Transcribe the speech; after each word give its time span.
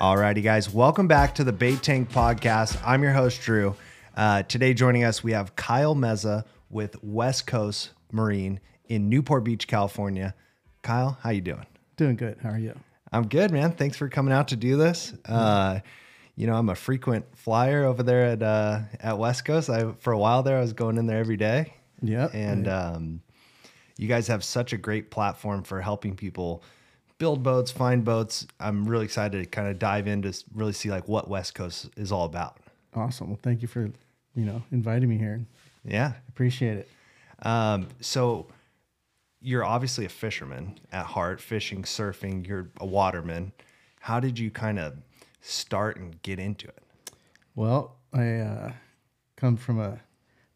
Alrighty, 0.00 0.42
guys, 0.42 0.72
welcome 0.72 1.08
back 1.08 1.34
to 1.34 1.44
the 1.44 1.52
Bait 1.52 1.82
Tank 1.82 2.10
Podcast. 2.10 2.80
I'm 2.86 3.02
your 3.02 3.12
host, 3.12 3.42
Drew. 3.42 3.76
Uh, 4.16 4.42
today, 4.44 4.72
joining 4.72 5.04
us, 5.04 5.22
we 5.22 5.32
have 5.32 5.54
Kyle 5.56 5.94
Meza 5.94 6.46
with 6.70 6.96
West 7.04 7.46
Coast 7.46 7.90
Marine 8.10 8.60
in 8.88 9.10
Newport 9.10 9.44
Beach, 9.44 9.68
California. 9.68 10.34
Kyle, 10.80 11.18
how 11.20 11.28
you 11.28 11.42
doing? 11.42 11.66
Doing 11.98 12.16
good. 12.16 12.38
How 12.42 12.48
are 12.48 12.58
you? 12.58 12.74
I'm 13.12 13.28
good, 13.28 13.50
man. 13.50 13.72
Thanks 13.72 13.98
for 13.98 14.08
coming 14.08 14.32
out 14.32 14.48
to 14.48 14.56
do 14.56 14.78
this. 14.78 15.12
Uh, 15.26 15.80
you 16.34 16.46
know, 16.46 16.54
I'm 16.54 16.70
a 16.70 16.74
frequent 16.74 17.26
flyer 17.36 17.84
over 17.84 18.02
there 18.02 18.24
at 18.24 18.42
uh, 18.42 18.80
at 19.00 19.18
West 19.18 19.44
Coast. 19.44 19.68
I 19.68 19.92
for 19.98 20.14
a 20.14 20.18
while 20.18 20.42
there, 20.42 20.56
I 20.56 20.62
was 20.62 20.72
going 20.72 20.96
in 20.96 21.08
there 21.08 21.18
every 21.18 21.36
day. 21.36 21.74
Yep. 22.00 22.30
And 22.32 22.68
um, 22.68 23.20
you 23.98 24.08
guys 24.08 24.28
have 24.28 24.44
such 24.44 24.72
a 24.72 24.78
great 24.78 25.10
platform 25.10 25.62
for 25.62 25.82
helping 25.82 26.16
people 26.16 26.62
build 27.20 27.42
boats, 27.42 27.70
find 27.70 28.02
boats. 28.02 28.46
I'm 28.58 28.88
really 28.88 29.04
excited 29.04 29.38
to 29.44 29.48
kind 29.48 29.68
of 29.68 29.78
dive 29.78 30.08
in 30.08 30.22
to 30.22 30.32
really 30.54 30.72
see 30.72 30.90
like 30.90 31.06
what 31.06 31.28
West 31.28 31.54
Coast 31.54 31.90
is 31.96 32.10
all 32.10 32.24
about. 32.24 32.56
Awesome. 32.94 33.28
Well, 33.28 33.38
thank 33.40 33.62
you 33.62 33.68
for, 33.68 33.92
you 34.34 34.44
know, 34.46 34.62
inviting 34.72 35.08
me 35.08 35.18
here. 35.18 35.44
Yeah. 35.84 36.14
Appreciate 36.30 36.78
it. 36.78 36.88
Um, 37.42 37.88
so 38.00 38.46
you're 39.40 39.64
obviously 39.64 40.06
a 40.06 40.08
fisherman 40.08 40.80
at 40.92 41.04
heart, 41.04 41.40
fishing, 41.40 41.82
surfing, 41.82 42.46
you're 42.46 42.70
a 42.80 42.86
waterman. 42.86 43.52
How 44.00 44.18
did 44.18 44.38
you 44.38 44.50
kind 44.50 44.78
of 44.78 44.94
start 45.42 45.98
and 45.98 46.20
get 46.22 46.38
into 46.38 46.68
it? 46.68 46.82
Well, 47.54 47.96
I 48.14 48.36
uh, 48.36 48.72
come 49.36 49.58
from 49.58 49.78
a 49.78 50.00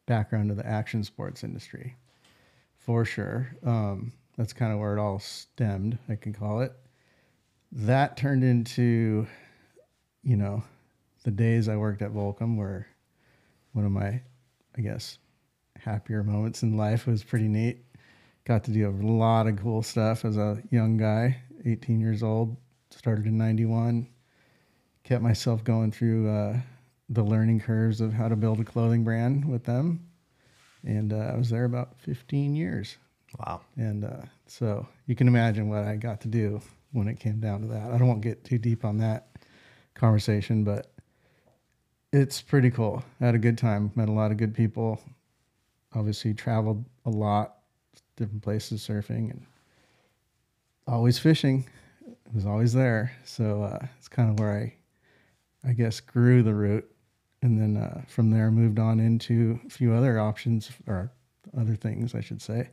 background 0.07 0.51
of 0.51 0.57
the 0.57 0.67
action 0.67 1.05
sports 1.05 1.45
industry, 1.45 1.95
for 2.79 3.05
sure. 3.05 3.55
Um, 3.65 4.13
that's 4.37 4.53
kind 4.53 4.73
of 4.73 4.79
where 4.79 4.97
it 4.97 5.01
all 5.01 5.19
stemmed, 5.19 5.99
I 6.09 6.17
can 6.17 6.33
call 6.33 6.61
it. 6.61 6.73
That 7.73 8.17
turned 8.17 8.45
into, 8.45 9.27
you 10.23 10.37
know, 10.37 10.63
the 11.25 11.31
days 11.31 11.69
I 11.69 11.77
worked 11.77 12.03
at 12.03 12.13
Volcom 12.13 12.57
were 12.57 12.87
one 13.73 13.85
of 13.85 13.93
my, 13.93 14.21
I 14.77 14.81
guess, 14.81 15.19
happier 15.77 16.23
moments 16.23 16.63
in 16.63 16.77
life. 16.77 17.07
It 17.07 17.11
was 17.11 17.25
pretty 17.25 17.49
neat. 17.49 17.85
Got 18.45 18.65
to 18.65 18.71
do 18.71 18.89
a 18.89 18.93
lot 19.07 19.47
of 19.47 19.57
cool 19.57 19.83
stuff 19.83 20.25
as 20.25 20.37
a 20.37 20.63
young 20.71 20.97
guy, 20.97 21.39
18 21.65 22.01
years 22.01 22.23
old, 22.23 22.57
started 22.91 23.27
in 23.27 23.39
91. 23.39 24.07
Kept 25.03 25.23
myself 25.23 25.65
going 25.65 25.93
through 25.93 26.31
uh, 26.31 26.59
the 27.09 27.23
learning 27.23 27.61
curves 27.61 28.01
of 28.01 28.13
how 28.13 28.29
to 28.29 28.37
build 28.37 28.61
a 28.61 28.65
clothing 28.65 29.05
brand 29.05 29.45
with 29.45 29.65
them. 29.65 30.07
And 30.85 31.13
uh, 31.13 31.33
I 31.33 31.37
was 31.37 31.49
there 31.51 31.65
about 31.65 31.95
15 32.01 32.55
years. 32.55 32.99
Wow. 33.39 33.63
And 33.77 34.05
uh, 34.05 34.23
so 34.47 34.87
you 35.07 35.17
can 35.17 35.29
imagine 35.29 35.69
what 35.69 35.85
I 35.85 35.97
got 35.97 36.21
to 36.23 36.29
do 36.29 36.61
when 36.93 37.09
it 37.09 37.19
came 37.19 37.41
down 37.41 37.63
to 37.63 37.67
that. 37.69 37.91
I 37.91 37.99
don't 37.99 38.07
want 38.07 38.23
to 38.23 38.29
get 38.29 38.45
too 38.45 38.59
deep 38.59 38.85
on 38.85 38.99
that 38.99 39.29
conversation, 39.95 40.63
but 40.63 40.93
it's 42.13 42.41
pretty 42.41 42.71
cool. 42.71 43.03
I 43.21 43.27
had 43.27 43.35
a 43.35 43.39
good 43.39 43.59
time, 43.59 43.91
met 43.97 44.09
a 44.09 44.13
lot 44.13 44.31
of 44.31 44.37
good 44.37 44.55
people. 44.55 45.01
Obviously, 45.95 46.35
traveled 46.35 46.85
a 47.07 47.11
lot, 47.11 47.57
different 48.17 48.43
places 48.43 48.87
surfing, 48.87 49.31
and 49.31 49.45
always 50.87 51.19
fishing. 51.19 51.67
It 52.07 52.35
was 52.35 52.47
always 52.47 52.73
there. 52.73 53.13
So 53.25 53.65
uh, 53.65 53.87
it's 53.99 54.09
kind 54.09 54.31
of 54.31 54.39
where 54.39 54.53
I, 55.65 55.69
I 55.69 55.73
guess, 55.73 56.01
grew 56.01 56.43
the 56.43 56.55
root. 56.55 56.89
And 57.43 57.61
then 57.61 57.77
uh, 57.83 58.03
from 58.09 58.31
there, 58.31 58.51
moved 58.51 58.79
on 58.79 59.01
into 59.01 59.59
a 59.67 59.71
few 59.71 59.93
other 59.93 60.19
options 60.19 60.71
or 60.87 61.11
other 61.59 61.77
things, 61.77 62.15
I 62.15 62.21
should 62.21 62.41
say 62.41 62.71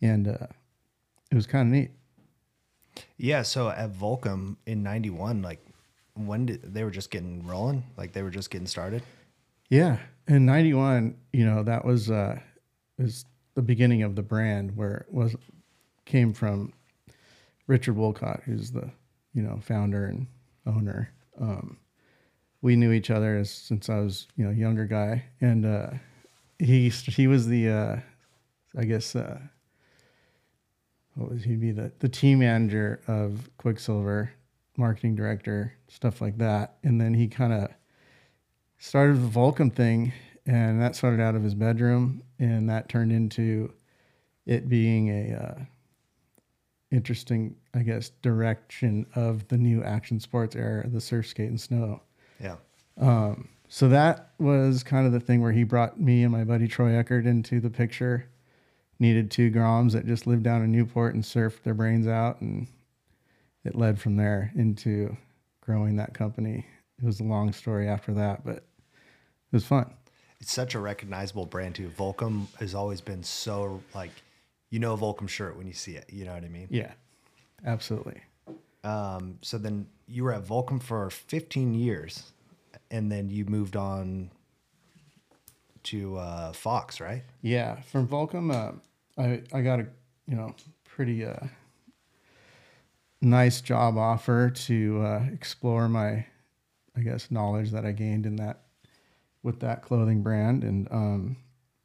and 0.00 0.28
uh, 0.28 0.46
it 1.30 1.34
was 1.34 1.46
kind 1.46 1.68
of 1.68 1.72
neat. 1.72 1.90
Yeah. 3.16 3.42
So 3.42 3.68
at 3.68 3.92
Volcom 3.92 4.56
in 4.66 4.82
'91, 4.82 5.42
like 5.42 5.64
when 6.14 6.46
did 6.46 6.74
they 6.74 6.84
were 6.84 6.90
just 6.90 7.10
getting 7.10 7.46
rolling? 7.46 7.84
Like 7.96 8.12
they 8.12 8.22
were 8.22 8.30
just 8.30 8.50
getting 8.50 8.66
started. 8.66 9.02
Yeah, 9.68 9.98
in 10.26 10.46
'91, 10.46 11.16
you 11.32 11.44
know 11.44 11.62
that 11.62 11.84
was 11.84 12.10
uh, 12.10 12.38
was 12.98 13.24
the 13.54 13.62
beginning 13.62 14.02
of 14.02 14.14
the 14.14 14.22
brand 14.22 14.76
where 14.76 15.06
it 15.08 15.12
was 15.12 15.36
came 16.04 16.32
from 16.32 16.72
Richard 17.66 17.96
Woolcott, 17.96 18.42
who's 18.44 18.70
the 18.70 18.90
you 19.34 19.42
know 19.42 19.58
founder 19.62 20.06
and 20.06 20.26
owner. 20.66 21.12
Um, 21.40 21.78
we 22.60 22.74
knew 22.74 22.92
each 22.92 23.10
other 23.10 23.36
as, 23.36 23.50
since 23.50 23.88
I 23.88 24.00
was 24.00 24.26
you 24.36 24.44
know 24.44 24.50
younger 24.50 24.86
guy, 24.86 25.24
and 25.40 25.64
uh, 25.64 25.90
he 26.58 26.88
he 26.88 27.26
was 27.26 27.46
the 27.46 27.68
uh, 27.68 27.96
I 28.76 28.84
guess 28.84 29.14
uh, 29.14 29.38
what 31.18 31.30
was 31.30 31.42
he'd 31.44 31.60
be 31.60 31.72
the 31.72 31.92
the 31.98 32.08
team 32.08 32.38
manager 32.38 33.00
of 33.08 33.50
Quiksilver, 33.58 34.30
marketing 34.76 35.16
director, 35.16 35.74
stuff 35.88 36.20
like 36.20 36.38
that. 36.38 36.76
And 36.84 37.00
then 37.00 37.12
he 37.12 37.26
kind 37.26 37.52
of 37.52 37.68
started 38.78 39.16
the 39.16 39.28
Volcom 39.28 39.72
thing, 39.72 40.12
and 40.46 40.80
that 40.80 40.94
started 40.94 41.20
out 41.20 41.34
of 41.34 41.42
his 41.42 41.54
bedroom, 41.54 42.22
and 42.38 42.68
that 42.70 42.88
turned 42.88 43.12
into 43.12 43.72
it 44.46 44.68
being 44.68 45.08
a 45.08 45.36
uh, 45.36 45.64
interesting, 46.92 47.56
I 47.74 47.80
guess, 47.80 48.10
direction 48.22 49.04
of 49.14 49.46
the 49.48 49.58
new 49.58 49.82
action 49.82 50.20
sports 50.20 50.54
era, 50.54 50.88
the 50.88 51.00
surf, 51.00 51.26
skate, 51.26 51.50
and 51.50 51.60
snow. 51.60 52.00
Yeah. 52.40 52.56
Um, 52.96 53.48
so 53.68 53.88
that 53.88 54.30
was 54.38 54.82
kind 54.82 55.06
of 55.06 55.12
the 55.12 55.20
thing 55.20 55.42
where 55.42 55.52
he 55.52 55.64
brought 55.64 56.00
me 56.00 56.22
and 56.22 56.32
my 56.32 56.44
buddy 56.44 56.68
Troy 56.68 56.94
Eckert 56.94 57.26
into 57.26 57.60
the 57.60 57.68
picture 57.68 58.28
needed 58.98 59.30
two 59.30 59.50
Groms 59.50 59.92
that 59.92 60.06
just 60.06 60.26
lived 60.26 60.42
down 60.42 60.62
in 60.62 60.72
Newport 60.72 61.14
and 61.14 61.22
surfed 61.22 61.62
their 61.62 61.74
brains 61.74 62.06
out. 62.06 62.40
And 62.40 62.66
it 63.64 63.74
led 63.74 64.00
from 64.00 64.16
there 64.16 64.52
into 64.54 65.16
growing 65.60 65.96
that 65.96 66.14
company. 66.14 66.66
It 67.00 67.04
was 67.04 67.20
a 67.20 67.24
long 67.24 67.52
story 67.52 67.88
after 67.88 68.12
that, 68.14 68.44
but 68.44 68.56
it 68.56 69.52
was 69.52 69.64
fun. 69.64 69.92
It's 70.40 70.52
such 70.52 70.74
a 70.74 70.78
recognizable 70.78 71.46
brand 71.46 71.74
too. 71.74 71.90
Volcom 71.96 72.46
has 72.58 72.74
always 72.74 73.00
been 73.00 73.22
so 73.22 73.82
like, 73.94 74.10
you 74.70 74.78
know, 74.78 74.96
Volcom 74.96 75.28
shirt 75.28 75.56
when 75.56 75.66
you 75.66 75.72
see 75.72 75.92
it. 75.92 76.06
You 76.10 76.24
know 76.24 76.34
what 76.34 76.44
I 76.44 76.48
mean? 76.48 76.68
Yeah, 76.70 76.92
absolutely. 77.64 78.22
Um, 78.84 79.38
so 79.42 79.58
then 79.58 79.86
you 80.06 80.24
were 80.24 80.32
at 80.32 80.44
Volcom 80.44 80.82
for 80.82 81.10
15 81.10 81.74
years, 81.74 82.32
and 82.90 83.10
then 83.10 83.28
you 83.28 83.44
moved 83.44 83.76
on 83.76 84.30
to 85.84 86.16
uh, 86.16 86.52
Fox, 86.52 87.00
right? 87.00 87.22
Yeah, 87.42 87.80
from 87.82 88.06
Volcom, 88.06 88.54
uh, 88.54 88.72
I 89.18 89.42
I 89.52 89.62
got 89.62 89.80
a 89.80 89.86
you 90.26 90.36
know 90.36 90.54
pretty 90.84 91.24
uh, 91.24 91.46
nice 93.20 93.60
job 93.60 93.98
offer 93.98 94.50
to 94.50 95.02
uh, 95.02 95.26
explore 95.32 95.88
my 95.88 96.26
I 96.96 97.00
guess 97.00 97.30
knowledge 97.30 97.70
that 97.72 97.84
I 97.84 97.92
gained 97.92 98.26
in 98.26 98.36
that 98.36 98.62
with 99.42 99.60
that 99.60 99.82
clothing 99.82 100.22
brand. 100.22 100.64
And 100.64 100.88
um, 100.90 101.36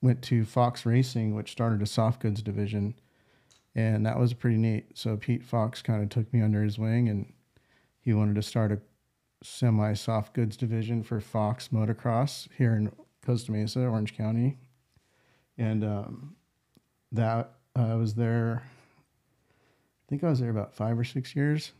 went 0.01 0.21
to 0.21 0.43
Fox 0.43 0.85
Racing, 0.85 1.33
which 1.33 1.51
started 1.51 1.81
a 1.81 1.85
soft 1.85 2.21
goods 2.21 2.41
division, 2.41 2.93
and 3.73 4.05
that 4.05 4.19
was 4.19 4.33
pretty 4.33 4.57
neat. 4.57 4.97
So 4.97 5.15
Pete 5.15 5.43
Fox 5.43 5.81
kind 5.81 6.03
of 6.03 6.09
took 6.09 6.31
me 6.33 6.41
under 6.41 6.61
his 6.61 6.77
wing, 6.77 7.07
and 7.07 7.31
he 8.01 8.13
wanted 8.13 8.35
to 8.35 8.41
start 8.41 8.71
a 8.71 8.79
semi 9.41 9.93
soft 9.93 10.33
goods 10.33 10.57
division 10.57 11.03
for 11.03 11.21
Fox 11.21 11.69
Motocross 11.69 12.49
here 12.57 12.75
in 12.75 12.91
Costa 13.25 13.51
Mesa, 13.51 13.79
Orange 13.79 14.15
County, 14.15 14.57
and 15.57 15.83
um, 15.83 16.35
that 17.13 17.51
uh, 17.77 17.93
I 17.93 17.95
was 17.95 18.15
there. 18.15 18.63
I 18.65 20.03
think 20.09 20.23
I 20.23 20.29
was 20.29 20.39
there 20.39 20.49
about 20.49 20.75
five 20.75 20.99
or 20.99 21.03
six 21.03 21.35
years, 21.35 21.71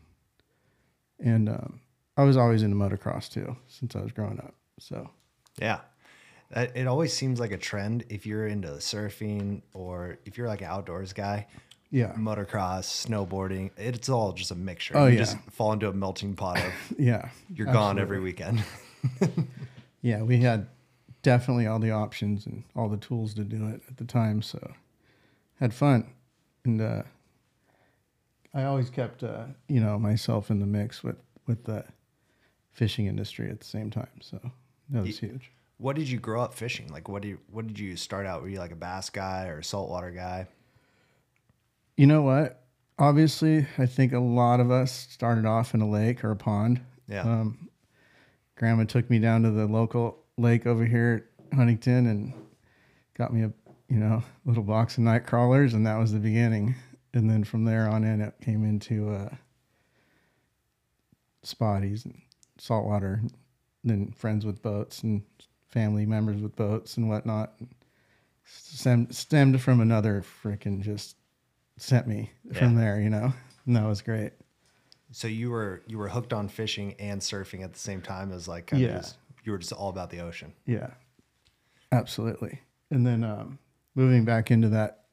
and 1.20 1.48
um, 1.48 1.80
I 2.16 2.24
was 2.24 2.36
always 2.36 2.62
into 2.62 2.76
motocross 2.76 3.30
too 3.30 3.56
since 3.68 3.94
I 3.94 4.00
was 4.00 4.12
growing 4.12 4.38
up. 4.38 4.54
So 4.78 5.10
yeah, 5.60 5.80
it 6.50 6.86
always 6.86 7.12
seems 7.12 7.40
like 7.40 7.52
a 7.52 7.58
trend 7.58 8.04
if 8.08 8.26
you're 8.26 8.46
into 8.46 8.68
surfing 8.68 9.62
or 9.72 10.18
if 10.24 10.38
you're 10.38 10.48
like 10.48 10.62
an 10.62 10.68
outdoors 10.68 11.12
guy. 11.12 11.46
Yeah, 11.90 12.12
motocross, 12.14 13.06
snowboarding, 13.06 13.70
it's 13.76 14.08
all 14.08 14.32
just 14.32 14.50
a 14.50 14.56
mixture. 14.56 14.96
Oh 14.96 15.06
you 15.06 15.12
yeah, 15.12 15.18
just 15.18 15.36
fall 15.52 15.72
into 15.72 15.88
a 15.88 15.92
melting 15.92 16.34
pot 16.34 16.58
of 16.58 16.72
yeah. 16.98 17.28
You're 17.54 17.68
absolutely. 17.68 17.72
gone 17.72 17.98
every 18.00 18.20
weekend. 18.20 18.64
yeah, 20.02 20.22
we 20.22 20.38
had 20.38 20.66
definitely 21.22 21.68
all 21.68 21.78
the 21.78 21.92
options 21.92 22.46
and 22.46 22.64
all 22.74 22.88
the 22.88 22.96
tools 22.96 23.32
to 23.34 23.44
do 23.44 23.68
it 23.68 23.80
at 23.88 23.96
the 23.96 24.04
time. 24.04 24.42
So 24.42 24.72
had 25.60 25.72
fun, 25.72 26.12
and 26.64 26.80
uh, 26.80 27.02
I 28.52 28.64
always 28.64 28.90
kept 28.90 29.22
uh, 29.22 29.46
you 29.68 29.80
know 29.80 29.98
myself 29.98 30.50
in 30.50 30.60
the 30.60 30.66
mix 30.66 31.02
with 31.02 31.16
with 31.46 31.64
the 31.64 31.84
fishing 32.72 33.06
industry 33.06 33.50
at 33.50 33.60
the 33.60 33.66
same 33.66 33.90
time. 33.90 34.20
So 34.20 34.40
that 34.90 35.02
was 35.02 35.22
you, 35.22 35.28
huge. 35.28 35.50
What 35.78 35.96
did 35.96 36.08
you 36.08 36.18
grow 36.18 36.42
up 36.42 36.54
fishing? 36.54 36.88
Like, 36.92 37.08
what 37.08 37.22
did 37.22 37.28
you, 37.28 37.38
what 37.50 37.66
did 37.66 37.78
you 37.78 37.96
start 37.96 38.26
out? 38.26 38.42
Were 38.42 38.48
you 38.48 38.58
like 38.58 38.72
a 38.72 38.76
bass 38.76 39.10
guy 39.10 39.46
or 39.48 39.58
a 39.58 39.64
saltwater 39.64 40.10
guy? 40.10 40.46
You 41.96 42.06
know 42.06 42.22
what? 42.22 42.62
Obviously, 42.98 43.66
I 43.78 43.86
think 43.86 44.12
a 44.12 44.20
lot 44.20 44.60
of 44.60 44.70
us 44.70 44.92
started 45.10 45.46
off 45.46 45.74
in 45.74 45.80
a 45.80 45.88
lake 45.88 46.24
or 46.24 46.30
a 46.30 46.36
pond. 46.36 46.80
Yeah. 47.08 47.22
Um, 47.22 47.68
grandma 48.56 48.84
took 48.84 49.10
me 49.10 49.18
down 49.18 49.42
to 49.42 49.50
the 49.50 49.66
local 49.66 50.18
lake 50.38 50.66
over 50.66 50.84
here 50.84 51.26
at 51.50 51.56
Huntington 51.56 52.06
and 52.06 52.32
got 53.16 53.32
me 53.32 53.42
a 53.42 53.52
you 53.94 54.00
know, 54.00 54.24
little 54.44 54.64
box 54.64 54.98
of 54.98 55.04
night 55.04 55.24
crawlers, 55.24 55.72
and 55.72 55.86
that 55.86 55.98
was 55.98 56.12
the 56.12 56.18
beginning. 56.18 56.74
And 57.12 57.30
then 57.30 57.44
from 57.44 57.64
there 57.64 57.88
on 57.88 58.02
in, 58.02 58.20
it 58.20 58.34
came 58.42 58.64
into 58.64 59.08
uh, 59.14 59.28
spotties 61.44 62.04
and 62.04 62.20
saltwater, 62.58 63.20
and 63.22 63.30
then 63.84 64.10
friends 64.10 64.44
with 64.44 64.62
boats 64.62 65.04
and 65.04 65.22
family 65.68 66.06
members 66.06 66.42
with 66.42 66.56
boats 66.56 66.96
and 66.96 67.08
whatnot. 67.08 67.54
Stemmed, 68.46 69.14
stemmed 69.14 69.62
from 69.62 69.80
another 69.80 70.24
freaking 70.42 70.80
just 70.80 71.16
sent 71.76 72.08
me 72.08 72.30
from 72.52 72.74
there, 72.74 73.00
you 73.00 73.10
know, 73.10 73.32
and 73.64 73.76
that 73.76 73.86
was 73.86 74.02
great. 74.02 74.32
So 75.12 75.28
you 75.28 75.50
were 75.50 75.82
you 75.86 75.98
were 75.98 76.08
hooked 76.08 76.32
on 76.32 76.48
fishing 76.48 76.94
and 76.98 77.20
surfing 77.20 77.62
at 77.62 77.72
the 77.72 77.78
same 77.78 78.02
time 78.02 78.32
as 78.32 78.48
like 78.48 78.72
Yeah. 78.72 78.96
just, 78.98 79.18
you 79.44 79.52
were 79.52 79.58
just 79.58 79.72
all 79.72 79.88
about 79.88 80.10
the 80.10 80.18
ocean. 80.18 80.52
Yeah, 80.66 80.90
absolutely. 81.92 82.60
And 82.90 83.06
then 83.06 83.22
um, 83.22 83.58
moving 83.94 84.24
back 84.24 84.50
into 84.50 84.68
that, 84.70 85.04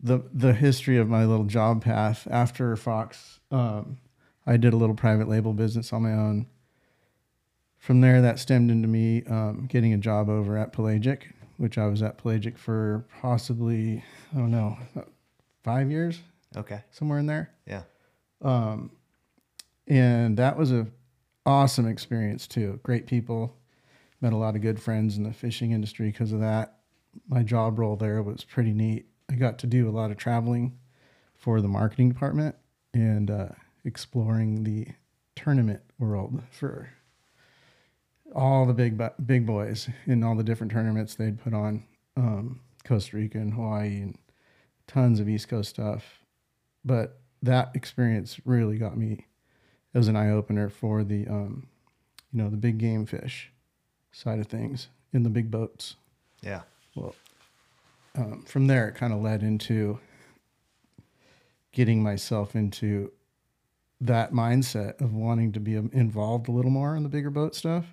the 0.00 0.22
the 0.32 0.52
history 0.52 0.98
of 0.98 1.08
my 1.08 1.24
little 1.24 1.46
job 1.46 1.82
path 1.82 2.26
after 2.30 2.76
Fox, 2.76 3.40
um, 3.50 3.98
I 4.46 4.56
did 4.56 4.72
a 4.72 4.76
little 4.76 4.94
private 4.94 5.28
label 5.28 5.52
business 5.52 5.92
on 5.92 6.02
my 6.02 6.12
own. 6.12 6.46
From 7.78 8.00
there, 8.00 8.20
that 8.20 8.38
stemmed 8.38 8.70
into 8.70 8.88
me 8.88 9.22
um, 9.24 9.66
getting 9.68 9.92
a 9.94 9.98
job 9.98 10.28
over 10.28 10.56
at 10.58 10.72
Pelagic, 10.72 11.32
which 11.56 11.78
I 11.78 11.86
was 11.86 12.02
at 12.02 12.18
Pelagic 12.18 12.58
for 12.58 13.04
possibly 13.20 14.02
I 14.34 14.38
don't 14.38 14.50
know 14.50 14.76
five 15.62 15.90
years, 15.90 16.20
Okay. 16.56 16.80
somewhere 16.90 17.18
in 17.18 17.26
there 17.26 17.50
Yeah. 17.66 17.82
and 19.88 20.36
that 20.36 20.56
was 20.56 20.72
a 20.72 20.86
awesome 21.44 21.86
experience 21.86 22.46
too. 22.46 22.80
Great 22.82 23.06
people, 23.06 23.56
met 24.20 24.32
a 24.32 24.36
lot 24.36 24.56
of 24.56 24.62
good 24.62 24.80
friends 24.80 25.16
in 25.16 25.22
the 25.22 25.32
fishing 25.32 25.70
industry 25.72 26.10
because 26.10 26.32
of 26.32 26.40
that. 26.40 26.75
My 27.28 27.42
job 27.42 27.78
role 27.78 27.96
there 27.96 28.22
was 28.22 28.44
pretty 28.44 28.72
neat. 28.72 29.06
I 29.30 29.34
got 29.34 29.58
to 29.60 29.66
do 29.66 29.88
a 29.88 29.90
lot 29.90 30.10
of 30.10 30.16
traveling 30.16 30.78
for 31.34 31.60
the 31.60 31.68
marketing 31.68 32.08
department 32.08 32.56
and 32.94 33.30
uh, 33.30 33.48
exploring 33.84 34.64
the 34.64 34.88
tournament 35.34 35.82
world 35.98 36.42
for 36.50 36.90
all 38.34 38.66
the 38.66 38.74
big 38.74 39.00
big 39.24 39.46
boys 39.46 39.88
in 40.06 40.22
all 40.22 40.34
the 40.34 40.42
different 40.42 40.72
tournaments 40.72 41.14
they'd 41.14 41.42
put 41.42 41.54
on 41.54 41.84
um, 42.16 42.60
Costa 42.84 43.16
Rica 43.16 43.38
and 43.38 43.54
Hawaii 43.54 44.00
and 44.00 44.18
tons 44.86 45.20
of 45.20 45.28
East 45.28 45.48
Coast 45.48 45.70
stuff. 45.70 46.20
But 46.84 47.20
that 47.42 47.70
experience 47.74 48.40
really 48.44 48.78
got 48.78 48.96
me 48.96 49.26
was 49.96 50.08
an 50.08 50.16
eye 50.16 50.30
opener 50.30 50.68
for 50.68 51.02
the 51.02 51.26
um, 51.26 51.66
you 52.32 52.42
know 52.42 52.50
the 52.50 52.56
big 52.56 52.78
game 52.78 53.06
fish 53.06 53.50
side 54.12 54.38
of 54.38 54.46
things 54.46 54.88
in 55.12 55.22
the 55.22 55.30
big 55.30 55.50
boats. 55.50 55.96
Yeah. 56.42 56.62
Well, 56.96 57.14
um, 58.16 58.42
from 58.42 58.66
there 58.66 58.88
it 58.88 58.94
kind 58.94 59.12
of 59.12 59.20
led 59.20 59.42
into 59.42 59.98
getting 61.72 62.02
myself 62.02 62.56
into 62.56 63.12
that 64.00 64.32
mindset 64.32 65.00
of 65.00 65.12
wanting 65.12 65.52
to 65.52 65.60
be 65.60 65.76
um, 65.76 65.90
involved 65.92 66.48
a 66.48 66.52
little 66.52 66.70
more 66.70 66.96
in 66.96 67.02
the 67.02 67.08
bigger 67.08 67.30
boat 67.30 67.54
stuff. 67.54 67.84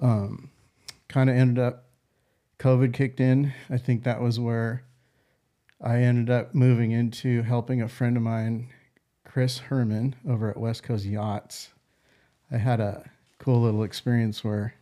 Um, 0.00 0.50
kind 1.08 1.28
of 1.30 1.36
ended 1.36 1.62
up, 1.62 1.84
COVID 2.58 2.94
kicked 2.94 3.20
in. 3.20 3.52
I 3.68 3.76
think 3.76 4.04
that 4.04 4.20
was 4.20 4.40
where 4.40 4.84
I 5.80 5.98
ended 5.98 6.30
up 6.30 6.54
moving 6.54 6.92
into 6.92 7.42
helping 7.42 7.82
a 7.82 7.88
friend 7.88 8.16
of 8.16 8.22
mine, 8.22 8.68
Chris 9.24 9.58
Herman, 9.58 10.16
over 10.26 10.48
at 10.50 10.56
West 10.56 10.82
Coast 10.82 11.04
Yachts. 11.04 11.70
I 12.50 12.56
had 12.56 12.80
a 12.80 13.10
cool 13.38 13.60
little 13.60 13.82
experience 13.82 14.42
where 14.42 14.74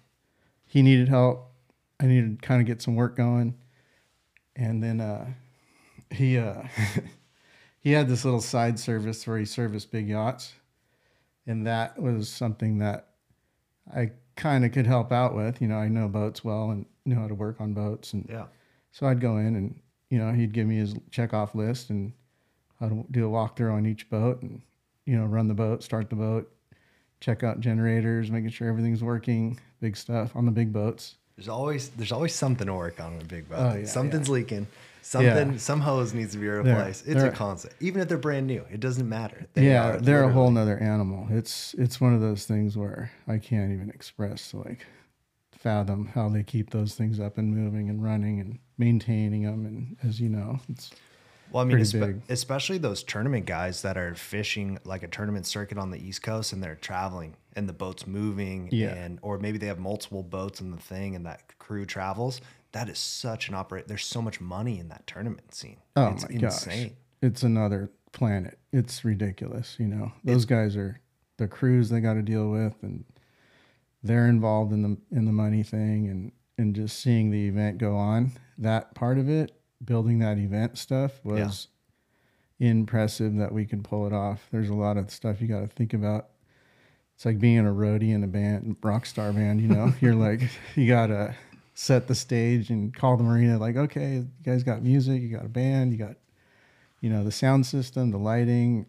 he 0.66 0.82
needed 0.82 1.08
help. 1.08 1.51
I 2.02 2.06
needed 2.06 2.40
to 2.42 2.46
kind 2.46 2.60
of 2.60 2.66
get 2.66 2.82
some 2.82 2.96
work 2.96 3.16
going. 3.16 3.54
And 4.56 4.82
then 4.82 5.00
uh, 5.00 5.32
he 6.10 6.36
uh, 6.36 6.62
he 7.80 7.92
had 7.92 8.08
this 8.08 8.24
little 8.24 8.40
side 8.40 8.78
service 8.78 9.26
where 9.26 9.38
he 9.38 9.44
serviced 9.44 9.92
big 9.92 10.08
yachts. 10.08 10.54
And 11.46 11.66
that 11.66 12.00
was 12.00 12.28
something 12.28 12.78
that 12.78 13.08
I 13.92 14.10
kind 14.36 14.64
of 14.64 14.72
could 14.72 14.86
help 14.86 15.12
out 15.12 15.34
with. 15.34 15.60
You 15.62 15.68
know, 15.68 15.76
I 15.76 15.88
know 15.88 16.08
boats 16.08 16.44
well 16.44 16.70
and 16.70 16.86
know 17.04 17.20
how 17.20 17.28
to 17.28 17.34
work 17.34 17.60
on 17.60 17.72
boats. 17.72 18.12
And 18.12 18.26
Yeah. 18.28 18.46
so 18.90 19.06
I'd 19.06 19.20
go 19.20 19.38
in 19.38 19.56
and, 19.56 19.80
you 20.10 20.18
know, 20.18 20.32
he'd 20.32 20.52
give 20.52 20.66
me 20.66 20.76
his 20.76 20.94
check 21.10 21.32
off 21.32 21.54
list 21.54 21.90
and 21.90 22.12
I'd 22.80 23.12
do 23.12 23.26
a 23.26 23.30
walkthrough 23.30 23.72
on 23.74 23.86
each 23.86 24.10
boat 24.10 24.42
and, 24.42 24.62
you 25.06 25.16
know, 25.16 25.26
run 25.26 25.48
the 25.48 25.54
boat, 25.54 25.82
start 25.82 26.10
the 26.10 26.16
boat, 26.16 26.52
check 27.20 27.42
out 27.42 27.60
generators, 27.60 28.30
making 28.30 28.50
sure 28.50 28.68
everything's 28.68 29.02
working, 29.02 29.58
big 29.80 29.96
stuff 29.96 30.36
on 30.36 30.46
the 30.46 30.52
big 30.52 30.72
boats. 30.72 31.16
There's 31.36 31.48
always 31.48 31.88
there's 31.90 32.12
always 32.12 32.34
something 32.34 32.66
to 32.66 32.74
work 32.74 33.00
on 33.00 33.14
in 33.14 33.20
a 33.20 33.24
big 33.24 33.48
boat. 33.48 33.58
Oh, 33.58 33.78
yeah, 33.78 33.86
Something's 33.86 34.28
leaking. 34.28 34.66
Something 35.04 35.52
Yeah. 35.52 35.58
some 35.58 35.80
hose 35.80 36.14
needs 36.14 36.32
to 36.32 36.38
be 36.38 36.46
They're- 36.46 36.58
replaced. 36.62 37.06
it's 37.06 37.16
a 37.16 37.22
they're- 37.24 37.30
constant. 37.32 37.74
Even 37.80 38.00
if 38.02 38.08
they're 38.08 38.18
brand 38.18 38.46
new, 38.46 38.64
it 38.70 38.78
doesn't 38.80 39.08
matter. 39.08 39.46
They 39.54 39.66
yeah, 39.66 39.88
are 39.94 40.00
they're 40.00 40.24
a 40.24 40.32
whole 40.32 40.50
nother 40.50 40.78
animal. 40.78 41.26
It's 41.30 41.74
it's 41.74 42.00
one 42.00 42.14
of 42.14 42.20
those 42.20 42.44
things 42.44 42.76
where 42.76 43.10
I 43.26 43.38
can't 43.38 43.72
even 43.72 43.90
express 43.90 44.54
like 44.54 44.86
fathom 45.52 46.06
how 46.14 46.28
they 46.28 46.42
keep 46.42 46.70
those 46.70 46.94
things 46.94 47.18
up 47.20 47.38
and 47.38 47.54
moving 47.56 47.88
and 47.88 48.02
running 48.02 48.40
and 48.40 48.58
maintaining 48.78 49.42
them. 49.42 49.64
And 49.66 49.96
as 50.02 50.20
you 50.20 50.28
know, 50.28 50.60
it's 50.68 50.90
Well, 51.52 51.62
I 51.62 51.66
mean, 51.66 51.78
espe- 51.78 52.20
especially 52.28 52.78
those 52.78 53.02
tournament 53.02 53.46
guys 53.46 53.82
that 53.82 53.96
are 53.96 54.14
fishing 54.14 54.78
like 54.84 55.02
a 55.02 55.08
tournament 55.08 55.46
circuit 55.46 55.78
on 55.78 55.90
the 55.90 55.98
East 55.98 56.22
Coast 56.22 56.52
and 56.52 56.62
they're 56.62 56.76
traveling 56.76 57.34
and 57.54 57.68
the 57.68 57.72
boat's 57.74 58.06
moving, 58.06 58.68
Yeah. 58.72 58.94
and 58.94 59.18
or 59.22 59.38
maybe 59.38 59.58
they 59.58 59.66
have 59.66 59.78
multiple 59.78 60.22
boats 60.22 60.60
in 60.60 60.70
the 60.70 60.78
thing 60.78 61.14
and 61.14 61.26
that 61.26 61.58
crew 61.58 61.84
travels. 61.84 62.40
That 62.72 62.88
is 62.88 62.98
such 62.98 63.48
an 63.50 63.54
operate. 63.54 63.86
There's 63.86 64.04
so 64.06 64.22
much 64.22 64.40
money 64.40 64.78
in 64.80 64.88
that 64.88 65.06
tournament 65.06 65.54
scene. 65.54 65.76
oh 65.96 66.08
it's 66.08 66.22
my 66.28 66.36
gosh, 66.36 66.42
insane. 66.66 66.96
it's 67.20 67.42
another 67.42 67.90
planet. 68.12 68.58
It's 68.72 69.04
ridiculous. 69.04 69.76
You 69.78 69.88
know, 69.88 70.12
those 70.24 70.46
guys 70.46 70.74
are 70.76 70.98
the 71.36 71.48
crews 71.48 71.90
they 71.90 72.00
got 72.00 72.14
to 72.14 72.22
deal 72.22 72.48
with, 72.50 72.74
and 72.82 73.04
they're 74.02 74.26
involved 74.28 74.72
in 74.72 74.82
the 74.82 74.96
in 75.16 75.26
the 75.26 75.32
money 75.32 75.62
thing, 75.62 76.08
and 76.08 76.32
and 76.56 76.74
just 76.74 76.98
seeing 77.00 77.30
the 77.30 77.46
event 77.48 77.76
go 77.78 77.96
on. 77.96 78.32
That 78.58 78.94
part 78.94 79.18
of 79.18 79.28
it, 79.28 79.52
building 79.84 80.18
that 80.20 80.38
event 80.38 80.78
stuff 80.78 81.20
was 81.24 81.68
impressive 82.58 83.36
that 83.36 83.52
we 83.52 83.64
could 83.64 83.84
pull 83.84 84.06
it 84.06 84.12
off. 84.12 84.46
There's 84.52 84.68
a 84.68 84.74
lot 84.74 84.96
of 84.96 85.10
stuff 85.10 85.40
you 85.40 85.48
got 85.48 85.60
to 85.60 85.66
think 85.66 85.94
about. 85.94 86.28
It's 87.14 87.26
like 87.26 87.38
being 87.38 87.60
a 87.60 87.70
roadie 87.70 88.14
in 88.14 88.24
a 88.24 88.28
band, 88.28 88.76
rock 88.82 89.06
star 89.06 89.32
band. 89.32 89.60
You 89.60 89.68
know, 89.68 89.92
you're 90.00 90.14
like 90.14 90.42
you 90.76 90.86
gotta 90.86 91.34
set 91.74 92.08
the 92.08 92.14
stage 92.14 92.70
and 92.70 92.94
call 92.94 93.16
the 93.16 93.24
marina. 93.24 93.58
Like, 93.58 93.76
okay, 93.76 94.14
you 94.14 94.28
guys 94.44 94.62
got 94.62 94.82
music, 94.82 95.22
you 95.22 95.28
got 95.28 95.44
a 95.44 95.48
band, 95.48 95.92
you 95.92 95.98
got 95.98 96.16
you 97.00 97.10
know 97.10 97.24
the 97.24 97.32
sound 97.32 97.66
system, 97.66 98.10
the 98.10 98.18
lighting. 98.18 98.86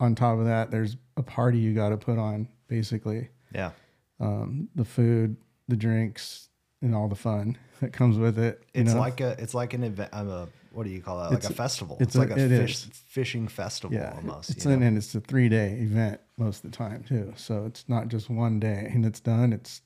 On 0.00 0.14
top 0.14 0.38
of 0.38 0.44
that, 0.44 0.70
there's 0.70 0.96
a 1.16 1.22
party 1.22 1.58
you 1.58 1.72
got 1.72 1.90
to 1.90 1.96
put 1.96 2.18
on, 2.18 2.48
basically. 2.66 3.28
Yeah. 3.54 3.70
Um, 4.18 4.68
the 4.74 4.84
food, 4.84 5.36
the 5.68 5.76
drinks, 5.76 6.48
and 6.84 6.94
all 6.94 7.08
the 7.08 7.14
fun 7.16 7.56
that 7.80 7.92
comes 7.92 8.16
with 8.18 8.38
it. 8.38 8.62
you 8.74 8.82
It's 8.82 8.94
know? 8.94 9.00
like 9.00 9.20
a 9.20 9.34
it's 9.38 9.54
like 9.54 9.74
an 9.74 9.82
event. 9.82 10.10
I'm 10.12 10.28
a 10.30 10.48
what 10.72 10.84
do 10.84 10.90
you 10.90 11.00
call 11.00 11.18
that? 11.18 11.30
Like 11.30 11.38
It's 11.38 11.50
a 11.50 11.54
festival. 11.54 11.96
it's 12.00 12.08
It's, 12.08 12.14
a- 12.16 12.18
like 12.18 12.30
a 12.30 12.38
it 12.44 12.48
fish, 12.48 12.84
fishing 12.86 13.46
festival 13.48 13.96
yeah, 13.96 14.12
almost. 14.16 14.50
It's 14.50 14.66
an, 14.66 14.82
and 14.82 14.96
it's 14.96 15.14
a 15.14 15.20
three 15.20 15.48
day 15.48 15.78
event 15.80 16.20
most 16.36 16.64
of 16.64 16.70
the 16.70 16.76
time 16.76 17.04
too. 17.04 17.32
So 17.36 17.64
it's 17.66 17.88
not 17.88 18.08
just 18.08 18.28
one 18.28 18.58
day 18.60 18.90
and 18.92 19.06
it's 19.06 19.20
done. 19.20 19.52
It's 19.52 19.82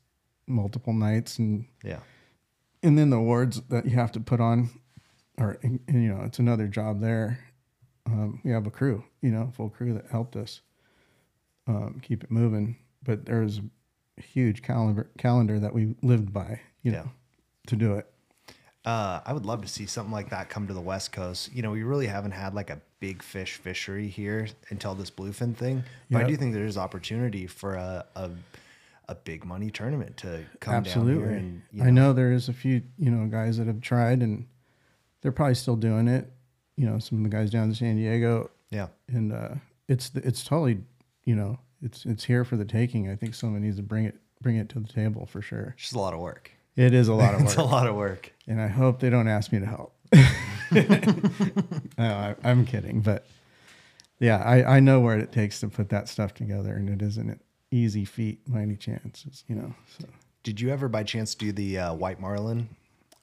multiple 0.47 0.95
nights 0.95 1.38
and 1.38 1.67
yeah. 1.85 1.99
and 2.83 2.99
then 2.99 3.11
the 3.11 3.17
awards 3.19 3.61
that 3.69 3.85
you 3.85 3.90
have 3.93 4.12
to 4.12 4.21
put 4.21 4.40
on, 4.40 4.71
or 5.37 5.59
and, 5.62 5.78
you 5.93 6.09
know, 6.14 6.23
it's 6.25 6.38
another 6.38 6.67
job 6.67 7.00
there. 7.00 7.38
Um, 8.07 8.40
we 8.43 8.50
have 8.52 8.67
a 8.67 8.71
crew, 8.71 9.05
you 9.21 9.31
know, 9.31 9.52
full 9.55 9.69
crew 9.69 9.93
that 9.93 10.07
helped 10.11 10.37
us 10.37 10.62
um, 11.67 12.00
keep 12.02 12.25
it 12.25 12.31
moving. 12.31 12.76
But 13.02 13.26
there's 13.26 13.61
huge 14.20 14.62
calendar 14.62 15.08
calendar 15.18 15.58
that 15.58 15.75
we 15.75 15.94
lived 16.02 16.32
by, 16.32 16.60
you 16.82 16.92
know, 16.92 17.10
to 17.66 17.76
do 17.76 17.94
it. 17.94 18.10
Uh, 18.84 19.20
I 19.26 19.32
would 19.32 19.44
love 19.44 19.60
to 19.62 19.68
see 19.68 19.87
something 19.87 20.12
like 20.12 20.30
that 20.30 20.48
come 20.48 20.66
to 20.66 20.72
the 20.72 20.80
West 20.80 21.12
Coast. 21.12 21.52
You 21.52 21.62
know, 21.62 21.70
we 21.70 21.82
really 21.82 22.06
haven't 22.06 22.30
had 22.30 22.54
like 22.54 22.70
a 22.70 22.80
big 23.00 23.22
fish 23.22 23.54
fishery 23.56 24.08
here 24.08 24.48
until 24.70 24.94
this 24.94 25.10
bluefin 25.10 25.54
thing. 25.54 25.84
But 26.10 26.25
I 26.25 26.26
do 26.26 26.37
think 26.37 26.54
there's 26.54 26.78
opportunity 26.78 27.46
for 27.46 27.75
a, 27.75 28.06
a 28.14 28.30
a 29.08 29.14
big 29.14 29.44
money 29.44 29.70
tournament 29.70 30.16
to 30.18 30.44
come 30.60 30.75
Absolutely. 30.75 31.14
down 31.14 31.22
here. 31.22 31.38
And 31.38 31.62
you 31.72 31.84
I 31.84 31.90
know 31.90 32.12
there 32.12 32.32
is 32.32 32.48
a 32.48 32.52
few, 32.52 32.82
you 32.98 33.10
know, 33.10 33.26
guys 33.26 33.56
that 33.56 33.66
have 33.66 33.80
tried 33.80 34.22
and 34.22 34.46
they're 35.22 35.32
probably 35.32 35.54
still 35.54 35.76
doing 35.76 36.08
it. 36.08 36.30
You 36.76 36.87
know, 36.87 36.98
some 36.98 37.18
of 37.18 37.25
the 37.25 37.30
guys 37.30 37.50
down 37.50 37.64
in 37.64 37.75
San 37.75 37.96
Diego, 37.96 38.50
yeah, 38.70 38.88
and 39.08 39.32
uh, 39.32 39.54
it's 39.88 40.12
it's 40.14 40.44
totally, 40.44 40.78
you 41.25 41.34
know, 41.34 41.58
it's 41.82 42.04
it's 42.06 42.25
here 42.25 42.44
for 42.44 42.56
the 42.56 42.64
taking. 42.64 43.11
I 43.11 43.16
think 43.16 43.35
someone 43.35 43.62
needs 43.62 43.76
to 43.76 43.82
bring 43.82 44.04
it 44.04 44.16
bring 44.40 44.56
it 44.56 44.68
to 44.70 44.80
the 44.80 44.88
table 44.88 45.26
for 45.26 45.42
sure. 45.42 45.73
it's 45.75 45.82
just 45.82 45.94
a 45.94 45.99
lot 46.00 46.14
of 46.14 46.20
work. 46.20 46.50
It 46.76 46.94
is 46.94 47.08
a 47.08 47.14
lot 47.14 47.35
of 47.35 47.40
work. 47.40 47.49
It's 47.49 47.56
a 47.58 47.62
lot 47.62 47.87
of 47.88 47.97
work. 47.97 48.32
and 48.47 48.61
I 48.61 48.68
hope 48.68 49.00
they 49.00 49.11
don't 49.11 49.28
ask 49.28 49.50
me 49.52 49.58
to 49.61 49.66
help. 49.66 49.94
no, 50.73 51.80
I, 51.99 52.35
I'm 52.44 52.64
kidding, 52.64 53.00
but 53.00 53.26
yeah, 54.20 54.38
I, 54.38 54.76
I 54.76 54.80
know 54.80 55.00
what 55.00 55.18
it 55.18 55.32
takes 55.32 55.61
to 55.61 55.68
put 55.68 55.88
that 55.90 56.08
stuff 56.08 56.35
together, 56.35 56.75
and 56.75 56.88
it 56.88 57.02
isn't 57.04 57.30
an 57.30 57.40
easy 57.70 58.04
feat 58.04 58.40
by 58.50 58.61
any 58.62 58.76
chance. 58.76 59.25
You 59.49 59.56
know, 59.56 59.75
so 59.99 60.06
Did 60.42 60.61
you 60.61 60.70
ever 60.70 60.88
by 60.88 61.02
chance 61.02 61.35
do 61.35 61.52
the 61.52 61.78
uh, 61.78 61.94
White 61.94 62.20
Marlin 62.20 62.68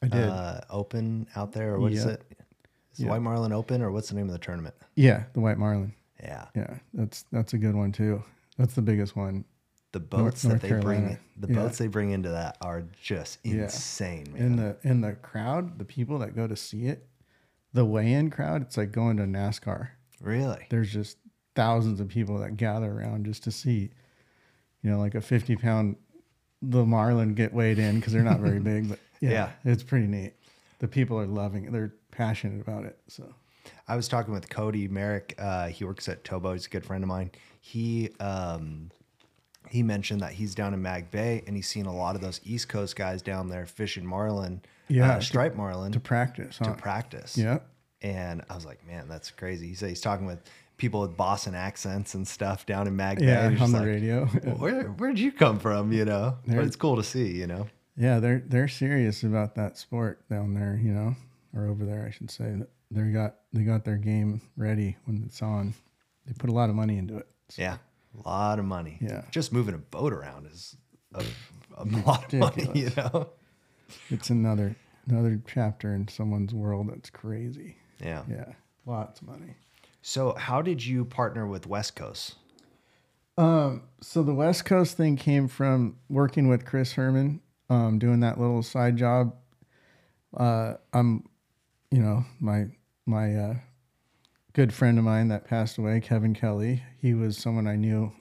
I 0.01 0.07
did. 0.07 0.23
uh, 0.29 0.61
Open 0.69 1.27
out 1.35 1.51
there, 1.51 1.75
or 1.75 1.79
what 1.79 1.93
is 1.93 2.05
Yeah. 2.05 2.11
it? 2.11 2.21
Is 2.93 2.99
it 2.99 3.03
Yeah. 3.05 3.09
White 3.09 3.21
Marlin 3.21 3.51
Open, 3.51 3.81
or 3.81 3.91
what's 3.91 4.09
the 4.09 4.15
name 4.15 4.27
of 4.27 4.31
the 4.33 4.39
tournament? 4.39 4.75
yeah, 4.95 5.23
the 5.33 5.39
white 5.41 5.57
marlin. 5.57 5.93
Yeah, 6.21 6.45
Yeah, 6.55 6.77
that's 6.93 7.25
that's 7.31 7.53
a 7.53 7.57
good 7.57 7.75
one 7.75 7.91
too. 7.91 8.23
That's 8.57 8.73
the 8.73 8.81
biggest 8.81 9.15
one. 9.15 9.45
The 9.91 9.99
boats 9.99 10.43
North 10.43 10.61
that 10.61 10.67
they 10.69 10.79
bring, 10.81 11.17
the 11.37 11.47
Yeah. 11.47 11.55
boats 11.55 11.77
they 11.77 11.87
bring 11.87 12.11
into 12.11 12.29
that 12.29 12.57
are 12.61 12.83
just 13.01 13.39
Yeah. 13.43 13.63
insane, 13.63 14.27
man. 14.33 14.41
In 14.41 14.55
the 14.57 14.77
in 14.83 15.01
the 15.01 15.13
crowd, 15.13 15.79
the 15.79 15.85
people 15.85 16.19
that 16.19 16.35
go 16.35 16.47
to 16.47 16.55
see 16.55 16.87
it, 16.87 17.07
the 17.73 17.85
weigh-in 17.85 18.29
crowd, 18.29 18.61
it's 18.61 18.77
like 18.77 18.91
going 18.91 19.17
to 19.17 19.23
NASCAR. 19.23 19.89
really? 20.21 20.65
There's 20.69 20.91
just 20.91 21.17
thousands 21.55 21.99
of 21.99 22.07
people 22.09 22.37
that 22.39 22.57
gather 22.57 22.91
around 22.91 23.25
just 23.25 23.43
to 23.43 23.51
see, 23.51 23.91
you 24.81 24.89
know, 24.89 24.97
like 24.99 25.13
a 25.15 25.21
50 25.21 25.55
pound 25.55 25.95
the 26.61 26.85
Marlin 26.85 27.33
get 27.35 27.53
weighed 27.53 27.77
in 27.79 27.95
because 27.99 28.11
they're 28.13 28.23
not 28.23 28.39
very 28.39 28.59
big, 28.71 28.89
but 28.89 28.99
yeah, 29.21 29.29
Yeah. 29.31 29.51
it's 29.65 29.83
pretty 29.83 30.07
neat. 30.07 30.33
The 30.79 30.87
people 30.87 31.19
are 31.19 31.25
loving 31.27 31.65
it. 31.65 31.71
They're 31.71 31.93
passionate 32.11 32.59
about 32.61 32.85
it. 32.85 32.97
So 33.07 33.33
I 33.87 33.95
was 33.95 34.07
talking 34.07 34.33
with 34.33 34.49
Cody 34.49 34.87
Merrick. 34.87 35.35
Uh, 35.37 35.67
he 35.67 35.83
works 35.85 36.09
at 36.09 36.23
Tobo. 36.23 36.53
He's 36.53 36.65
a 36.65 36.69
good 36.69 36.85
friend 36.85 37.03
of 37.03 37.07
mine. 37.07 37.31
He 37.61 38.09
um, 38.19 38.89
he 39.69 39.83
mentioned 39.83 40.21
that 40.21 40.31
he's 40.33 40.55
down 40.55 40.73
in 40.73 40.81
Mag 40.81 41.11
Bay 41.11 41.43
and 41.47 41.55
he's 41.55 41.67
seen 41.67 41.85
a 41.85 41.95
lot 41.95 42.15
of 42.15 42.21
those 42.21 42.39
East 42.43 42.69
Coast 42.69 42.95
guys 42.95 43.21
down 43.21 43.49
there 43.49 43.65
fishing 43.65 44.05
marlin, 44.05 44.61
Yeah, 44.87 45.13
uh, 45.13 45.19
striped 45.19 45.55
marlin 45.55 45.91
to 45.91 45.99
practice, 45.99 46.57
to 46.59 46.73
practice. 46.73 47.37
yeah. 47.37 47.59
And 48.01 48.43
I 48.49 48.55
was 48.55 48.65
like, 48.65 48.85
man, 48.85 49.07
that's 49.07 49.31
crazy. 49.31 49.67
He 49.67 49.73
said 49.73 49.89
he's 49.89 50.01
talking 50.01 50.27
with 50.27 50.39
people 50.77 51.01
with 51.01 51.17
Boston 51.17 51.55
accents 51.55 52.13
and 52.13 52.27
stuff 52.27 52.65
down 52.67 52.85
in 52.87 52.95
Mag 52.95 53.17
Bay. 53.19 53.25
Yeah, 53.27 53.47
on 53.63 53.71
the 53.71 53.79
like, 53.79 53.87
radio. 53.87 54.25
Where 54.25 54.83
where'd 54.89 55.17
you 55.17 55.31
come 55.31 55.57
from? 55.59 55.91
You 55.91 56.05
know, 56.05 56.37
but 56.45 56.51
They're- 56.53 56.61
it's 56.61 56.75
cool 56.75 56.97
to 56.97 57.03
see. 57.03 57.31
You 57.31 57.47
know, 57.47 57.67
Yeah, 57.97 58.19
they're 58.19 58.43
they're 58.45 58.67
serious 58.67 59.23
about 59.23 59.55
that 59.55 59.77
sport 59.77 60.27
down 60.29 60.53
there, 60.53 60.79
you 60.83 60.91
know, 60.91 61.15
or 61.55 61.65
over 61.67 61.85
there, 61.85 62.05
I 62.05 62.11
should 62.11 62.29
say. 62.29 62.55
They 62.91 63.11
got 63.11 63.35
they 63.53 63.63
got 63.63 63.83
their 63.83 63.97
game 63.97 64.41
ready 64.57 64.97
when 65.05 65.23
it's 65.25 65.41
on. 65.41 65.73
They 66.25 66.33
put 66.33 66.49
a 66.49 66.53
lot 66.53 66.69
of 66.69 66.75
money 66.75 66.97
into 66.97 67.17
it. 67.17 67.27
So, 67.49 67.61
yeah, 67.61 67.77
a 68.17 68.27
lot 68.27 68.59
of 68.59 68.65
money. 68.65 68.97
Yeah. 69.01 69.23
just 69.31 69.53
moving 69.53 69.75
a 69.75 69.79
boat 69.79 70.13
around 70.13 70.47
is 70.47 70.75
a, 71.13 71.23
a 71.77 71.85
lot 72.05 72.33
of 72.33 72.39
money. 72.39 72.71
You 72.73 72.91
know. 72.97 73.29
It's 74.09 74.29
another 74.29 74.75
another 75.07 75.41
chapter 75.47 75.93
in 75.93 76.07
someone's 76.07 76.53
world 76.53 76.89
that's 76.89 77.09
crazy. 77.09 77.77
Yeah. 78.03 78.23
Yeah, 78.29 78.53
lots 78.85 79.21
of 79.21 79.27
money. 79.27 79.55
So, 80.01 80.33
how 80.33 80.61
did 80.61 80.85
you 80.85 81.05
partner 81.05 81.47
with 81.47 81.65
West 81.65 81.95
Coast? 81.95 82.35
Um, 83.37 83.83
so 84.01 84.23
the 84.23 84.33
West 84.33 84.65
Coast 84.65 84.95
thing 84.97 85.17
came 85.17 85.47
from 85.47 85.97
working 86.09 86.47
with 86.47 86.65
Chris 86.65 86.93
Herman, 86.93 87.41
um, 87.69 87.99
doing 87.99 88.21
that 88.21 88.39
little 88.39 88.63
side 88.63 88.97
job. 88.97 89.35
Uh, 90.35 90.75
I'm, 90.93 91.25
you 91.95 92.01
know, 92.01 92.25
my 92.41 92.65
my 93.05 93.33
uh, 93.33 93.53
good 94.51 94.73
friend 94.73 94.97
of 94.97 95.05
mine 95.05 95.29
that 95.29 95.47
passed 95.47 95.77
away, 95.77 96.01
Kevin 96.01 96.33
Kelly. 96.33 96.83
He 96.97 97.13
was 97.13 97.37
someone 97.37 97.67
I 97.67 97.77
knew, 97.77 98.11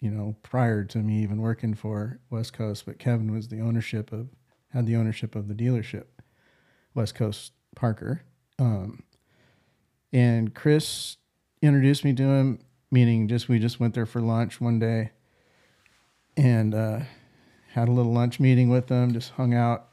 you 0.00 0.10
know, 0.10 0.34
prior 0.42 0.82
to 0.86 0.98
me 0.98 1.22
even 1.22 1.40
working 1.40 1.74
for 1.74 2.18
West 2.30 2.52
Coast. 2.52 2.84
But 2.84 2.98
Kevin 2.98 3.30
was 3.30 3.46
the 3.46 3.60
ownership 3.60 4.10
of 4.12 4.30
had 4.70 4.86
the 4.86 4.96
ownership 4.96 5.36
of 5.36 5.46
the 5.46 5.54
dealership, 5.54 6.06
West 6.94 7.14
Coast 7.14 7.52
Parker. 7.76 8.22
Um, 8.58 9.04
and 10.12 10.52
Chris 10.52 11.16
introduced 11.62 12.04
me 12.04 12.14
to 12.14 12.24
him, 12.24 12.58
meaning 12.90 13.28
just 13.28 13.48
we 13.48 13.60
just 13.60 13.78
went 13.78 13.94
there 13.94 14.04
for 14.04 14.20
lunch 14.20 14.60
one 14.60 14.80
day 14.80 15.12
and 16.36 16.74
uh, 16.74 16.98
had 17.68 17.88
a 17.88 17.92
little 17.92 18.12
lunch 18.12 18.40
meeting 18.40 18.68
with 18.68 18.88
them, 18.88 19.12
just 19.12 19.30
hung 19.30 19.54
out. 19.54 19.90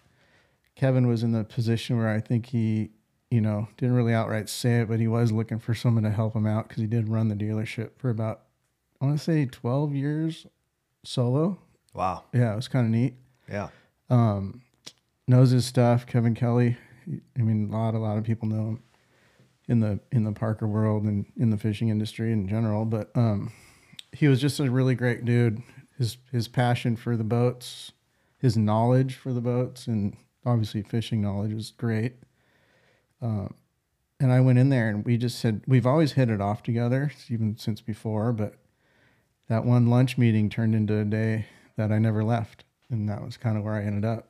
Kevin 0.76 1.06
was 1.06 1.22
in 1.22 1.32
the 1.32 1.44
position 1.44 1.96
where 1.96 2.10
I 2.10 2.22
think 2.22 2.48
he, 2.48 2.90
you 3.32 3.42
know, 3.42 3.68
didn't 3.78 3.96
really 3.96 4.14
outright 4.14 4.50
say 4.50 4.82
it, 4.82 4.88
but 4.88 5.00
he 5.00 5.08
was 5.08 5.32
looking 5.32 5.60
for 5.60 5.74
someone 5.74 6.04
to 6.04 6.12
help 6.12 6.36
him 6.36 6.48
out 6.48 6.68
because 6.68 6.82
he 6.82 6.88
did 6.88 7.10
run 7.10 7.28
the 7.28 7.36
dealership 7.36 7.92
for 7.98 8.10
about, 8.10 8.42
I 9.00 9.06
want 9.06 9.18
to 9.18 9.24
say 9.24 9.46
12 9.46 9.94
years 9.94 10.48
solo. 11.04 11.60
Wow. 11.94 12.24
Yeah, 12.34 12.54
it 12.54 12.56
was 12.56 12.68
kind 12.68 12.86
of 12.86 12.92
neat. 12.92 13.16
Yeah. 13.48 13.70
Um, 14.10 14.62
knows 15.28 15.52
his 15.52 15.66
stuff. 15.66 16.06
Kevin 16.06 16.36
Kelly. 16.36 16.78
I 17.38 17.42
mean, 17.42 17.70
a 17.72 17.78
lot, 17.78 17.94
a 17.94 18.00
lot 18.00 18.18
of 18.18 18.24
people 18.24 18.48
know 18.48 18.68
him 18.68 18.84
in 19.70 19.80
the 19.80 20.00
in 20.12 20.24
the 20.24 20.32
Parker 20.34 20.68
world 20.68 21.04
and 21.04 21.26
in 21.38 21.52
the 21.52 21.58
fishing 21.58 21.90
industry 21.90 22.34
in 22.34 22.48
general. 22.48 22.86
But 22.86 23.16
um, 23.16 23.54
he 24.12 24.28
was 24.28 24.42
just 24.42 24.60
a 24.60 24.70
really 24.70 24.96
great 24.96 25.24
dude. 25.24 25.62
His 25.98 26.18
his 26.32 26.48
passion 26.48 26.96
for 26.96 27.16
the 27.16 27.24
boats, 27.24 27.92
his 28.38 28.58
knowledge 28.58 29.16
for 29.16 29.32
the 29.32 29.42
boats, 29.42 29.88
and 29.88 30.18
obviously 30.46 30.82
fishing 30.82 31.22
knowledge 31.22 31.54
is 31.54 31.72
great. 31.72 32.16
Um, 33.22 33.54
and 34.20 34.32
I 34.32 34.40
went 34.42 34.60
in 34.60 34.70
there 34.70 34.90
and 34.90 35.06
we 35.06 35.18
just 35.18 35.40
said 35.40 35.62
we've 35.68 35.86
always 35.88 36.14
hit 36.14 36.30
it 36.30 36.42
off 36.42 36.62
together, 36.64 37.12
even 37.30 37.58
since 37.58 37.82
before. 37.82 38.32
But 38.34 38.56
that 39.48 39.66
one 39.66 39.88
lunch 39.88 40.18
meeting 40.18 40.50
turned 40.50 40.76
into 40.76 40.98
a 40.98 41.06
day 41.06 41.46
that 41.78 41.92
I 41.92 42.00
never 42.00 42.24
left, 42.24 42.66
and 42.90 43.08
that 43.10 43.24
was 43.24 43.38
kind 43.38 43.58
of 43.58 43.64
where 43.64 43.76
I 43.76 43.84
ended 43.84 44.06
up. 44.06 44.28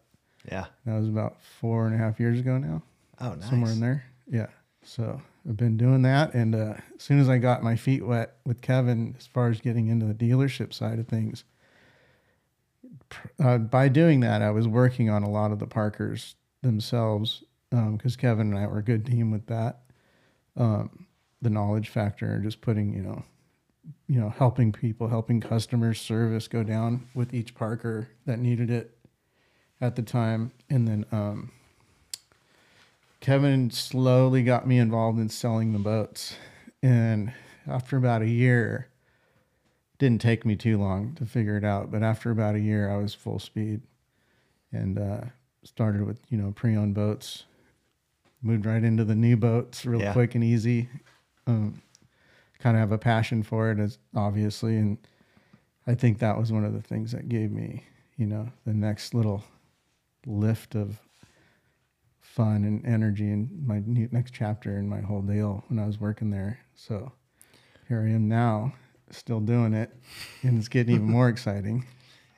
Yeah. 0.50 0.66
That 0.86 0.98
was 1.00 1.08
about 1.10 1.42
four 1.60 1.86
and 1.88 1.96
a 1.96 1.98
half 1.98 2.20
years 2.20 2.40
ago 2.40 2.58
now, 2.58 2.84
Oh, 3.20 3.34
nice. 3.34 3.50
somewhere 3.50 3.72
in 3.72 3.80
there. 3.80 4.04
Yeah. 4.30 4.48
So 4.84 5.20
I've 5.48 5.58
been 5.58 5.76
doing 5.78 6.04
that, 6.04 6.34
and 6.34 6.56
uh, 6.56 6.74
as 6.96 7.02
soon 7.04 7.20
as 7.20 7.28
I 7.28 7.38
got 7.40 7.64
my 7.64 7.76
feet 7.76 8.06
wet 8.06 8.36
with 8.46 8.62
Kevin, 8.62 9.16
as 9.18 9.28
far 9.28 9.50
as 9.50 9.60
getting 9.60 9.88
into 9.88 10.06
the 10.06 10.14
dealership 10.14 10.74
side 10.74 11.00
of 11.00 11.08
things, 11.08 11.44
uh, 13.40 13.58
by 13.58 13.88
doing 13.88 14.20
that, 14.22 14.42
I 14.42 14.52
was 14.52 14.68
working 14.68 15.10
on 15.10 15.24
a 15.24 15.30
lot 15.30 15.52
of 15.52 15.60
the 15.60 15.68
Parkers 15.68 16.36
themselves 16.62 17.44
because 17.70 18.16
Kevin 18.16 18.54
and 18.54 18.58
I 18.58 18.68
were 18.68 18.80
a 18.80 18.84
good 18.84 19.06
team 19.06 19.32
with 19.32 19.48
that. 19.48 19.82
Um, 20.58 21.06
the 21.42 21.50
knowledge 21.50 21.90
factor, 21.90 22.40
just 22.40 22.62
putting 22.62 22.94
you 22.94 23.02
know, 23.02 23.24
you 24.08 24.20
know, 24.20 24.30
helping 24.30 24.72
people, 24.72 25.08
helping 25.08 25.40
customer 25.40 25.94
service 25.94 26.48
go 26.48 26.64
down 26.64 27.08
with 27.14 27.34
each 27.34 27.56
Parker 27.56 28.10
that 28.26 28.40
needed 28.40 28.70
it 28.70 28.98
at 29.82 29.96
the 29.96 30.02
time, 30.02 30.52
and 30.70 30.88
then 30.88 31.06
um, 31.12 31.52
Kevin 33.22 33.70
slowly 33.72 34.44
got 34.44 34.68
me 34.68 34.78
involved 34.78 35.20
in 35.20 35.30
selling 35.30 35.74
the 35.74 35.80
boats, 35.80 36.36
and 36.82 37.32
after 37.68 37.98
about 37.98 38.22
a 38.22 38.28
year, 38.28 38.90
didn't 39.98 40.22
take 40.22 40.46
me 40.46 40.56
too 40.56 40.78
long 40.78 41.14
to 41.16 41.26
figure 41.26 41.58
it 41.58 41.64
out. 41.64 41.92
But 41.92 42.04
after 42.04 42.32
about 42.32 42.56
a 42.56 42.60
year, 42.60 42.90
I 42.90 42.98
was 42.98 43.14
full 43.14 43.40
speed, 43.40 43.82
and 44.72 44.98
uh, 44.98 45.22
started 45.64 46.06
with 46.06 46.20
you 46.30 46.38
know 46.38 46.52
pre-owned 46.52 46.96
boats, 46.96 47.44
moved 48.42 48.66
right 48.66 48.84
into 48.84 49.04
the 49.04 49.16
new 49.16 49.36
boats 49.38 49.86
real 49.86 50.00
Yeah. 50.02 50.14
quick 50.14 50.36
and 50.36 50.44
easy. 50.44 50.90
Um, 51.48 51.82
kind 52.60 52.76
of 52.76 52.82
have 52.82 52.92
a 52.92 52.98
passion 52.98 53.44
for 53.44 53.72
it, 53.72 53.80
as 53.80 53.98
obviously, 54.16 54.78
and 54.78 54.98
I 55.88 55.96
think 55.96 56.20
that 56.20 56.38
was 56.38 56.52
one 56.52 56.64
of 56.66 56.74
the 56.74 56.82
things 56.82 57.12
that 57.14 57.30
gave 57.30 57.52
me, 57.52 57.84
you 58.18 58.26
know, 58.28 58.50
the 58.66 58.74
next 58.74 59.14
little 59.14 59.44
lift 60.26 60.76
of 60.76 61.00
fun 62.22 62.64
and 62.64 62.86
energy 62.86 63.32
in 63.32 63.50
my 63.66 63.82
new, 63.86 64.08
next 64.12 64.34
chapter 64.34 64.78
in 64.78 64.88
my 64.88 65.02
whole 65.02 65.22
deal 65.22 65.64
when 65.68 65.80
I 65.80 65.86
was 65.86 66.00
working 66.00 66.30
there. 66.30 66.60
So 66.76 67.12
here 67.88 68.02
I 68.02 68.12
am 68.12 68.28
now, 68.28 68.74
still 69.10 69.40
doing 69.40 69.74
it, 69.74 69.92
and 70.44 70.58
it's 70.58 70.68
getting 70.68 70.96
even 70.96 71.08
more 71.12 71.30
exciting. 71.30 71.86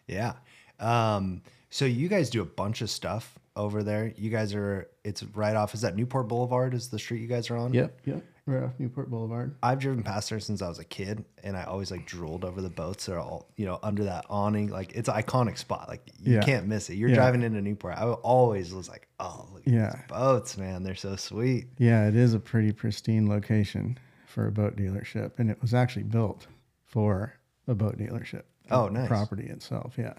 Yeah. 0.07 0.33
Um, 0.79 1.41
so 1.69 1.85
you 1.85 2.07
guys 2.07 2.29
do 2.29 2.41
a 2.41 2.45
bunch 2.45 2.81
of 2.81 2.89
stuff 2.89 3.37
over 3.55 3.83
there. 3.83 4.13
You 4.15 4.29
guys 4.29 4.53
are, 4.53 4.89
it's 5.03 5.23
right 5.23 5.55
off, 5.55 5.73
is 5.73 5.81
that 5.81 5.95
Newport 5.95 6.27
Boulevard 6.27 6.73
is 6.73 6.89
the 6.89 6.99
street 6.99 7.21
you 7.21 7.27
guys 7.27 7.49
are 7.49 7.57
on? 7.57 7.73
Yep, 7.73 8.01
yep. 8.05 8.23
Right 8.47 8.63
off 8.63 8.71
Newport 8.79 9.09
Boulevard. 9.11 9.55
I've 9.61 9.77
driven 9.79 10.01
past 10.03 10.29
there 10.31 10.39
since 10.39 10.61
I 10.63 10.67
was 10.67 10.79
a 10.79 10.83
kid 10.83 11.23
and 11.43 11.55
I 11.55 11.63
always 11.63 11.91
like 11.91 12.07
drooled 12.07 12.43
over 12.43 12.59
the 12.59 12.69
boats 12.71 13.05
that 13.05 13.13
are 13.13 13.19
all, 13.19 13.49
you 13.55 13.65
know, 13.67 13.77
under 13.83 14.03
that 14.05 14.25
awning. 14.29 14.67
Like 14.69 14.93
it's 14.93 15.07
an 15.09 15.15
iconic 15.15 15.57
spot. 15.59 15.87
Like 15.87 16.01
you 16.19 16.35
Yeah. 16.35 16.41
can't 16.41 16.65
miss 16.65 16.89
it. 16.89 16.95
You're 16.95 17.09
Yeah. 17.09 17.15
driving 17.15 17.43
into 17.43 17.61
Newport. 17.61 17.95
I 17.97 18.03
always 18.09 18.73
was 18.73 18.89
like, 18.89 19.07
oh, 19.19 19.47
look 19.53 19.67
at 19.67 19.71
Yeah. 19.73 19.91
these 19.91 20.01
boats, 20.09 20.57
man. 20.57 20.81
They're 20.81 20.95
so 20.95 21.15
sweet. 21.17 21.67
Yeah, 21.77 22.07
it 22.07 22.15
is 22.15 22.33
a 22.33 22.39
pretty 22.39 22.71
pristine 22.71 23.29
location 23.29 23.99
for 24.25 24.47
a 24.47 24.51
boat 24.51 24.75
dealership, 24.75 25.37
and 25.37 25.51
it 25.51 25.61
was 25.61 25.73
actually 25.75 26.03
built 26.03 26.47
for 26.85 27.33
a 27.67 27.75
boat 27.75 27.97
dealership. 27.97 28.43
the 28.67 28.75
Oh, 28.75 28.87
nice. 28.87 29.07
Property 29.07 29.47
itself, 29.47 29.95
yeah. 29.97 30.13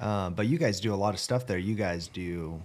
Um, 0.00 0.34
but 0.34 0.46
you 0.46 0.58
guys 0.58 0.80
do 0.80 0.92
a 0.92 0.96
lot 0.96 1.14
of 1.14 1.20
stuff 1.20 1.46
there. 1.46 1.58
You 1.58 1.74
guys 1.74 2.08
do 2.08 2.62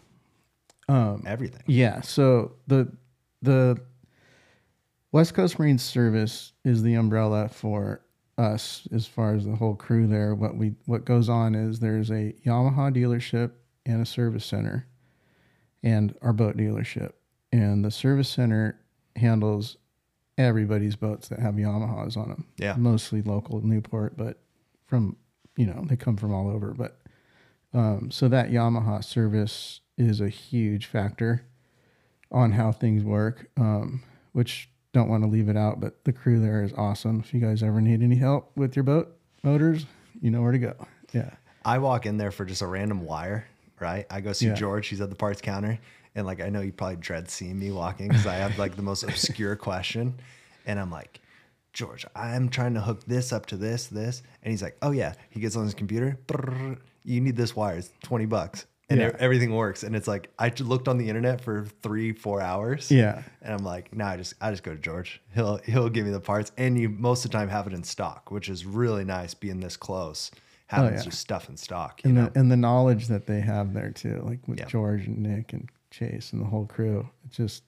Um, 0.89 1.23
everything. 1.25 1.63
Yeah. 1.67 2.01
So 2.01 2.53
the 2.67 2.91
the 3.41 3.81
West 5.11 5.33
Coast 5.33 5.59
Marine 5.59 5.77
Service 5.77 6.53
is 6.63 6.83
the 6.83 6.93
umbrella 6.95 7.50
for 7.50 8.01
us 8.38 8.88
as 8.93 9.05
far 9.05 9.33
as 9.35 9.45
the 9.45 9.55
whole 9.55 9.75
crew 9.75 10.07
there. 10.07 10.33
What 10.35 10.55
we 10.55 10.73
what 10.85 11.05
goes 11.05 11.29
on 11.29 11.55
is 11.55 11.79
there's 11.79 12.09
a 12.09 12.33
Yamaha 12.45 12.93
dealership 12.95 13.51
and 13.85 14.01
a 14.01 14.05
service 14.05 14.45
center 14.45 14.88
and 15.83 16.15
our 16.21 16.33
boat 16.33 16.55
dealership. 16.57 17.13
And 17.51 17.83
the 17.83 17.91
service 17.91 18.29
center 18.29 18.79
handles 19.15 19.75
everybody's 20.38 20.95
boats 20.95 21.27
that 21.27 21.39
have 21.39 21.55
Yamahas 21.55 22.15
on 22.15 22.29
them. 22.29 22.45
Yeah. 22.57 22.75
Mostly 22.77 23.21
local 23.21 23.61
Newport, 23.61 24.15
but 24.15 24.39
from 24.85 25.17
you 25.57 25.65
know, 25.65 25.83
they 25.88 25.97
come 25.97 26.15
from 26.15 26.33
all 26.33 26.50
over. 26.50 26.73
But 26.73 26.97
um, 27.73 28.11
so 28.11 28.27
that 28.27 28.49
Yamaha 28.51 29.03
service 29.03 29.81
is 29.97 30.19
a 30.21 30.29
huge 30.29 30.85
factor 30.85 31.43
on 32.31 32.53
how 32.53 32.71
things 32.71 33.03
work, 33.03 33.49
um, 33.57 34.01
which 34.33 34.69
don't 34.93 35.09
want 35.09 35.23
to 35.23 35.29
leave 35.29 35.47
it 35.49 35.55
out, 35.57 35.79
but 35.79 36.03
the 36.05 36.13
crew 36.13 36.39
there 36.41 36.63
is 36.63 36.73
awesome. 36.73 37.19
If 37.19 37.33
you 37.33 37.39
guys 37.39 37.63
ever 37.63 37.79
need 37.81 38.01
any 38.01 38.15
help 38.15 38.51
with 38.57 38.75
your 38.75 38.83
boat, 38.83 39.15
motors, 39.43 39.85
you 40.21 40.31
know 40.31 40.41
where 40.41 40.51
to 40.51 40.59
go. 40.59 40.73
Yeah. 41.13 41.31
I 41.63 41.77
walk 41.77 42.05
in 42.05 42.17
there 42.17 42.31
for 42.31 42.43
just 42.45 42.61
a 42.61 42.67
random 42.67 43.05
wire, 43.05 43.45
right? 43.79 44.05
I 44.09 44.21
go 44.21 44.33
see 44.33 44.47
Yeah. 44.47 44.53
George. 44.55 44.87
He's 44.87 44.99
at 45.01 45.09
the 45.09 45.15
parts 45.15 45.41
counter, 45.41 45.77
and 46.15 46.25
like 46.25 46.41
I 46.41 46.49
know 46.49 46.61
you 46.61 46.71
probably 46.71 46.97
dread 46.97 47.29
seeing 47.29 47.57
me 47.59 47.71
walking 47.71 48.07
because 48.09 48.25
I 48.27 48.35
have 48.35 48.57
like 48.57 48.75
the 48.75 48.81
most 48.81 49.03
obscure 49.03 49.55
question, 49.55 50.15
and 50.65 50.79
I'm 50.79 50.91
like, 50.91 51.19
George, 51.73 52.05
I'm 52.15 52.49
trying 52.49 52.73
to 52.73 52.81
hook 52.81 53.03
this 53.05 53.31
up 53.31 53.45
to 53.47 53.57
this, 53.57 53.87
this, 53.87 54.23
and 54.43 54.51
he's 54.51 54.61
like, 54.61 54.75
Oh 54.81 54.91
yeah. 54.91 55.13
He 55.29 55.39
gets 55.39 55.55
on 55.55 55.63
his 55.63 55.73
computer. 55.73 56.17
"Brrr, 56.27 56.77
You 57.03 57.22
need 57.22 57.36
this 57.36 57.55
wire. 57.55 57.77
It's 57.77 57.91
twenty 58.03 58.25
bucks, 58.25 58.65
and 58.89 59.00
Yeah. 59.00 59.12
everything 59.20 59.53
works. 59.55 59.84
And 59.84 59.96
it's 59.96 60.08
like 60.08 60.29
I 60.38 60.50
just 60.50 60.70
looked 60.70 60.88
on 60.88 60.98
the 60.98 61.08
internet 61.08 61.41
for 61.41 61.65
three, 61.81 62.13
four 62.13 62.41
hours. 62.41 62.91
Yeah. 62.91 63.24
And 63.41 63.53
I'm 63.53 63.63
like, 63.63 63.96
no, 63.96 64.05
I 64.05 64.17
just 64.17 64.34
I 64.41 64.51
just 64.51 64.63
go 64.63 64.72
to 64.74 64.79
George. 64.79 65.22
He'll 65.34 65.58
he'll 65.58 65.89
give 65.89 66.05
me 66.05 66.12
the 66.12 66.20
parts, 66.20 66.51
and 66.58 66.77
you 66.77 66.89
most 66.89 67.25
of 67.25 67.31
the 67.31 67.38
time 67.38 67.50
have 67.50 67.67
it 67.67 67.74
in 67.74 67.84
stock, 67.84 68.31
which 68.31 68.50
is 68.50 68.65
really 68.65 69.03
nice 69.03 69.34
being 69.34 69.60
this 69.60 69.77
close, 69.77 70.29
having 70.67 70.93
Oh, 70.93 70.96
yeah. 70.98 71.01
just 71.03 71.20
stuff 71.20 71.50
in 71.50 71.58
stock. 71.58 72.01
You 72.03 72.10
And 72.10 72.15
know, 72.17 72.29
the 72.29 72.39
and 72.39 72.51
the 72.51 72.58
knowledge 72.58 73.08
that 73.08 73.25
they 73.25 73.41
have 73.41 73.74
there 73.74 73.91
too, 73.91 74.22
like 74.25 74.48
with 74.48 74.60
Yeah. 74.60 74.65
George 74.65 75.08
and 75.08 75.20
Nick 75.20 75.53
and 75.53 75.70
Chase 75.89 76.31
and 76.34 76.41
the 76.41 76.46
whole 76.46 76.65
crew. 76.65 77.10
It's 77.25 77.36
just 77.38 77.63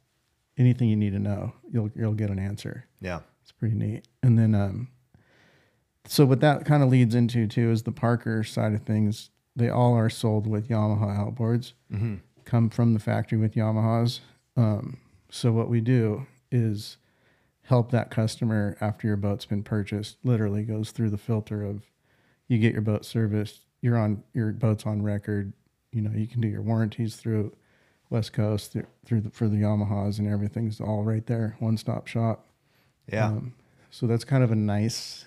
anything 0.57 0.87
you 0.89 0.95
need 0.95 1.13
to 1.13 1.19
know, 1.19 1.53
you'll 1.71 1.89
you'll 1.95 2.13
get 2.13 2.29
an 2.29 2.37
answer. 2.39 2.85
yeah, 3.01 3.21
It's 3.41 3.51
pretty 3.51 3.75
neat. 3.75 4.07
And 4.21 4.37
then, 4.37 4.53
um, 4.55 4.87
so 6.05 6.25
what 6.25 6.41
that 6.41 6.65
kind 6.65 6.83
of 6.83 6.89
leads 6.89 7.15
into 7.15 7.47
too 7.47 7.71
is 7.71 7.83
the 7.83 7.91
Parker 7.91 8.43
side 8.43 8.73
of 8.73 8.81
things. 8.81 9.29
They 9.55 9.69
all 9.69 9.93
are 9.95 10.09
sold 10.09 10.47
with 10.47 10.67
Yamaha 10.69 11.17
outboards, 11.17 11.73
come 12.45 12.69
from 12.69 12.93
the 12.93 12.99
factory 12.99 13.37
with 13.37 13.53
Yamahas. 13.55 14.19
Um, 14.57 14.97
so 15.29 15.51
what 15.51 15.69
we 15.69 15.79
do 15.81 16.25
is 16.51 16.97
help 17.63 17.91
that 17.91 18.11
customer 18.11 18.75
after 18.81 19.07
your 19.07 19.15
boat's 19.15 19.45
been 19.45 19.63
purchased. 19.63 20.17
Literally 20.23 20.63
goes 20.63 20.91
through 20.91 21.09
the 21.11 21.17
filter 21.17 21.63
of 21.63 21.83
you 22.47 22.57
get 22.57 22.73
your 22.73 22.81
boat 22.81 23.05
serviced, 23.05 23.61
you're 23.81 23.97
on 23.97 24.23
your 24.33 24.51
boat's 24.51 24.85
on 24.85 25.01
record. 25.01 25.53
You 25.91 26.01
know, 26.01 26.11
you 26.11 26.27
can 26.27 26.41
do 26.41 26.47
your 26.47 26.61
warranties 26.63 27.15
through 27.15 27.53
West 28.09 28.33
Coast 28.33 28.71
through, 28.73 28.87
through 29.05 29.21
the, 29.21 29.29
for 29.29 29.47
the 29.47 29.57
Yamahas 29.57 30.19
and 30.19 30.27
everything's 30.27 30.81
all 30.81 31.03
right 31.03 31.25
there, 31.27 31.55
one 31.59 31.77
stop 31.77 32.07
shop. 32.07 32.45
yeah, 33.11 33.27
Um, 33.27 33.53
so 33.91 34.07
that's 34.07 34.23
kind 34.23 34.43
of 34.43 34.51
a 34.51 34.55
nice 34.55 35.25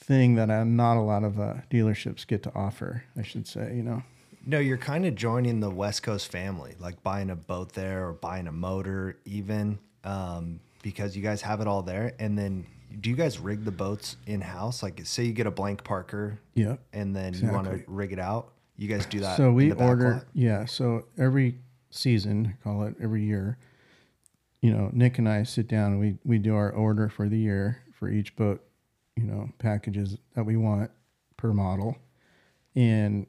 thing 0.00 0.34
that 0.36 0.50
uh, 0.50 0.64
not 0.64 0.96
a 0.96 1.00
lot 1.02 1.24
of 1.24 1.38
uh, 1.38 1.54
dealerships 1.70 2.26
get 2.26 2.42
to 2.44 2.52
offer, 2.54 3.04
I 3.16 3.22
should 3.22 3.46
say, 3.46 3.74
you 3.76 3.82
know. 3.82 4.02
no, 4.46 4.58
you're 4.58 4.78
kind 4.78 5.04
of 5.06 5.14
joining 5.14 5.60
the 5.60 5.70
West 5.70 6.02
Coast 6.02 6.30
family, 6.32 6.74
like 6.78 7.02
buying 7.02 7.30
a 7.30 7.36
boat 7.36 7.72
there 7.74 8.06
or 8.08 8.12
buying 8.12 8.46
a 8.46 8.52
motor, 8.52 9.18
even 9.24 9.78
um, 10.04 10.60
because 10.82 11.16
you 11.16 11.22
guys 11.22 11.42
have 11.42 11.60
it 11.60 11.66
all 11.66 11.82
there. 11.82 12.14
And 12.18 12.36
then, 12.38 12.66
do 13.00 13.10
you 13.10 13.16
guys 13.16 13.38
rig 13.38 13.64
the 13.64 13.70
boats 13.70 14.16
in 14.26 14.40
house? 14.40 14.82
Like, 14.82 15.00
say 15.04 15.24
you 15.24 15.32
get 15.32 15.46
a 15.46 15.50
blank 15.50 15.84
Parker, 15.84 16.40
Yep. 16.54 16.80
and 16.92 17.14
then 17.14 17.34
you 17.34 17.50
want 17.52 17.66
to 17.66 17.82
rig 17.86 18.12
it 18.12 18.18
out. 18.18 18.52
You 18.76 18.88
guys 18.88 19.04
do 19.04 19.20
that. 19.20 19.36
So 19.36 19.52
we 19.52 19.72
order, 19.72 20.12
lot? 20.14 20.24
yeah. 20.32 20.64
So 20.64 21.04
every 21.18 21.58
season, 21.90 22.56
call 22.64 22.84
it 22.84 22.94
every 23.02 23.22
year, 23.24 23.58
you 24.62 24.72
know, 24.72 24.88
Nick 24.92 25.18
and 25.18 25.28
I 25.28 25.42
sit 25.42 25.68
down 25.68 25.92
and 25.92 26.00
we, 26.00 26.16
we 26.24 26.38
do 26.38 26.54
our 26.54 26.70
order 26.70 27.08
for 27.10 27.28
the 27.28 27.36
year 27.38 27.82
for 27.92 28.08
each 28.08 28.34
boat, 28.36 28.64
you 29.20 29.26
know, 29.26 29.50
packages 29.58 30.16
that 30.34 30.44
we 30.44 30.56
want 30.56 30.90
per 31.36 31.52
model. 31.52 31.96
And 32.74 33.26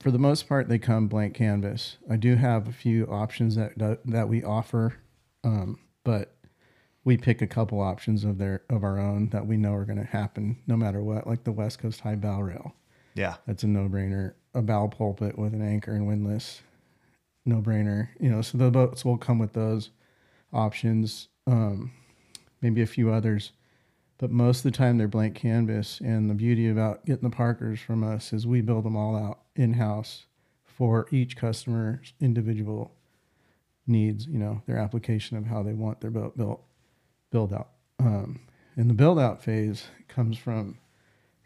for 0.00 0.10
the 0.10 0.18
most 0.18 0.48
part, 0.48 0.68
they 0.68 0.78
come 0.78 1.08
blank 1.08 1.34
canvas. 1.34 1.98
I 2.10 2.16
do 2.16 2.36
have 2.36 2.68
a 2.68 2.72
few 2.72 3.06
options 3.06 3.56
that 3.56 3.78
that, 3.78 4.00
that 4.06 4.28
we 4.28 4.42
offer, 4.42 4.94
um, 5.44 5.78
but 6.04 6.34
we 7.04 7.16
pick 7.16 7.40
a 7.42 7.46
couple 7.46 7.80
options 7.80 8.24
of 8.24 8.38
their 8.38 8.62
of 8.68 8.84
our 8.84 8.98
own 8.98 9.28
that 9.30 9.46
we 9.46 9.56
know 9.56 9.74
are 9.74 9.84
going 9.84 9.98
to 9.98 10.04
happen 10.04 10.58
no 10.66 10.76
matter 10.76 11.02
what, 11.02 11.26
like 11.26 11.44
the 11.44 11.52
West 11.52 11.78
Coast 11.78 12.00
High 12.00 12.16
Bow 12.16 12.40
Rail. 12.40 12.74
Yeah, 13.14 13.36
That's 13.46 13.64
a 13.64 13.66
no 13.66 13.88
brainer. 13.88 14.34
A 14.54 14.62
bow 14.62 14.88
pulpit 14.88 15.38
with 15.38 15.52
an 15.52 15.62
anchor 15.62 15.92
and 15.92 16.06
windlass, 16.06 16.62
no 17.44 17.60
brainer. 17.60 18.08
You 18.20 18.30
know, 18.30 18.42
so 18.42 18.58
the 18.58 18.70
boats 18.70 19.04
will 19.04 19.18
come 19.18 19.38
with 19.38 19.52
those 19.52 19.90
options, 20.52 21.28
um, 21.46 21.92
maybe 22.62 22.80
a 22.80 22.86
few 22.86 23.12
others, 23.12 23.52
but 24.18 24.30
most 24.30 24.58
of 24.58 24.62
the 24.64 24.76
time 24.76 24.98
they're 24.98 25.08
blank 25.08 25.34
canvas. 25.36 26.00
And 26.00 26.28
the 26.28 26.34
beauty 26.34 26.68
about 26.68 27.06
getting 27.06 27.28
the 27.28 27.34
Parkers 27.34 27.80
from 27.80 28.02
us 28.02 28.32
is 28.32 28.46
we 28.46 28.60
build 28.60 28.84
them 28.84 28.96
all 28.96 29.16
out 29.16 29.40
in 29.56 29.74
house 29.74 30.26
for 30.64 31.06
each 31.10 31.36
customer's 31.36 32.12
individual 32.20 32.92
needs. 33.86 34.26
You 34.26 34.38
know, 34.38 34.62
their 34.66 34.78
application 34.78 35.36
of 35.36 35.46
how 35.46 35.62
they 35.62 35.72
want 35.72 36.00
their 36.00 36.10
boat 36.10 36.36
built, 36.36 36.62
build 37.30 37.52
out. 37.52 37.70
Um, 38.00 38.40
and 38.76 38.90
the 38.90 38.94
build 38.94 39.18
out 39.18 39.42
phase 39.42 39.86
comes 40.08 40.36
from 40.36 40.78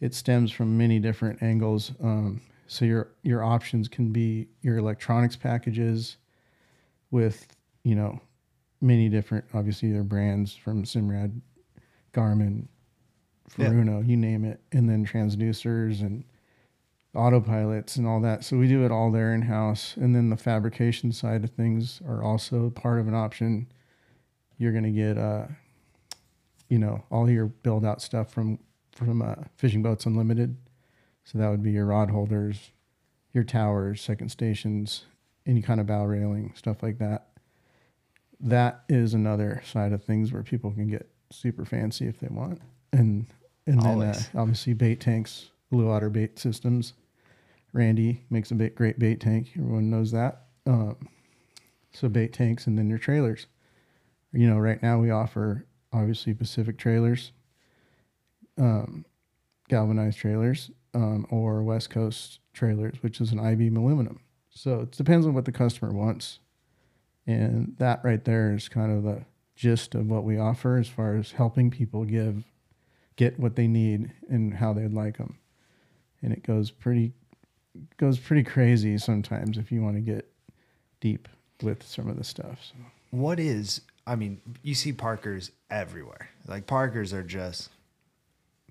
it 0.01 0.15
stems 0.15 0.51
from 0.51 0.77
many 0.77 0.99
different 0.99 1.43
angles. 1.43 1.93
Um, 2.03 2.41
so 2.67 2.85
your 2.85 3.13
your 3.23 3.45
options 3.45 3.87
can 3.87 4.13
be 4.13 4.49
your 4.63 4.79
electronics 4.79 5.37
packages 5.37 6.17
with 7.11 7.47
you 7.85 7.95
know 7.95 8.21
many 8.81 9.09
different 9.09 9.45
obviously 9.55 9.93
their 9.93 10.03
brands 10.03 10.55
from 10.55 10.85
Simrad, 10.85 11.41
Garmin, 12.13 12.69
Yeah. 13.57 13.69
Furuno, 13.69 14.07
you 14.07 14.17
name 14.17 14.45
it, 14.45 14.61
and 14.73 14.89
then 14.89 15.05
transducers 15.05 16.01
and 16.01 16.25
autopilots 17.15 17.97
and 17.97 18.07
all 18.07 18.21
that. 18.21 18.45
So 18.45 18.57
we 18.57 18.69
do 18.69 18.85
it 18.85 18.91
all 18.91 19.11
there 19.11 19.35
in 19.35 19.43
house, 19.43 19.97
and 19.97 20.15
then 20.17 20.31
the 20.31 20.37
fabrication 20.37 21.13
side 21.13 21.45
of 21.45 21.51
things 21.51 22.01
are 22.07 22.23
also 22.23 22.71
part 22.71 22.99
of 23.01 23.09
an 23.09 23.15
option. 23.15 23.71
You're 24.57 24.73
gonna 24.73 24.91
get 24.91 25.19
uh, 25.19 25.47
you 26.69 26.79
know, 26.79 27.05
all 27.11 27.29
your 27.29 27.47
build 27.47 27.85
out 27.85 28.01
stuff 28.01 28.33
from 28.33 28.59
from 28.93 29.21
uh, 29.21 29.35
Fishing 29.57 29.83
Boats 29.83 30.07
Unlimited. 30.07 30.57
So 31.25 31.39
that 31.39 31.51
would 31.51 31.63
be 31.63 31.71
your 31.73 31.85
rod 31.87 32.11
holders, 32.11 32.71
your 33.35 33.45
towers, 33.45 34.01
second 34.01 34.31
stations, 34.31 35.05
any 35.47 35.61
kind 35.63 35.81
of 35.81 35.87
bow 35.87 36.05
railing, 36.07 36.53
stuff 36.57 36.83
like 36.83 36.99
that. 36.99 37.29
That 38.41 38.85
is 38.89 39.13
another 39.15 39.63
side 39.65 39.93
of 39.93 40.03
things 40.03 40.33
where 40.33 40.43
people 40.43 40.71
can 40.73 40.89
get 40.89 41.09
super 41.33 41.65
fancy 41.65 42.07
if 42.07 42.21
they 42.21 42.29
want, 42.29 42.61
and 42.93 43.27
and 43.67 43.81
then 43.81 44.03
uh, 44.03 44.21
obviously 44.35 44.75
bait 44.75 45.01
tanks, 45.01 45.51
blue 45.71 45.87
water 45.87 46.11
bait 46.11 46.39
systems. 46.39 46.95
Randy 47.73 48.23
makes 48.29 48.51
a 48.51 48.55
bait, 48.55 48.75
great 48.75 48.99
bait 48.99 49.21
tank. 49.21 49.53
Everyone 49.57 49.89
knows 49.89 50.13
that. 50.13 50.43
Um, 50.67 51.09
so 51.93 52.09
bait 52.09 52.33
tanks, 52.33 52.67
and 52.67 52.79
then 52.79 52.89
your 52.89 52.99
trailers. 52.99 53.47
You 54.33 54.49
know, 54.49 54.59
right 54.59 54.83
now 54.83 54.99
we 54.99 55.11
offer 55.11 55.67
obviously 55.93 56.35
Pacific 56.35 56.79
trailers, 56.79 57.33
um, 58.59 59.05
galvanized 59.69 60.19
trailers, 60.19 60.71
um, 60.95 61.27
or 61.31 61.63
West 61.63 61.91
Coast 61.91 62.41
trailers, 62.53 62.97
which 63.03 63.21
is 63.21 63.33
an 63.33 63.41
I 63.41 63.55
beam 63.55 63.77
aluminum. 63.77 64.21
So 64.51 64.81
it 64.81 64.93
depends 64.93 65.27
on 65.27 65.35
what 65.35 65.45
the 65.45 65.53
customer 65.53 65.93
wants, 65.93 66.39
and 67.27 67.75
that 67.79 68.01
right 68.05 68.25
there 68.25 68.55
is 68.55 68.69
kind 68.69 68.93
of 68.93 69.03
the 69.03 69.25
gist 69.55 69.95
of 69.95 70.09
what 70.09 70.25
we 70.25 70.39
offer 70.39 70.77
as 70.79 70.89
far 70.89 71.17
as 71.17 71.33
helping 71.33 71.71
people 71.71 72.05
give 72.05 72.45
get 73.17 73.39
what 73.39 73.57
they 73.57 73.67
need 73.67 74.11
and 74.29 74.55
how 74.55 74.73
they'd 74.73 74.93
like 74.93 75.19
them. 75.19 75.39
And 76.23 76.33
it 76.33 76.43
goes 76.43 76.71
pretty 76.71 77.13
goes 77.97 78.19
pretty 78.19 78.43
crazy 78.43 78.99
sometimes 78.99 79.57
if 79.59 79.73
you 79.73 79.83
want 79.83 79.97
to 79.97 80.01
get 80.01 80.31
deep 81.01 81.29
with 81.63 81.83
some 81.83 82.09
of 82.09 82.17
the 82.17 82.25
stuff. 82.25 82.59
So. 82.63 82.75
what 83.11 83.39
is 83.41 83.81
i 84.07 84.15
mean 84.17 84.41
you 84.63 84.75
see 84.75 84.93
parkers 84.93 85.51
everywhere 85.71 86.29
like 86.49 86.67
parkers 86.67 87.13
are 87.13 87.23
just 87.23 87.71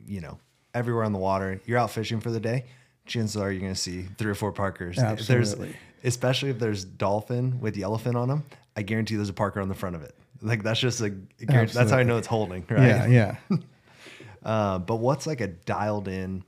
you 0.05 0.19
know 0.21 0.37
everywhere 0.73 1.03
on 1.03 1.13
the 1.13 1.19
water 1.19 1.61
you're 1.65 1.77
out 1.77 1.89
fishing 1.89 2.19
for 2.19 2.29
the 2.31 2.39
day 2.39 2.65
chances 3.05 3.37
are 3.37 3.51
you're 3.51 3.61
going 3.61 3.73
to 3.73 3.79
see 3.79 4.03
three 4.17 4.29
or 4.31 4.35
four 4.35 4.51
parkers 4.51 4.97
If 4.97 5.03
Absolutely. 5.03 5.75
especially 6.03 6.49
if 6.49 6.59
there's 6.59 6.83
dolphin 6.83 7.59
with 7.61 7.75
yellowfin 7.75 8.15
on 8.15 8.27
them 8.27 8.43
i 8.75 8.81
guarantee 8.81 9.15
there's 9.15 9.29
a 9.29 9.33
parker 9.33 9.61
on 9.61 9.69
the 9.69 9.75
front 9.75 9.95
of 9.95 10.03
it 10.03 10.15
like 10.41 10.63
that's 10.63 10.80
just 10.80 11.01
a 11.01 11.10
guarantee, 11.10 11.73
that's 11.73 11.91
how 11.91 11.97
i 11.97 12.04
know 12.04 12.17
it's 12.17 12.27
holding 12.27 12.65
right? 12.69 12.88
Yeah, 12.88 13.08
yeah. 13.08 13.58
uh, 14.43 14.80
but 14.80 14.97
what's 14.97 15.27
like 15.27 15.41
a 15.41 15.47
dialed 15.47 16.08
in 16.08 16.43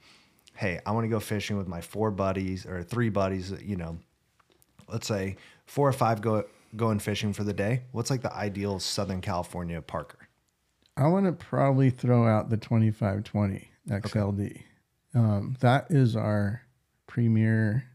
hey 0.55 0.79
i 0.85 0.91
want 0.91 1.03
to 1.05 1.09
go 1.09 1.19
fishing 1.19 1.57
with 1.57 1.67
my 1.67 1.81
four 1.81 2.11
buddies 2.11 2.65
or 2.65 2.83
three 2.83 3.09
buddies 3.09 3.51
you 3.61 3.75
know? 3.75 3.97
Let's 4.87 5.07
say 5.07 5.37
four 5.65 5.87
or 5.87 5.93
five 5.93 6.21
go 6.21 6.45
going 6.75 6.99
fishing 6.99 7.33
for 7.33 7.43
the 7.43 7.53
day. 7.53 7.83
What's 7.91 8.09
like 8.09 8.21
the 8.21 8.33
ideal 8.33 8.79
southern 8.79 9.21
california 9.21 9.81
parker? 9.81 10.19
I 10.95 11.07
want 11.07 11.25
to 11.25 11.31
probably 11.31 11.89
throw 11.89 12.27
out 12.27 12.49
the 12.49 12.57
2520 12.57 13.69
XLD. 13.89 14.61
Um, 15.15 15.55
that 15.61 15.87
is 15.89 16.15
our 16.15 16.61
premier 17.07 17.85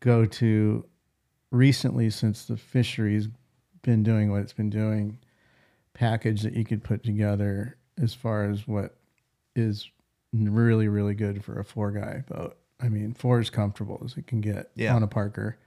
go 0.00 0.24
to 0.24 0.84
recently 1.50 2.10
since 2.10 2.46
the 2.46 2.56
fishery's 2.56 3.28
been 3.82 4.02
doing 4.02 4.30
what 4.30 4.40
it's 4.42 4.52
been 4.52 4.70
doing 4.70 5.18
package 5.94 6.42
that 6.42 6.54
you 6.54 6.64
could 6.64 6.82
put 6.82 7.02
together 7.04 7.76
as 8.00 8.14
far 8.14 8.44
as 8.48 8.66
what 8.66 8.96
is 9.54 9.90
really, 10.32 10.88
really 10.88 11.14
good 11.14 11.44
for 11.44 11.58
a 11.60 11.64
four 11.64 11.90
guy 11.90 12.24
boat. 12.28 12.56
I 12.80 12.88
mean, 12.88 13.12
four 13.12 13.38
is 13.40 13.50
comfortable 13.50 14.00
as 14.04 14.16
it 14.16 14.26
can 14.26 14.40
get 14.40 14.70
Yeah. 14.74 14.94
on 14.94 15.02
a 15.02 15.06
Parker. 15.06 15.58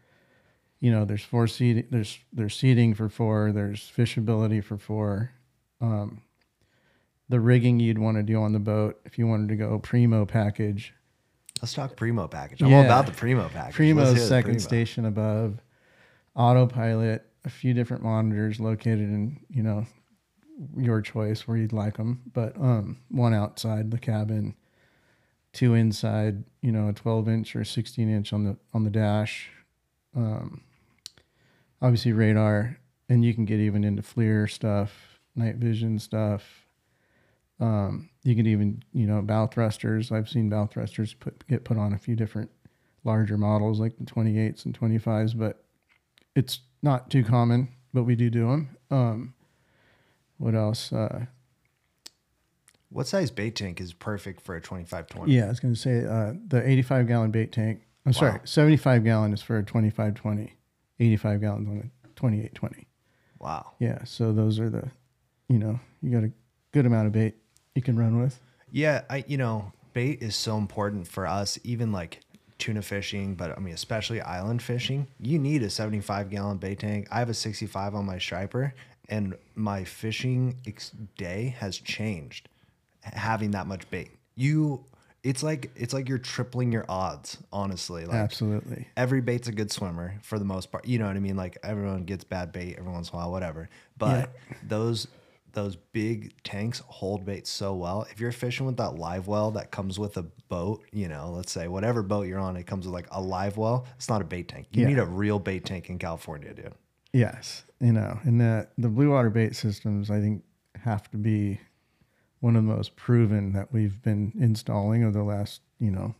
You 0.79 0.91
know, 0.91 1.05
there's 1.05 1.23
four 1.23 1.47
seating, 1.47 1.85
there's 1.91 2.19
there's 2.33 2.55
seating 2.55 2.93
for 2.95 3.07
four, 3.09 3.51
there's 3.51 3.79
fishability 3.95 4.63
for 4.63 4.77
four. 4.77 5.31
Um, 5.79 6.21
the 7.29 7.39
rigging 7.39 7.79
you'd 7.79 7.97
want 7.99 8.17
to 8.17 8.23
do 8.23 8.41
on 8.41 8.51
the 8.53 8.59
boat. 8.59 8.99
If 9.05 9.17
you 9.17 9.27
wanted 9.27 9.49
to 9.49 9.55
go 9.55 9.77
primo 9.79 10.25
package, 10.25 10.93
Let's 11.61 11.73
talk 11.73 11.95
primo 11.95 12.27
package. 12.27 12.61
I'm 12.61 12.73
all 12.73 12.83
about 12.83 13.05
the 13.05 13.13
primo 13.13 13.47
package. 13.47 13.75
Primo 13.75 14.13
second 14.15 14.43
primo. 14.55 14.59
station 14.59 15.05
above, 15.05 15.61
autopilot, 16.35 17.25
a 17.45 17.49
few 17.49 17.73
different 17.73 18.03
monitors 18.03 18.59
located 18.59 19.09
in 19.09 19.39
you 19.49 19.63
know 19.63 19.85
your 20.77 21.01
choice 21.01 21.47
where 21.47 21.57
you'd 21.57 21.73
like 21.73 21.97
them, 21.97 22.21
but 22.33 22.55
um, 22.59 22.97
one 23.09 23.33
outside 23.33 23.91
the 23.91 23.99
cabin, 23.99 24.55
two 25.53 25.73
inside. 25.73 26.43
You 26.61 26.71
know, 26.71 26.89
a 26.89 26.93
12 26.93 27.29
inch 27.29 27.55
or 27.55 27.63
16 27.63 28.09
inch 28.09 28.33
on 28.33 28.43
the 28.43 28.57
on 28.73 28.83
the 28.83 28.89
dash. 28.89 29.49
Um, 30.15 30.61
obviously 31.81 32.13
radar, 32.13 32.77
and 33.09 33.23
you 33.23 33.33
can 33.33 33.45
get 33.45 33.59
even 33.59 33.83
into 33.83 34.01
FLIR 34.01 34.49
stuff, 34.49 35.19
night 35.35 35.55
vision 35.55 35.99
stuff. 35.99 36.65
Um, 37.59 38.09
you 38.23 38.35
can 38.35 38.47
even, 38.47 38.83
you 38.93 39.07
know, 39.07 39.21
bow 39.21 39.47
thrusters. 39.47 40.11
I've 40.11 40.29
seen 40.29 40.49
bow 40.49 40.65
thrusters 40.65 41.13
put 41.13 41.45
get 41.47 41.63
put 41.63 41.77
on 41.77 41.93
a 41.93 41.97
few 41.97 42.15
different 42.15 42.49
larger 43.03 43.37
models 43.37 43.79
like 43.79 43.97
the 43.97 44.03
28s 44.03 44.65
and 44.65 44.77
25s, 44.77 45.37
but 45.37 45.63
it's 46.35 46.59
not 46.85 47.09
too 47.09 47.23
common. 47.23 47.67
But 47.93 48.03
we 48.03 48.15
do 48.15 48.29
do 48.29 48.47
them. 48.47 48.77
Um, 48.91 49.33
what 50.37 50.53
else? 50.53 50.91
Uh, 50.93 51.25
What 52.89 53.07
size 53.07 53.31
bait 53.31 53.55
tank 53.55 53.79
is 53.81 53.93
perfect 53.93 54.41
for 54.41 54.55
a 54.55 54.61
2520? 54.61 55.33
yeah, 55.33 55.45
I 55.45 55.49
was 55.49 55.59
going 55.59 55.73
to 55.73 55.79
say 55.79 56.05
uh, 56.05 56.33
the 56.47 56.67
85 56.67 57.07
gallon 57.07 57.31
bait 57.31 57.51
tank. 57.51 57.81
I'm 58.05 58.13
sorry, 58.13 58.39
75 58.43 59.03
gallon 59.03 59.33
is 59.33 59.41
for 59.41 59.57
a 59.57 59.63
2520, 59.63 60.53
85 60.99 61.41
gallons 61.41 61.67
on 61.67 61.77
a 61.77 62.07
2820. 62.15 62.87
Wow. 63.39 63.71
Yeah, 63.79 64.03
so 64.03 64.31
those 64.31 64.59
are 64.59 64.69
the, 64.69 64.91
you 65.49 65.57
know, 65.57 65.79
you 66.01 66.11
got 66.11 66.23
a 66.23 66.31
good 66.71 66.85
amount 66.85 67.07
of 67.07 67.13
bait 67.13 67.35
you 67.73 67.81
can 67.81 67.97
run 67.97 68.21
with. 68.21 68.39
Yeah, 68.71 69.03
I 69.09 69.23
you 69.27 69.37
know, 69.37 69.71
bait 69.93 70.21
is 70.21 70.35
so 70.35 70.57
important 70.57 71.07
for 71.07 71.25
us, 71.25 71.57
even 71.63 71.91
like 71.91 72.19
tuna 72.57 72.81
fishing, 72.81 73.35
but 73.35 73.55
I 73.57 73.59
mean 73.59 73.73
especially 73.73 74.21
island 74.21 74.61
fishing. 74.61 75.07
You 75.19 75.39
need 75.39 75.63
a 75.63 75.69
75 75.69 76.29
gallon 76.29 76.57
bait 76.57 76.79
tank. 76.79 77.07
I 77.11 77.19
have 77.19 77.29
a 77.29 77.33
65 77.33 77.95
on 77.95 78.05
my 78.05 78.17
striper, 78.17 78.73
and 79.09 79.35
my 79.55 79.83
fishing 79.83 80.57
ex- 80.65 80.91
day 81.17 81.55
has 81.59 81.77
changed 81.77 82.49
having 83.13 83.51
that 83.51 83.67
much 83.67 83.89
bait. 83.89 84.11
You, 84.35 84.83
it's 85.23 85.43
like 85.43 85.71
it's 85.75 85.93
like 85.93 86.09
you're 86.09 86.17
tripling 86.17 86.71
your 86.71 86.85
odds. 86.89 87.37
Honestly, 87.51 88.05
like 88.05 88.15
Absolutely. 88.15 88.87
every 88.95 89.21
bait's 89.21 89.47
a 89.47 89.51
good 89.51 89.71
swimmer 89.71 90.19
for 90.21 90.39
the 90.39 90.45
most 90.45 90.71
part. 90.71 90.85
You 90.85 90.99
know 90.99 91.07
what 91.07 91.15
I 91.15 91.19
mean? 91.19 91.35
Like 91.35 91.57
everyone 91.63 92.03
gets 92.03 92.23
bad 92.23 92.51
bait 92.51 92.75
every 92.77 92.91
once 92.91 93.09
in 93.09 93.15
a 93.15 93.17
while, 93.17 93.31
whatever. 93.31 93.69
But 93.97 94.31
those 94.67 95.07
those 95.55 95.75
big 95.75 96.33
tanks 96.43 96.83
hold 96.85 97.25
bait 97.25 97.47
so 97.47 97.73
well. 97.73 98.05
If 98.11 98.19
you're 98.19 98.31
fishing 98.31 98.65
with 98.67 98.77
that 98.77 98.91
live 98.95 99.27
well 99.27 99.49
that 99.51 99.71
comes 99.71 99.97
with 99.97 100.17
a 100.17 100.23
boat, 100.47 100.83
you 100.91 101.07
know, 101.07 101.31
let's 101.31 101.51
say 101.51 101.67
whatever 101.67 102.03
boat 102.03 102.27
you're 102.27 102.39
on, 102.39 102.55
it 102.55 102.67
comes 102.67 102.85
with 102.85 102.93
like 102.93 103.07
a 103.11 103.19
live 103.19 103.57
well. 103.57 103.87
It's 103.95 104.07
not 104.09 104.21
a 104.21 104.25
bait 104.25 104.47
tank. 104.47 104.67
You 104.71 104.83
Yeah. 104.83 104.87
need 104.89 104.99
a 104.99 105.05
real 105.05 105.39
bait 105.39 105.65
tank 105.65 105.89
in 105.89 105.97
California, 105.97 106.53
dude. 106.53 106.73
Yes, 107.13 107.63
you 107.79 107.93
know, 107.93 108.19
and 108.23 108.39
the 108.39 108.67
the 108.77 108.89
blue 108.89 109.09
water 109.11 109.29
bait 109.31 109.55
systems 109.55 110.11
I 110.11 110.19
think 110.21 110.43
have 110.83 111.09
to 111.11 111.17
be 111.17 111.59
one 112.41 112.55
of 112.55 112.63
the 112.63 112.69
most 112.75 112.95
proven 112.95 113.53
that 113.53 113.73
we've 113.73 114.01
been 114.03 114.33
installing 114.37 115.03
over 115.03 115.17
the 115.17 115.23
last 115.23 115.61
you 115.79 115.89
know 115.91 116.13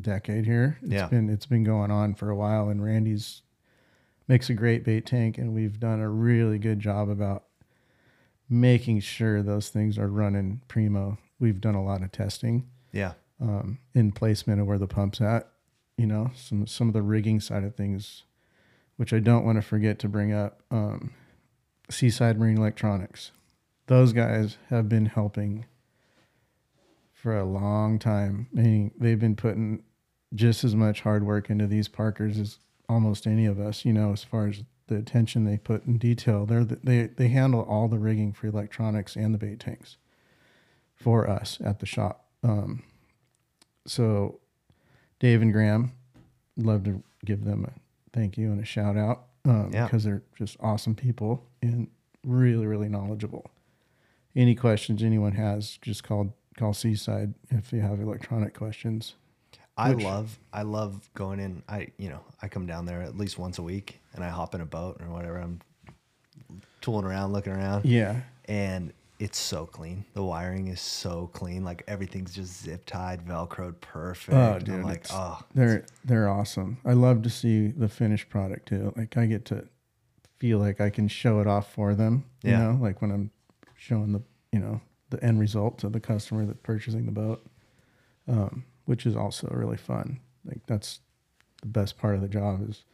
decade 0.00 0.44
here. 0.44 0.78
It's 0.82 0.92
Yeah. 0.92 1.08
been 1.08 1.28
it's 1.30 1.46
been 1.46 1.64
going 1.64 1.90
on 1.90 2.14
for 2.14 2.30
a 2.30 2.36
while, 2.36 2.68
and 2.68 2.82
Randy's 2.82 3.42
makes 4.28 4.48
a 4.50 4.54
great 4.54 4.84
bait 4.84 5.04
tank, 5.06 5.38
and 5.38 5.52
we've 5.54 5.80
done 5.80 6.00
a 6.00 6.08
really 6.08 6.58
good 6.58 6.78
job 6.78 7.08
about 7.08 7.44
making 8.52 9.00
sure 9.00 9.42
those 9.42 9.68
things 9.70 9.98
are 9.98 10.08
running 10.08 10.60
primo. 10.68 11.18
We've 11.40 11.60
done 11.60 11.74
a 11.74 11.82
lot 11.82 12.02
of 12.02 12.12
testing 12.12 12.68
Yeah. 12.92 13.14
um, 13.40 13.78
in 13.94 14.12
placement 14.12 14.60
of 14.60 14.66
where 14.66 14.78
the 14.78 14.86
pump's 14.86 15.20
at. 15.20 15.48
You 15.96 16.06
know, 16.06 16.30
some 16.36 16.66
some 16.66 16.88
of 16.88 16.94
the 16.94 17.02
rigging 17.02 17.40
side 17.40 17.64
of 17.64 17.74
things, 17.74 18.24
which 18.96 19.12
I 19.12 19.18
don't 19.18 19.44
want 19.44 19.56
to 19.56 19.62
forget 19.62 19.98
to 20.00 20.08
bring 20.08 20.32
up. 20.32 20.62
Um, 20.70 21.12
Seaside 21.90 22.38
Marine 22.38 22.56
Electronics, 22.58 23.32
those 23.86 24.12
guys 24.12 24.56
have 24.70 24.88
been 24.88 25.06
helping 25.06 25.66
for 27.12 27.36
a 27.36 27.44
long 27.44 27.98
time. 27.98 28.48
Meaning 28.52 28.92
they've 28.98 29.18
been 29.20 29.36
putting 29.36 29.82
just 30.34 30.64
as 30.64 30.74
much 30.74 31.02
hard 31.02 31.24
work 31.24 31.50
into 31.50 31.66
these 31.66 31.88
Parkers 31.88 32.38
as 32.38 32.58
almost 32.88 33.26
any 33.26 33.44
of 33.46 33.60
us. 33.60 33.84
You 33.84 33.92
know, 33.92 34.12
as 34.12 34.24
far 34.24 34.46
as 34.48 34.62
the 34.92 34.98
attention 34.98 35.44
they 35.44 35.56
put 35.58 35.86
in 35.86 35.98
detail, 35.98 36.46
they're 36.46 36.64
the, 36.64 36.78
they 36.82 37.06
they 37.06 37.28
handle 37.28 37.62
all 37.62 37.88
the 37.88 37.98
rigging 37.98 38.32
for 38.32 38.46
electronics 38.46 39.16
and 39.16 39.32
the 39.34 39.38
bait 39.38 39.60
tanks 39.60 39.96
for 40.94 41.28
us 41.28 41.58
at 41.64 41.80
the 41.80 41.86
shop. 41.86 42.26
Um, 42.42 42.82
so 43.86 44.40
Dave 45.18 45.42
and 45.42 45.52
Graham, 45.52 45.92
love 46.56 46.84
to 46.84 47.02
give 47.24 47.44
them 47.44 47.64
a 47.64 47.72
thank 48.12 48.36
you 48.36 48.50
and 48.52 48.60
a 48.60 48.64
shout 48.64 48.96
out 48.96 49.26
um, 49.44 49.70
Yeah. 49.72 49.84
because 49.86 50.04
they're 50.04 50.22
just 50.36 50.56
awesome 50.60 50.94
people 50.94 51.44
and 51.62 51.88
really, 52.24 52.66
really 52.66 52.88
knowledgeable. 52.88 53.50
Any 54.36 54.54
questions 54.54 55.02
anyone 55.02 55.32
has, 55.32 55.78
just 55.82 56.04
call 56.04 56.34
call 56.58 56.74
Seaside 56.74 57.34
if 57.50 57.72
you 57.72 57.80
have 57.80 58.00
electronic 58.00 58.54
questions. 58.54 59.14
I 59.82 59.94
Which- 59.94 60.04
love 60.04 60.38
I 60.52 60.62
love 60.62 61.10
going 61.14 61.40
in. 61.40 61.62
I 61.68 61.88
you 61.98 62.08
know 62.08 62.20
I 62.42 62.48
come 62.48 62.66
down 62.66 62.86
there 62.86 63.02
at 63.02 63.16
least 63.16 63.38
once 63.38 63.58
a 63.58 63.62
week, 63.62 64.00
and 64.14 64.22
I 64.24 64.28
hop 64.28 64.54
in 64.54 64.60
a 64.60 64.66
boat 64.66 65.00
or 65.02 65.06
whatever. 65.12 65.38
I'm 65.38 65.60
tooling 66.80 67.04
around, 67.04 67.32
looking 67.32 67.52
around. 67.52 67.84
Yeah, 67.84 68.20
and 68.46 68.92
it's 69.18 69.38
so 69.38 69.66
clean. 69.66 70.04
The 70.14 70.22
wiring 70.22 70.68
is 70.68 70.80
so 70.80 71.28
clean. 71.32 71.64
Like 71.64 71.82
everything's 71.86 72.34
just 72.34 72.62
zip 72.64 72.84
tied, 72.86 73.24
velcroed, 73.24 73.80
perfect. 73.80 74.36
Oh, 74.36 74.58
I'm 74.72 74.82
like, 74.82 75.06
oh, 75.10 75.40
they're 75.54 75.84
they're 76.04 76.28
awesome. 76.28 76.78
I 76.84 76.92
love 76.94 77.22
to 77.22 77.30
see 77.30 77.68
the 77.68 77.88
finished 77.88 78.28
product 78.28 78.68
too. 78.68 78.92
Like 78.96 79.16
I 79.16 79.26
get 79.26 79.44
to 79.46 79.66
feel 80.38 80.58
like 80.58 80.80
I 80.80 80.90
can 80.90 81.06
show 81.08 81.40
it 81.40 81.46
off 81.46 81.72
for 81.72 81.94
them. 81.94 82.24
You 82.42 82.50
Yeah. 82.50 82.58
know, 82.72 82.78
like 82.80 83.00
when 83.00 83.10
I'm 83.12 83.30
showing 83.76 84.12
the 84.12 84.22
you 84.52 84.58
know 84.58 84.80
the 85.10 85.22
end 85.24 85.38
result 85.40 85.78
to 85.78 85.88
the 85.88 86.00
customer 86.00 86.44
that's 86.46 86.58
purchasing 86.62 87.06
the 87.06 87.12
boat, 87.12 87.46
um, 88.26 88.64
which 88.84 89.06
is 89.06 89.16
also 89.16 89.48
really 89.48 89.76
fun. 89.76 90.20
Like 90.44 90.66
that's 90.66 91.00
the 91.60 91.68
best 91.68 91.98
part 91.98 92.14
of 92.14 92.20
the 92.20 92.28
job 92.28 92.68
is 92.68 92.84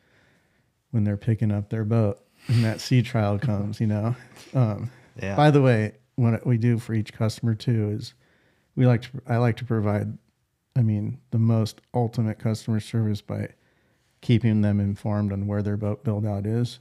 when 0.91 1.05
they're 1.05 1.17
picking 1.17 1.53
up 1.53 1.71
their 1.71 1.85
boat 1.85 2.21
and 2.49 2.65
that 2.65 2.81
sea 2.81 3.03
trial 3.03 3.39
comes. 3.39 3.81
You 3.81 3.89
know. 3.89 4.17
Um, 4.55 4.91
yeah, 5.21 5.37
by 5.37 5.51
the 5.51 5.63
way, 5.63 5.95
what 6.19 6.47
we 6.47 6.59
do 6.59 6.79
for 6.79 6.95
each 6.95 7.13
customer 7.13 7.55
too 7.55 7.91
is 7.91 8.15
we 8.75 8.87
like 8.87 9.03
to 9.03 9.11
I 9.27 9.37
like 9.39 9.57
to 9.57 9.65
provide 9.65 10.19
I 10.77 10.83
mean 10.83 11.19
the 11.31 11.39
most 11.39 11.81
ultimate 11.95 12.39
customer 12.39 12.81
service 12.81 13.21
by 13.21 13.51
keeping 14.21 14.63
them 14.63 14.81
informed 14.81 15.33
on 15.33 15.47
where 15.47 15.63
their 15.63 15.77
boat 15.77 16.05
build 16.05 16.27
out 16.27 16.45
is 16.45 16.81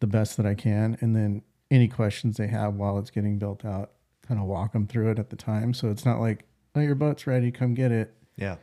the 0.00 0.06
best 0.06 0.36
that 0.36 0.46
I 0.46 0.54
can 0.54 0.96
and 1.00 1.14
then 1.14 1.42
any 1.70 1.88
questions 1.88 2.36
they 2.36 2.46
have 2.46 2.74
while 2.74 2.98
it's 2.98 3.10
getting 3.10 3.38
built 3.38 3.64
out 3.64 3.92
kind 4.26 4.38
of 4.40 4.46
walk 4.46 4.72
them 4.72 4.86
through 4.86 5.10
it 5.10 5.18
at 5.18 5.30
the 5.30 5.36
time 5.36 5.74
so 5.74 5.90
it's 5.90 6.04
not 6.04 6.20
like 6.20 6.44
oh 6.76 6.80
your 6.80 6.94
boat's 6.94 7.26
ready 7.26 7.50
come 7.50 7.74
get 7.74 7.90
it 7.90 8.14
yeah. 8.36 8.56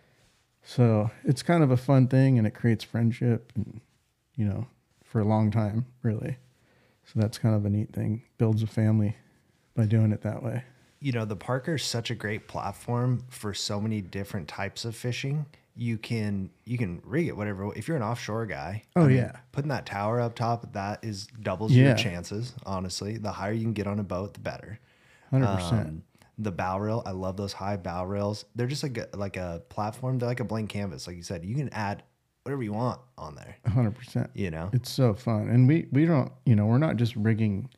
so 0.63 1.09
it's 1.23 1.41
kind 1.43 1.63
of 1.63 1.71
a 1.71 1.77
fun 1.77 2.07
thing 2.07 2.37
and 2.37 2.45
it 2.47 2.51
creates 2.51 2.83
friendship 2.83 3.51
and 3.55 3.81
you 4.35 4.45
know 4.45 4.67
for 5.03 5.19
a 5.19 5.25
long 5.25 5.51
time 5.51 5.85
really 6.03 6.37
so 7.05 7.19
that's 7.19 7.37
kind 7.37 7.55
of 7.55 7.65
a 7.65 7.69
neat 7.69 7.91
thing 7.91 8.21
builds 8.37 8.63
a 8.63 8.67
family 8.67 9.15
by 9.75 9.85
doing 9.85 10.11
it 10.11 10.21
that 10.21 10.41
way 10.43 10.63
You 11.01 11.11
know, 11.11 11.25
the 11.25 11.35
Parker 11.35 11.75
is 11.75 11.83
such 11.83 12.09
a 12.11 12.15
great 12.15 12.47
platform 12.47 13.25
for 13.29 13.53
so 13.53 13.81
many 13.81 13.99
different 14.01 14.47
types 14.47 14.85
of 14.85 14.95
fishing. 14.95 15.45
You 15.75 15.97
can 15.97 16.49
you 16.63 16.77
can 16.77 17.01
rig 17.03 17.27
it 17.27 17.35
whatever. 17.35 17.73
If 17.75 17.87
you're 17.89 17.97
an 17.97 18.03
offshore 18.03 18.45
guy, 18.45 18.83
Oh, 18.95 19.07
yeah. 19.09 19.33
putting 19.51 19.67
that 19.69 19.85
tower 19.85 20.21
up 20.21 20.33
top 20.35 20.71
that 20.73 21.03
is 21.03 21.27
doubles 21.41 21.73
Yeah. 21.73 21.87
your 21.87 21.95
chances. 21.95 22.53
Honestly, 22.65 23.17
the 23.17 23.33
higher 23.33 23.51
you 23.51 23.63
can 23.63 23.73
get 23.73 23.85
on 23.87 23.99
a 23.99 24.03
boat, 24.03 24.33
the 24.35 24.39
better. 24.39 24.79
100% 25.33 25.71
Um, 25.87 26.03
the 26.37 26.51
bow 26.51 26.79
rail, 26.79 27.03
I 27.05 27.11
love 27.11 27.37
those 27.37 27.53
high 27.53 27.77
bow 27.77 28.05
rails. 28.05 28.45
They're 28.55 28.67
just 28.67 28.83
like 28.83 28.97
a, 28.97 29.07
like 29.13 29.37
a 29.37 29.61
platform. 29.69 30.19
They're 30.19 30.29
like 30.29 30.39
a 30.39 30.45
blank 30.45 30.69
canvas, 30.69 31.07
like 31.07 31.15
you 31.15 31.23
said. 31.23 31.45
You 31.45 31.55
can 31.55 31.69
add 31.69 32.03
whatever 32.43 32.63
you 32.63 32.73
want 32.73 32.99
on 33.17 33.35
there. 33.35 33.55
100% 33.67 34.29
You 34.33 34.51
know, 34.51 34.69
it's 34.73 34.91
so 34.91 35.13
fun 35.13 35.49
and 35.49 35.67
we 35.67 35.87
we 35.91 36.05
don't 36.05 36.31
you 36.45 36.55
know 36.55 36.65
we're 36.65 36.77
not 36.77 36.97
just 36.97 37.15
rigging 37.15 37.69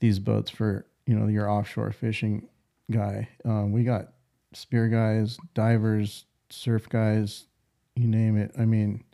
these 0.00 0.18
boats 0.18 0.50
for 0.50 0.86
you 1.06 1.14
know 1.14 1.26
your 1.28 1.48
offshore 1.50 1.92
fishing 1.92 2.48
guy 2.90 3.28
um, 3.44 3.72
we 3.72 3.84
got 3.84 4.12
spear 4.52 4.88
guys 4.88 5.38
divers 5.54 6.24
surf 6.48 6.88
guys 6.88 7.46
you 7.94 8.08
name 8.08 8.36
it 8.36 8.50
i 8.58 8.64
mean 8.64 9.04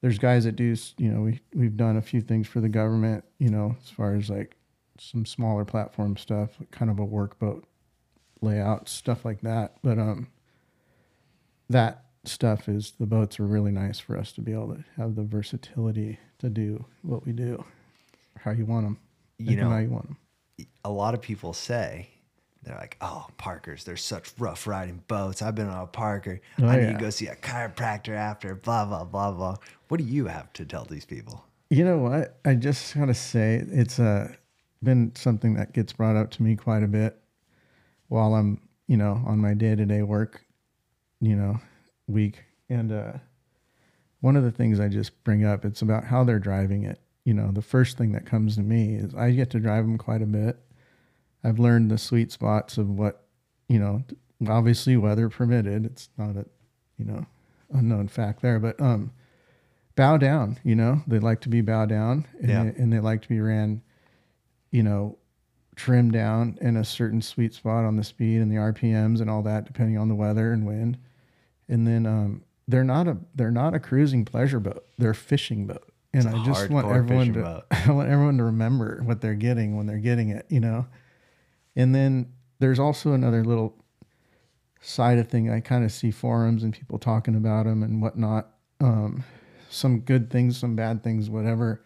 there's 0.00 0.18
guys 0.18 0.44
that 0.44 0.56
do 0.56 0.74
you 0.96 1.10
know 1.10 1.20
we 1.20 1.40
we've 1.54 1.76
done 1.76 1.96
a 1.96 2.02
few 2.02 2.20
things 2.20 2.48
for 2.48 2.60
the 2.60 2.68
government 2.68 3.24
you 3.38 3.50
know 3.50 3.76
as 3.82 3.90
far 3.90 4.14
as 4.14 4.28
like 4.28 4.56
some 4.98 5.24
smaller 5.24 5.64
platform 5.64 6.16
stuff 6.16 6.58
kind 6.70 6.90
of 6.90 6.98
a 6.98 7.06
workboat 7.06 7.62
layout 8.40 8.88
stuff 8.88 9.24
like 9.24 9.40
that 9.40 9.76
but 9.82 9.98
um 9.98 10.28
that 11.68 12.04
stuff 12.24 12.68
is 12.68 12.92
the 12.98 13.06
boats 13.06 13.38
are 13.40 13.46
really 13.46 13.70
nice 13.70 13.98
for 13.98 14.16
us 14.16 14.32
to 14.32 14.40
be 14.40 14.52
able 14.52 14.74
to 14.74 14.84
have 14.96 15.14
the 15.14 15.22
versatility 15.22 16.18
to 16.38 16.48
do 16.48 16.84
what 17.02 17.24
we 17.24 17.32
do 17.32 17.64
how 18.38 18.50
you 18.50 18.64
want 18.64 18.84
them 18.84 18.98
You 19.38 19.56
know, 19.56 19.70
how 19.70 19.78
you 19.78 19.88
want 19.88 20.06
them 20.06 20.18
a 20.84 20.90
lot 20.90 21.14
of 21.14 21.22
people 21.22 21.52
say 21.52 22.08
they're 22.62 22.76
like, 22.76 22.96
"Oh, 23.00 23.26
Parkers, 23.36 23.84
they're 23.84 23.96
such 23.96 24.32
rough 24.38 24.66
riding 24.66 25.02
boats. 25.06 25.42
I've 25.42 25.54
been 25.54 25.68
on 25.68 25.82
a 25.82 25.86
Parker. 25.86 26.40
Oh, 26.60 26.66
I 26.66 26.76
need 26.76 26.82
yeah. 26.82 26.92
to 26.92 26.98
go 26.98 27.10
see 27.10 27.26
a 27.28 27.36
chiropractor 27.36 28.14
after." 28.14 28.54
Blah 28.54 28.84
blah 28.86 29.04
blah 29.04 29.30
blah. 29.32 29.56
What 29.88 29.98
do 29.98 30.04
you 30.04 30.26
have 30.26 30.52
to 30.54 30.64
tell 30.64 30.84
these 30.84 31.04
people? 31.04 31.44
You 31.70 31.84
know 31.84 31.98
what? 31.98 32.38
I 32.44 32.54
just 32.54 32.94
gotta 32.96 33.14
say 33.14 33.64
it's 33.68 33.98
uh, 33.98 34.32
been 34.82 35.12
something 35.14 35.54
that 35.54 35.72
gets 35.72 35.92
brought 35.92 36.16
up 36.16 36.30
to 36.32 36.42
me 36.42 36.56
quite 36.56 36.82
a 36.82 36.88
bit 36.88 37.20
while 38.08 38.34
I'm, 38.34 38.60
you 38.86 38.96
know, 38.96 39.22
on 39.26 39.38
my 39.38 39.54
day 39.54 39.74
to 39.74 39.84
day 39.86 40.02
work, 40.02 40.44
you 41.20 41.36
know, 41.36 41.60
week. 42.06 42.44
And 42.68 42.92
uh, 42.92 43.12
one 44.20 44.36
of 44.36 44.42
the 44.44 44.50
things 44.50 44.80
I 44.80 44.88
just 44.88 45.22
bring 45.24 45.44
up, 45.44 45.64
it's 45.64 45.82
about 45.82 46.04
how 46.04 46.24
they're 46.24 46.38
driving 46.38 46.84
it. 46.84 47.00
You 47.24 47.34
know, 47.34 47.50
the 47.52 47.62
first 47.62 47.98
thing 47.98 48.12
that 48.12 48.24
comes 48.26 48.56
to 48.56 48.62
me 48.62 48.94
is 48.94 49.14
I 49.14 49.32
get 49.32 49.50
to 49.50 49.60
drive 49.60 49.84
them 49.84 49.98
quite 49.98 50.22
a 50.22 50.26
bit. 50.26 50.58
I've 51.44 51.58
learned 51.58 51.90
the 51.90 51.98
sweet 51.98 52.32
spots 52.32 52.78
of 52.78 52.88
what, 52.88 53.24
you 53.68 53.78
know, 53.78 54.02
obviously 54.48 54.96
weather 54.96 55.28
permitted. 55.28 55.84
It's 55.84 56.08
not 56.16 56.36
a, 56.36 56.46
you 56.96 57.04
know, 57.04 57.26
unknown 57.70 58.08
fact 58.08 58.40
there, 58.40 58.58
but 58.58 58.80
um, 58.80 59.12
bow 59.94 60.16
down. 60.16 60.58
You 60.64 60.74
know, 60.74 61.02
they 61.06 61.18
like 61.18 61.40
to 61.42 61.48
be 61.48 61.60
bow 61.60 61.84
down, 61.86 62.26
and, 62.40 62.48
Yeah. 62.48 62.64
they, 62.64 62.82
and 62.82 62.92
they 62.92 63.00
like 63.00 63.22
to 63.22 63.28
be 63.28 63.40
ran, 63.40 63.82
you 64.70 64.82
know, 64.82 65.18
trimmed 65.78 66.12
down 66.12 66.58
in 66.60 66.76
a 66.76 66.84
certain 66.84 67.22
sweet 67.22 67.54
spot 67.54 67.84
on 67.84 67.96
the 67.96 68.04
speed 68.04 68.40
and 68.40 68.50
the 68.50 68.56
RPMs 68.56 69.20
and 69.20 69.30
all 69.30 69.42
that, 69.42 69.64
depending 69.64 69.96
on 69.96 70.08
the 70.08 70.14
weather 70.14 70.52
and 70.52 70.66
wind. 70.66 70.98
And 71.68 71.86
then 71.86 72.04
um, 72.04 72.42
they're 72.66 72.84
not 72.84 73.06
a 73.06 73.16
they're 73.34 73.50
not 73.50 73.74
a 73.74 73.80
cruising 73.80 74.24
pleasure 74.24 74.60
boat. 74.60 74.84
They're 74.98 75.12
a 75.12 75.14
fishing 75.14 75.66
boat. 75.66 75.90
And 76.12 76.26
It's 76.26 76.34
I 76.34 76.44
just 76.44 76.70
want 76.70 76.88
everyone 76.88 77.32
to 77.34 77.42
boat. 77.42 77.64
I 77.70 77.92
want 77.92 78.10
everyone 78.10 78.38
to 78.38 78.44
remember 78.44 79.00
what 79.04 79.20
they're 79.20 79.34
getting 79.34 79.76
when 79.76 79.86
they're 79.86 79.98
getting 79.98 80.30
it. 80.30 80.46
You 80.48 80.60
know. 80.60 80.86
And 81.76 81.94
then 81.94 82.32
there's 82.58 82.80
also 82.80 83.12
another 83.12 83.44
little 83.44 83.76
side 84.80 85.18
of 85.18 85.28
thing. 85.28 85.50
I 85.50 85.60
kind 85.60 85.84
of 85.84 85.92
see 85.92 86.10
forums 86.10 86.64
and 86.64 86.74
people 86.74 86.98
talking 86.98 87.36
about 87.36 87.66
them 87.66 87.82
and 87.82 88.02
whatnot. 88.02 88.50
Um, 88.80 89.24
some 89.70 90.00
good 90.00 90.30
things, 90.30 90.58
some 90.58 90.74
bad 90.74 91.04
things, 91.04 91.30
whatever. 91.30 91.84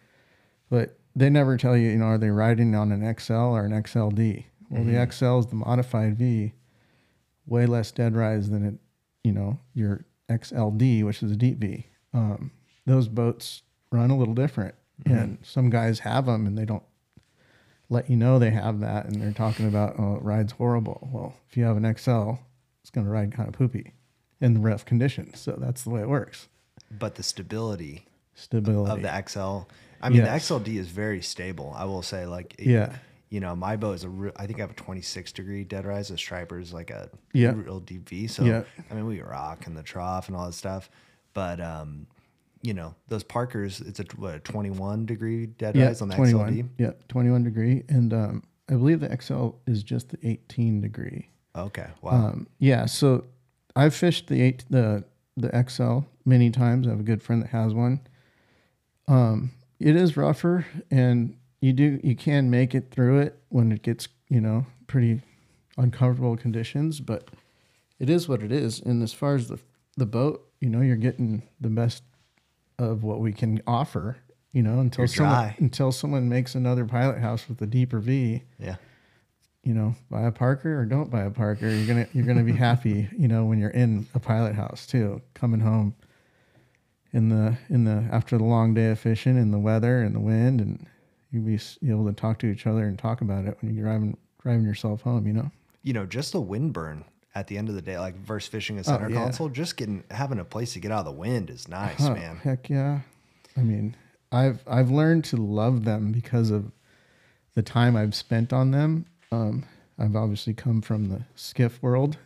But 0.69 0.97
they 1.15 1.29
never 1.29 1.57
tell 1.57 1.77
you, 1.77 1.89
you 1.89 1.97
know, 1.97 2.05
are 2.05 2.17
they 2.17 2.29
riding 2.29 2.75
on 2.75 2.91
an 2.91 3.15
XL 3.17 3.33
or 3.33 3.65
an 3.65 3.71
XLD? 3.71 4.45
Well, 4.69 4.83
the 4.83 5.11
XL 5.11 5.39
is 5.39 5.45
the 5.47 5.55
modified 5.55 6.17
V, 6.17 6.53
way 7.45 7.65
less 7.67 7.91
dead 7.91 8.15
rise 8.15 8.49
than 8.49 8.65
it, 8.65 8.75
you 9.23 9.31
know, 9.31 9.59
your 9.75 10.05
XLD, 10.29 11.03
which 11.03 11.21
is 11.21 11.31
a 11.31 11.35
deep 11.35 11.59
V. 11.59 11.85
Um, 12.13 12.51
those 12.85 13.07
boats 13.07 13.61
run 13.91 14.09
a 14.09 14.17
little 14.17 14.33
different, 14.33 14.73
and 15.05 15.37
some 15.43 15.69
guys 15.69 15.99
have 15.99 16.25
them 16.25 16.47
and 16.47 16.57
they 16.57 16.65
don't 16.65 16.83
let 17.89 18.09
you 18.09 18.15
know 18.15 18.39
they 18.39 18.49
have 18.49 18.79
that, 18.79 19.05
and 19.05 19.21
they're 19.21 19.31
talking 19.31 19.67
about 19.67 19.95
oh, 19.99 20.15
it 20.15 20.23
rides 20.23 20.53
horrible. 20.53 21.07
Well, 21.11 21.35
if 21.49 21.57
you 21.57 21.65
have 21.65 21.77
an 21.77 21.95
XL, 21.95 22.31
it's 22.81 22.89
going 22.89 23.05
to 23.05 23.11
ride 23.11 23.31
kind 23.31 23.47
of 23.47 23.53
poopy 23.53 23.93
in 24.41 24.55
the 24.55 24.59
rough 24.59 24.85
conditions. 24.85 25.39
So 25.39 25.55
that's 25.59 25.83
the 25.83 25.91
way 25.91 26.01
it 26.01 26.09
works. 26.09 26.47
But 26.89 27.15
the 27.15 27.23
stability 27.23 28.05
Stability 28.35 28.91
of 28.91 29.01
the 29.01 29.23
XL. 29.27 29.69
I 30.03 30.09
mean, 30.09 30.19
Yes. 30.19 30.47
the 30.47 30.53
XLD 30.55 30.77
is 30.77 30.87
very 30.87 31.21
stable. 31.21 31.73
I 31.75 31.85
will 31.85 32.01
say, 32.01 32.25
like, 32.25 32.55
it- 32.59 32.67
Yeah. 32.67 32.95
You 33.29 33.39
know, 33.39 33.55
my 33.55 33.77
boat 33.77 33.93
is 33.93 34.03
a 34.03 34.09
real, 34.09 34.31
I 34.35 34.45
think 34.45 34.59
I 34.59 34.61
have 34.61 34.69
a 34.71 34.75
26 34.75 35.31
degree 35.31 35.63
dead 35.63 35.85
rise. 35.87 36.09
The 36.09 36.17
striper 36.19 36.59
is 36.59 36.71
like 36.71 36.91
a 36.91 37.09
Yeah. 37.33 37.53
real 37.55 37.79
deep 37.79 38.07
V. 38.07 38.27
So, 38.27 38.43
Yeah. 38.43 38.63
I 38.91 38.93
mean, 38.93 39.07
we 39.07 39.21
rock 39.21 39.65
in 39.65 39.73
the 39.73 39.81
trough 39.81 40.27
and 40.27 40.37
all 40.37 40.45
that 40.45 40.51
stuff. 40.53 40.87
But, 41.33 41.59
um, 41.59 42.05
you 42.61 42.75
know, 42.75 42.93
those 43.07 43.23
Parkers, 43.23 43.81
it's 43.81 43.99
a, 43.99 44.03
what, 44.17 44.35
a 44.35 44.39
21 44.39 45.07
degree 45.07 45.47
dead 45.47 45.75
yeah, 45.75 45.87
rise 45.87 46.01
on 46.03 46.09
the 46.09 46.15
21. 46.15 46.47
XLD. 46.53 46.69
Yeah, 46.77 46.91
21 47.07 47.43
degree. 47.43 47.83
And 47.89 48.13
um, 48.13 48.43
I 48.69 48.73
believe 48.75 48.99
the 48.99 49.09
XL 49.19 49.55
is 49.65 49.81
just 49.81 50.09
the 50.09 50.19
18 50.27 50.81
degree. 50.81 51.29
Okay. 51.55 51.87
Wow. 52.03 52.11
Um, 52.11 52.47
yeah, 52.59 52.85
so 52.85 53.25
I've 53.75 53.95
fished 53.95 54.27
the 54.27 54.41
eight 54.41 54.63
the 54.69 55.03
the 55.35 55.49
XL 55.67 56.01
many 56.25 56.51
times. 56.51 56.85
I 56.85 56.91
have 56.91 56.99
a 56.99 57.03
good 57.03 57.23
friend 57.23 57.41
that 57.41 57.49
has 57.49 57.73
one. 57.73 57.99
Um, 59.07 59.51
it 59.83 59.97
is 59.97 60.15
rougher, 60.15 60.65
and 60.89 61.35
you 61.59 61.73
do 61.73 61.99
you 62.03 62.15
can 62.15 62.49
make 62.49 62.73
it 62.73 62.89
through 62.89 63.19
it 63.19 63.37
when 63.49 63.71
it 63.71 63.81
gets 63.81 64.07
you 64.29 64.39
know 64.39 64.65
pretty 64.87 65.21
uncomfortable 65.77 66.37
conditions, 66.37 67.01
but 67.01 67.29
it 67.99 68.09
is 68.09 68.27
what 68.27 68.41
it 68.41 68.51
is. 68.51 68.79
And 68.79 69.03
as 69.03 69.11
far 69.11 69.35
as 69.35 69.49
the 69.49 69.59
the 69.97 70.05
boat, 70.05 70.47
you 70.61 70.69
know, 70.69 70.81
you're 70.81 70.95
getting 70.95 71.43
the 71.59 71.69
best 71.69 72.03
of 72.79 73.03
what 73.03 73.19
we 73.19 73.33
can 73.33 73.61
offer. 73.67 74.17
You 74.53 74.63
know, 74.63 74.79
until 74.79 75.07
someone 75.07 75.53
until 75.57 75.91
someone 75.91 76.29
makes 76.29 76.55
another 76.55 76.85
pilot 76.85 77.19
house 77.19 77.49
with 77.49 77.61
a 77.61 77.67
deeper 77.67 77.99
V 77.99 78.43
yeah. 78.59 78.75
you 79.63 79.73
know, 79.73 79.95
buy 80.09 80.21
a 80.21 80.31
Parker 80.31 80.79
or 80.79 80.85
don't 80.85 81.09
buy 81.09 81.23
a 81.23 81.31
Parker. 81.31 81.67
You're 81.67 81.87
gonna 81.87 82.07
you're 82.13 82.25
gonna 82.25 82.43
be 82.43 82.53
happy, 82.53 83.09
you 83.17 83.27
know, 83.27 83.45
when 83.45 83.59
you're 83.59 83.71
in 83.71 84.07
a 84.13 84.19
pilot 84.19 84.55
house 84.55 84.85
too, 84.85 85.21
coming 85.33 85.59
home 85.59 85.95
in 87.13 87.29
the 87.29 87.57
in 87.69 87.83
the 87.85 88.03
after 88.11 88.37
the 88.37 88.43
long 88.43 88.73
day 88.73 88.89
of 88.91 88.99
fishing 88.99 89.37
and 89.37 89.53
the 89.53 89.59
weather 89.59 90.01
and 90.01 90.15
the 90.15 90.19
wind, 90.19 90.59
and 90.59 90.85
you'd 91.31 91.45
be 91.45 91.59
able 91.89 92.05
to 92.07 92.13
talk 92.13 92.39
to 92.39 92.47
each 92.47 92.67
other 92.67 92.85
and 92.87 92.97
talk 92.97 93.21
about 93.21 93.45
it 93.45 93.57
when 93.61 93.73
you're 93.73 93.85
driving 93.85 94.17
driving 94.41 94.65
yourself 94.65 95.01
home. 95.01 95.25
You 95.27 95.33
know, 95.33 95.51
You 95.83 95.93
know, 95.93 96.05
just 96.05 96.31
the 96.33 96.41
wind 96.41 96.73
burn 96.73 97.05
at 97.35 97.47
the 97.47 97.57
end 97.57 97.69
of 97.69 97.75
the 97.75 97.81
day, 97.81 97.97
like 97.97 98.15
versus 98.15 98.49
fishing 98.49 98.77
a 98.79 98.83
center 98.83 99.05
Oh, 99.05 99.09
yeah. 99.09 99.15
console, 99.23 99.49
just 99.49 99.75
getting, 99.77 100.03
having 100.11 100.37
a 100.39 100.45
place 100.45 100.73
to 100.73 100.79
get 100.79 100.91
out 100.91 100.99
of 100.99 101.05
the 101.05 101.11
wind 101.11 101.49
is 101.49 101.67
nice, 101.67 101.99
Huh, 101.99 102.13
man. 102.13 102.35
Heck 102.37 102.69
yeah. 102.69 102.99
I 103.57 103.61
mean, 103.61 103.95
I've 104.31 104.63
I've 104.67 104.89
learned 104.91 105.23
to 105.25 105.37
love 105.37 105.85
them 105.85 106.11
because 106.11 106.49
of 106.51 106.71
the 107.55 107.61
time 107.61 107.95
I've 107.95 108.15
spent 108.15 108.51
on 108.53 108.71
them. 108.71 109.05
Um, 109.31 109.65
I've 109.99 110.15
obviously 110.15 110.53
come 110.55 110.81
from 110.81 111.09
the 111.09 111.23
skiff 111.35 111.81
world, 111.83 112.17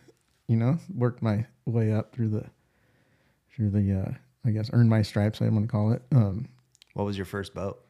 you 0.46 0.56
know, 0.56 0.78
worked 0.94 1.22
my 1.22 1.44
way 1.66 1.92
up 1.92 2.12
through 2.14 2.28
the 2.30 2.44
through 3.54 3.70
the 3.70 3.92
uh, 3.92 4.12
I 4.48 4.50
guess 4.52 4.70
earned 4.72 4.90
my 4.90 5.02
stripes, 5.02 5.40
I 5.40 5.44
didn't 5.44 5.56
want 5.56 5.68
to 5.68 5.72
call 5.72 5.92
it. 5.92 6.02
Um, 6.12 6.48
What 6.94 7.04
was 7.04 7.16
your 7.16 7.26
first 7.26 7.54
boat? 7.54 7.84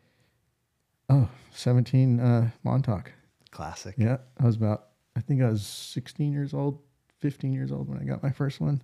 oh, 1.08 1.28
17 1.52 2.20
uh, 2.20 2.50
Montauk. 2.64 3.12
Classic. 3.50 3.94
Yeah, 3.96 4.18
I 4.40 4.44
was 4.44 4.56
about 4.56 4.86
I 5.16 5.20
think 5.20 5.42
I 5.42 5.48
was 5.48 5.66
16 5.66 6.32
years 6.32 6.52
old, 6.54 6.78
15 7.20 7.52
years 7.52 7.72
old 7.72 7.88
when 7.88 7.98
I 7.98 8.04
got 8.04 8.22
my 8.22 8.30
first 8.30 8.60
one. 8.60 8.82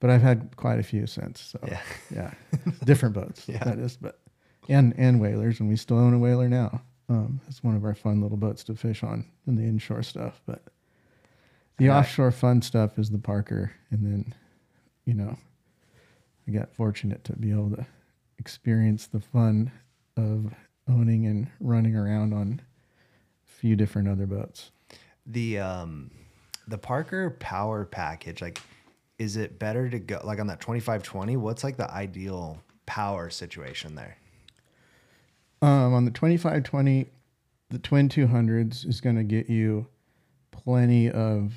But 0.00 0.10
I've 0.10 0.22
had 0.22 0.56
quite 0.56 0.78
a 0.78 0.82
few 0.82 1.06
since. 1.06 1.40
So 1.40 1.58
Yeah. 1.66 1.80
yeah, 2.14 2.34
different 2.84 3.14
boats. 3.14 3.44
Yeah. 3.48 3.62
that 3.64 3.78
is. 3.78 3.96
But 3.96 4.18
and 4.68 4.94
and 4.98 5.20
whalers, 5.20 5.60
and 5.60 5.68
we 5.68 5.76
still 5.76 5.98
own 5.98 6.14
a 6.14 6.18
whaler 6.18 6.48
now. 6.48 6.82
Um, 7.08 7.40
it's 7.48 7.62
one 7.62 7.74
of 7.76 7.84
our 7.84 7.94
fun 7.94 8.20
little 8.22 8.36
boats 8.36 8.64
to 8.64 8.74
fish 8.74 9.02
on 9.02 9.24
in 9.46 9.56
the 9.56 9.62
inshore 9.64 10.02
stuff. 10.02 10.40
But 10.46 10.62
the 11.78 11.86
And 11.86 11.94
I- 11.94 11.98
offshore 12.00 12.30
fun 12.32 12.62
stuff 12.62 12.98
is 12.98 13.10
the 13.10 13.18
Parker, 13.18 13.72
and 13.90 14.04
then 14.04 14.34
you 15.06 15.14
know, 15.14 15.36
I 16.50 16.52
got 16.52 16.74
fortunate 16.74 17.22
to 17.24 17.34
be 17.34 17.52
able 17.52 17.70
to 17.70 17.86
experience 18.38 19.06
the 19.06 19.20
fun 19.20 19.70
of 20.16 20.52
owning 20.88 21.26
and 21.26 21.46
running 21.60 21.94
around 21.94 22.34
on 22.34 22.60
a 23.46 23.50
few 23.60 23.76
different 23.76 24.08
other 24.08 24.26
boats. 24.26 24.72
The 25.26 25.60
um 25.60 26.10
the 26.66 26.78
Parker 26.78 27.30
power 27.30 27.84
package, 27.84 28.42
like 28.42 28.60
is 29.16 29.36
it 29.36 29.60
better 29.60 29.88
to 29.90 29.98
go 30.00 30.20
like 30.24 30.40
on 30.40 30.48
that 30.48 30.60
2520? 30.60 31.36
What's 31.36 31.62
like 31.62 31.76
the 31.76 31.88
ideal 31.92 32.60
power 32.84 33.30
situation 33.30 33.94
there? 33.94 34.16
Um, 35.62 35.94
on 35.94 36.04
the 36.04 36.10
2520, 36.10 37.06
the 37.68 37.78
twin 37.78 38.08
200s 38.08 38.88
is 38.88 39.00
going 39.00 39.16
to 39.16 39.22
get 39.22 39.48
you 39.48 39.86
plenty 40.50 41.10
of, 41.10 41.52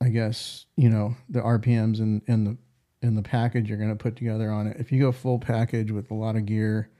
I 0.00 0.08
guess, 0.08 0.66
you 0.76 0.88
know, 0.88 1.16
the 1.28 1.40
RPMs 1.40 1.98
and, 1.98 2.22
and 2.28 2.46
the, 2.46 2.56
in 3.02 3.14
the 3.14 3.22
package 3.22 3.68
you're 3.68 3.78
going 3.78 3.90
to 3.90 3.96
put 3.96 4.16
together 4.16 4.50
on 4.50 4.66
it. 4.66 4.76
If 4.78 4.90
you 4.92 5.00
go 5.00 5.12
full 5.12 5.38
package 5.38 5.90
with 5.90 6.10
a 6.10 6.14
lot 6.14 6.36
of 6.36 6.46
gear, 6.46 6.90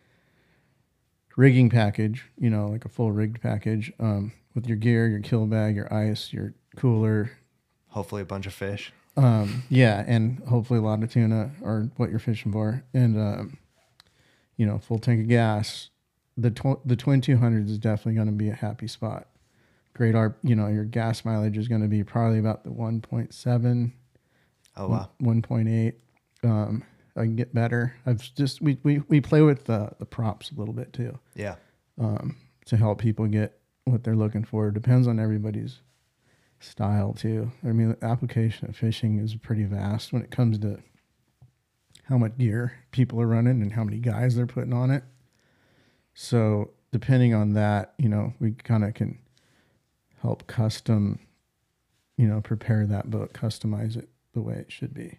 rigging 1.37 1.71
package, 1.71 2.25
you 2.39 2.51
know, 2.51 2.69
like 2.69 2.85
a 2.85 2.89
full 2.89 3.13
rigged 3.13 3.41
package, 3.41 3.93
um, 4.01 4.33
with 4.55 4.67
your 4.67 4.77
gear, 4.77 5.07
your 5.09 5.21
kill 5.21 5.47
bag, 5.47 5.77
your 5.77 5.93
ice, 5.93 6.33
your 6.33 6.55
cooler, 6.77 7.31
Hopefully 7.91 8.23
a 8.23 8.25
bunch 8.27 8.47
of 8.47 8.53
fish. 8.55 8.93
um, 9.17 9.63
yeah, 9.71 10.05
and 10.07 10.41
hopefully 10.49 10.79
a 10.79 10.83
lot 10.83 11.03
of 11.03 11.11
tuna 11.13 11.51
or 11.63 11.91
what 11.97 12.11
you're 12.11 12.19
fishing 12.19 12.53
for, 12.53 12.85
and 12.93 13.17
um, 13.19 13.57
you 14.57 14.67
know, 14.67 14.79
full 14.79 14.99
tank 14.99 15.23
of 15.23 15.29
gas. 15.29 15.91
The 16.37 16.51
tw- 16.51 16.85
the 16.85 16.97
twin 16.97 17.21
two 17.21 17.39
hundreds 17.39 17.71
is 17.71 17.79
definitely 17.79 18.15
going 18.15 18.27
to 18.27 18.33
be 18.33 18.49
a 18.51 18.55
happy 18.55 18.87
spot. 18.89 19.27
Great 19.95 20.15
R, 20.15 20.37
you 20.43 20.55
know, 20.55 20.69
your 20.69 20.85
gas 20.85 21.25
mileage 21.25 21.57
is 21.57 21.67
going 21.67 21.81
to 21.83 21.89
be 21.89 22.05
probably 22.05 22.39
about 22.39 22.63
the 22.63 22.71
one 22.73 23.01
point 23.01 23.33
seven, 23.35 23.93
Oh 24.79 24.89
wow. 24.89 25.11
one 25.19 25.43
point 25.43 25.69
eight. 25.69 25.95
Um, 26.45 26.85
I 27.17 27.23
can 27.23 27.35
get 27.37 27.53
better. 27.53 27.95
I've 28.07 28.33
just 28.35 28.63
we 28.63 28.79
we, 28.85 29.03
we 29.09 29.21
play 29.21 29.43
with 29.43 29.65
the 29.65 29.91
the 29.99 30.07
props 30.07 30.51
a 30.51 30.55
little 30.55 30.75
bit 30.75 30.93
too 30.93 31.19
Yeah. 31.35 31.57
um, 31.99 32.37
to 32.67 32.77
help 32.77 33.01
people 33.01 33.27
get 33.27 33.59
what 33.85 34.05
they're 34.05 34.15
looking 34.17 34.45
for. 34.45 34.71
Depends 34.71 35.07
on 35.09 35.19
everybody's 35.19 35.81
style 36.61 37.13
too. 37.13 37.51
I 37.65 37.69
mean, 37.69 37.91
the 37.99 38.05
application 38.07 38.69
of 38.69 38.77
fishing 38.77 39.19
is 39.19 39.35
pretty 39.35 39.65
vast 39.65 40.13
when 40.13 40.23
it 40.23 40.31
comes 40.31 40.59
to 40.61 40.79
how 42.05 42.19
much 42.19 42.39
gear 42.39 42.73
people 42.93 43.21
are 43.21 43.27
running 43.27 43.63
and 43.63 43.73
how 43.73 43.85
many 43.85 43.99
guys 43.99 44.37
they're 44.37 44.47
putting 44.47 44.73
on 44.73 44.91
it. 44.91 45.03
So 46.15 46.71
depending 46.93 47.35
on 47.35 47.53
that, 47.55 47.95
you 47.99 48.09
know, 48.09 48.33
we 48.41 48.53
kind 48.53 48.85
of 48.85 48.95
can 48.95 49.19
help 50.23 50.47
custom 50.47 51.19
you 52.17 52.27
know, 52.27 52.41
prepare 52.41 52.85
that 52.87 53.09
boat, 53.11 53.33
customize 53.33 53.97
it 53.97 54.09
the 54.39 54.43
way 54.49 54.55
it 54.57 54.71
should 54.73 54.95
be. 54.95 55.19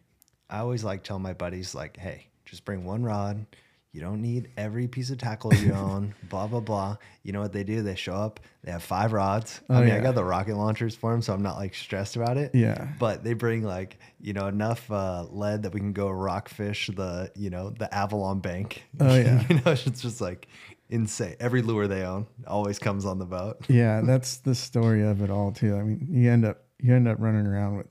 I 0.50 0.60
always 0.60 0.84
like 0.84 1.04
tell 1.04 1.20
my 1.20 1.34
buddies 1.34 1.76
like, 1.76 1.98
hey, 1.98 2.28
just 2.46 2.66
bring 2.66 2.86
one 2.86 3.04
rod. 3.04 3.46
You 3.92 4.02
don't 4.02 4.22
need 4.22 4.50
every 4.56 4.88
piece 4.88 5.10
of 5.10 5.18
tackle 5.18 5.54
you 5.54 5.74
own. 5.88 6.14
blah 6.30 6.48
blah 6.48 6.60
blah. 6.60 6.98
You 7.24 7.34
know 7.34 7.42
what 7.42 7.54
they 7.54 7.64
do? 7.64 7.82
They 7.82 7.96
show 7.96 8.14
up. 8.14 8.40
They 8.64 8.72
have 8.72 8.84
five 8.84 9.14
rods. 9.14 9.62
I 9.70 9.74
Oh, 9.74 9.82
mean, 9.84 9.92
I 9.94 10.00
got 10.00 10.14
the 10.16 10.24
rocket 10.24 10.56
launchers 10.56 10.96
for 10.96 11.12
them, 11.12 11.22
so 11.24 11.34
I'm 11.34 11.42
not 11.42 11.58
like 11.58 11.74
stressed 11.76 12.16
about 12.16 12.38
it. 12.38 12.54
Yeah. 12.54 12.88
But 13.00 13.24
they 13.24 13.34
bring 13.34 13.64
like 13.64 13.98
you 14.22 14.34
know 14.34 14.48
enough 14.48 14.90
uh, 14.92 15.26
lead 15.32 15.64
that 15.64 15.74
we 15.74 15.80
can 15.80 15.92
go 15.94 16.10
rockfish 16.10 16.88
the 16.96 17.32
you 17.36 17.50
know 17.50 17.72
the 17.72 17.94
Avalon 17.94 18.40
Bank. 18.42 18.84
Oh, 19.00 19.14
yeah. 19.16 19.44
you 19.50 19.56
know 19.56 19.72
it's 19.72 19.84
just 20.02 20.22
like 20.22 20.48
insane. 20.90 21.36
Every 21.40 21.62
lure 21.64 21.88
they 21.88 22.04
own 22.04 22.28
always 22.48 22.78
comes 22.80 23.06
on 23.06 23.18
the 23.20 23.26
boat. 23.26 23.58
Yeah, 23.70 24.02
that's 24.06 24.38
the 24.38 24.54
story 24.56 25.04
of 25.04 25.22
it 25.24 25.30
all 25.32 25.52
too. 25.52 25.76
I 25.76 25.82
mean, 25.82 26.08
you 26.12 26.32
end 26.32 26.46
up 26.46 26.62
you 26.80 26.94
end 26.96 27.08
up 27.08 27.18
running 27.20 27.46
around 27.48 27.78
with 27.78 27.88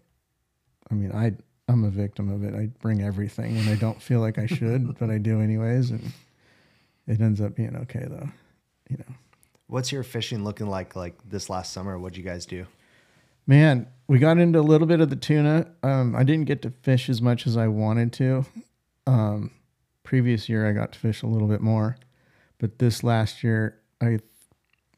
I 0.91 0.95
mean, 0.95 1.13
I 1.13 1.33
I'm 1.71 1.85
a 1.85 1.91
victim 1.91 2.31
of 2.31 2.45
it. 2.45 2.55
I 2.55 2.67
bring 2.81 3.03
everything 3.03 3.57
and 3.59 3.69
I 3.69 3.75
don't 3.75 4.01
feel 4.01 4.21
like 4.21 4.39
I 4.39 4.47
should, 4.47 4.99
but 4.99 5.11
I 5.11 5.19
do 5.19 5.41
anyways 5.41 5.91
and 5.91 6.13
it 7.07 7.21
ends 7.21 7.41
up 7.41 7.55
being 7.55 7.77
okay 7.77 8.07
though. 8.09 8.29
You 8.89 8.99
know. 8.99 9.15
What's 9.67 9.93
your 9.93 10.03
fishing 10.03 10.45
looking 10.45 10.69
like 10.69 10.97
like 10.97 11.15
this 11.29 11.51
last 11.51 11.73
summer? 11.73 11.99
What'd 11.99 12.17
you 12.17 12.25
guys 12.25 12.47
do? 12.47 12.67
Man, 13.47 13.87
we 14.07 14.19
got 14.19 14.39
into 14.39 14.59
a 14.59 14.61
little 14.61 14.87
bit 14.87 15.01
of 15.01 15.09
the 15.09 15.17
tuna. 15.17 15.69
Um, 15.83 16.15
I 16.15 16.23
didn't 16.23 16.45
get 16.45 16.61
to 16.63 16.71
fish 16.71 17.09
as 17.09 17.23
much 17.23 17.47
as 17.47 17.57
I 17.57 17.69
wanted 17.69 18.13
to. 18.15 18.45
Um, 19.07 19.53
previous 20.03 20.51
year, 20.51 20.69
I 20.69 20.73
got 20.73 20.93
to 20.93 20.99
fish 20.99 21.23
a 21.23 21.27
little 21.27 21.49
bit 21.49 21.63
more, 21.63 21.97
but 22.59 22.79
this 22.79 23.03
last 23.03 23.43
year, 23.43 23.79
I 24.03 24.19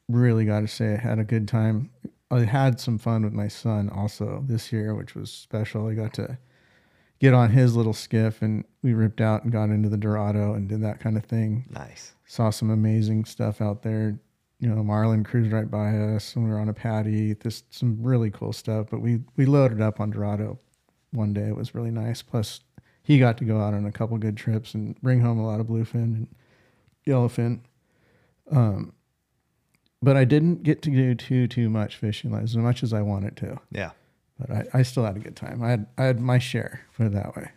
really 0.09 0.45
got 0.45 0.61
to 0.61 0.69
say 0.69 0.95
I 0.95 0.97
had 0.97 1.21
a 1.21 1.25
good 1.25 1.47
time. 1.47 1.91
I 2.31 2.45
had 2.45 2.81
some 2.81 2.99
fun 2.99 3.23
with 3.25 3.33
my 3.33 3.49
son 3.49 3.89
also 3.89 4.45
this 4.47 4.73
year, 4.73 4.95
which 4.95 5.15
was 5.15 5.31
special. 5.33 5.87
I 5.89 5.95
got 5.95 6.15
to 6.15 6.39
get 7.19 7.35
on 7.35 7.51
his 7.51 7.75
little 7.77 7.93
skiff 7.93 8.41
and 8.41 8.65
we 8.83 8.95
ripped 8.95 9.21
out 9.21 9.43
and 9.43 9.53
got 9.53 9.71
into 9.71 9.89
the 9.89 9.97
Dorado 9.97 10.55
and 10.55 10.69
did 10.69 10.81
that 10.83 11.01
kind 11.01 11.17
of 11.19 11.25
thing 11.25 11.67
Nice. 11.69 12.15
saw 12.25 12.49
some 12.51 12.71
amazing 12.71 13.25
stuff 13.27 13.61
out 13.61 13.83
there. 13.83 14.19
You 14.59 14.69
know, 14.69 14.83
Marlin 14.85 15.25
cruised 15.25 15.53
right 15.53 15.71
by 15.71 15.91
us 15.97 16.35
and 16.37 16.45
we 16.45 16.51
were 16.51 16.59
on 16.59 16.69
a 16.69 16.75
patty. 16.75 17.35
Just 17.35 17.73
some 17.75 17.99
really 18.03 18.31
cool 18.31 18.53
stuff. 18.53 18.87
But 18.91 19.01
we 19.01 19.21
we 19.37 19.45
loaded 19.47 19.81
up 19.81 20.01
on 20.01 20.11
Dorado 20.11 20.59
one 21.13 21.33
day. 21.35 21.49
It 21.49 21.57
was 21.57 21.75
really 21.75 21.91
nice. 21.91 22.23
Plus, 22.23 22.61
he 23.03 23.19
got 23.19 23.39
to 23.39 23.45
go 23.45 23.59
out 23.61 23.75
on 23.75 23.87
a 23.87 23.93
couple 23.93 24.17
good 24.19 24.37
trips 24.37 24.75
and 24.75 25.01
bring 25.03 25.21
home 25.21 25.39
a 25.39 25.47
lot 25.47 25.61
of 25.61 25.67
bluefin 25.67 25.95
and 26.15 26.29
yellowfin. 27.07 27.61
Um, 28.51 28.93
but 30.03 30.17
I 30.17 30.25
didn't 30.25 30.63
get 30.63 30.83
to 30.83 30.91
do 30.91 31.15
too 31.15 31.47
too 31.49 31.69
much 31.69 31.97
fishing 31.97 32.35
as 32.35 32.57
much 32.57 32.83
as 32.83 32.93
I 32.93 33.03
wanted 33.03 33.37
to. 33.39 33.59
Yeah. 33.71 33.91
But 34.39 34.51
I, 34.51 34.65
I 34.75 34.83
still 34.83 35.05
had 35.05 35.17
a 35.17 35.21
good 35.21 35.37
time. 35.37 35.63
I 35.63 35.71
had 35.71 35.87
I 35.99 36.05
had 36.05 36.21
my 36.21 36.39
share. 36.39 36.81
Put 36.97 37.07
it 37.07 37.13
that 37.13 37.37
way. 37.37 37.51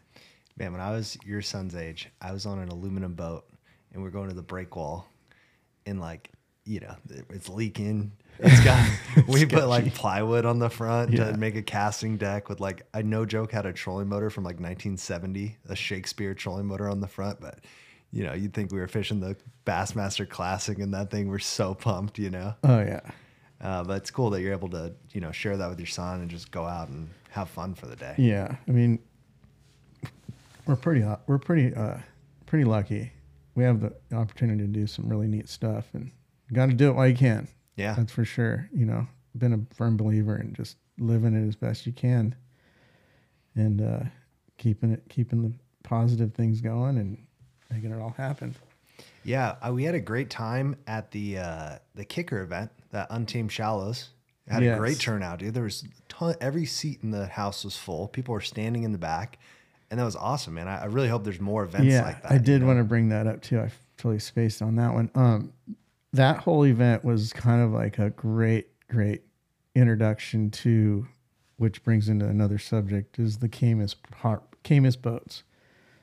Man, 0.58 0.72
when 0.74 0.82
I 0.82 0.92
was 0.92 1.18
your 1.26 1.42
son's 1.42 1.76
age, 1.76 2.10
I 2.22 2.32
was 2.32 2.46
on 2.46 2.60
an 2.60 2.70
aluminum 2.70 3.14
boat 3.16 3.46
and 3.94 4.04
we're 4.04 4.10
going 4.12 4.30
to 4.30 4.36
the 4.36 4.42
break 4.44 4.76
wall 4.76 5.08
and 5.86 6.00
like, 6.00 6.30
you 6.66 6.80
know, 6.80 6.96
it's 7.30 7.50
leaking. 7.50 8.12
It's 8.40 8.64
got 8.64 8.88
we 9.28 9.46
put 9.46 9.68
like 9.68 9.94
plywood 9.96 10.46
on 10.46 10.60
the 10.60 10.70
front 10.70 11.12
Yeah. 11.12 11.32
to 11.32 11.38
make 11.38 11.56
a 11.56 11.62
casting 11.62 12.18
deck 12.18 12.50
with 12.50 12.60
like 12.60 12.84
I 12.94 13.02
no 13.02 13.26
joke 13.26 13.52
had 13.52 13.66
a 13.66 13.74
trolling 13.74 14.10
motor 14.10 14.30
from 14.30 14.44
like 14.44 14.56
1970, 14.60 15.58
a 15.70 15.76
Shakespeare 15.76 16.34
trolling 16.34 16.66
motor 16.66 16.90
on 16.90 17.00
the 17.00 17.08
front, 17.08 17.40
but 17.40 17.60
you 18.14 18.24
know, 18.24 18.34
you'd 18.34 18.54
think 18.54 18.72
we 18.72 18.80
were 18.80 18.88
fishing 18.88 19.20
the 19.20 19.36
Bassmaster 19.66 20.30
Classic 20.30 20.78
and 20.78 20.94
that 20.94 21.10
thing. 21.10 21.28
We're 21.28 21.40
so 21.40 21.74
pumped, 21.74 22.20
you 22.20 22.30
know. 22.30 22.54
Oh 22.64 22.80
yeah. 22.80 23.02
Uh, 23.60 23.84
but 23.84 23.98
it's 23.98 24.12
cool 24.12 24.30
that 24.30 24.42
you're 24.42 24.52
able 24.52 24.70
to, 24.70 24.94
you 25.12 25.22
know, 25.22 25.32
share 25.32 25.58
that 25.58 25.70
with 25.70 25.80
your 25.80 25.88
son 25.88 26.22
and 26.22 26.30
just 26.30 26.52
go 26.52 26.66
out 26.66 26.90
and 26.90 27.10
have 27.32 27.50
fun 27.50 27.74
for 27.74 27.88
the 27.88 27.96
day. 27.96 28.14
Yeah, 28.18 28.56
I 28.68 28.72
mean, 28.72 29.00
we're 30.68 30.76
pretty 30.76 31.02
uh, 31.02 31.16
we're 31.28 31.40
pretty 31.40 31.74
uh, 31.74 31.98
pretty 32.46 32.66
lucky. 32.66 33.12
We 33.56 33.64
have 33.64 33.82
the 33.82 33.94
opportunity 34.16 34.62
to 34.62 34.68
do 34.68 34.86
some 34.86 35.08
really 35.10 35.28
neat 35.28 35.50
stuff, 35.50 35.88
and 35.94 36.12
got 36.52 36.68
to 36.68 36.74
do 36.74 36.90
it 36.90 36.96
while 36.96 37.08
you 37.08 37.16
can. 37.16 37.48
Yeah. 37.76 37.96
That's 37.96 38.12
for 38.12 38.26
sure. 38.26 38.70
You 38.74 38.86
know, 38.86 39.08
been 39.36 39.54
a 39.54 39.76
firm 39.76 39.98
believer 39.98 40.38
in 40.38 40.54
just 40.54 40.78
living 41.00 41.34
it 41.34 41.48
as 41.48 41.56
best 41.56 41.88
you 41.88 41.94
can, 41.94 42.36
and 43.56 43.82
uh, 43.82 44.04
keeping 44.58 44.92
it 44.92 45.04
keeping 45.10 45.42
the 45.42 45.54
positive 45.84 46.34
things 46.34 46.62
going 46.62 46.98
and 46.98 47.18
making 47.74 47.92
it 47.92 48.02
all 48.02 48.14
happen. 48.18 48.56
Yeah, 49.24 49.56
uh, 49.66 49.72
we 49.74 49.84
had 49.84 49.96
a 49.96 50.00
great 50.00 50.30
time 50.30 50.76
at 50.86 51.12
the 51.12 51.38
uh, 51.40 51.78
the 51.96 52.06
kicker 52.06 52.42
event, 52.42 52.72
that 52.92 53.08
Untamed 53.10 53.52
Shallows. 53.52 54.10
Had 54.48 54.62
a 54.62 54.78
great 54.78 55.00
turnout, 55.00 55.40
dude. 55.40 55.54
There 55.54 55.64
was 55.64 55.86
ton, 56.10 56.36
every 56.42 56.66
seat 56.66 57.00
in 57.02 57.12
the 57.12 57.28
house 57.28 57.64
was 57.64 57.78
full. 57.78 58.10
People 58.10 58.34
were 58.34 58.42
standing 58.42 58.84
in 58.84 58.92
the 58.92 58.98
back, 58.98 59.40
and 59.90 59.98
that 60.00 60.04
was 60.04 60.18
awesome, 60.18 60.56
man. 60.56 60.68
I, 60.68 60.82
I 60.82 60.86
really 60.86 61.08
hope 61.08 61.24
there's 61.24 61.40
more 61.40 61.64
events 61.64 61.88
yeah, 61.88 62.04
like 62.04 62.22
that. 62.24 62.32
I 62.32 62.36
you 62.36 62.42
did 62.42 62.62
know? 62.62 62.68
want 62.68 62.80
to 62.80 62.84
bring 62.84 63.08
that 63.10 63.26
up 63.26 63.42
too. 63.42 63.62
I 63.62 63.72
totally 63.96 64.20
spaced 64.20 64.62
on 64.62 64.76
that 64.76 64.94
one. 64.94 65.10
Um, 65.16 65.54
that 66.12 66.40
whole 66.40 66.66
event 66.66 67.06
was 67.06 67.32
kind 67.32 67.62
of 67.62 67.72
like 67.72 68.00
a 68.00 68.10
great, 68.10 68.68
great 68.90 69.22
introduction 69.76 70.52
to, 70.52 71.08
which 71.56 71.82
brings 71.84 72.10
into 72.10 72.28
another 72.28 72.58
subject 72.58 73.18
is 73.20 73.38
the 73.38 73.48
Caymas 73.48 73.96
Caymas 74.66 75.02
boats. 75.02 75.44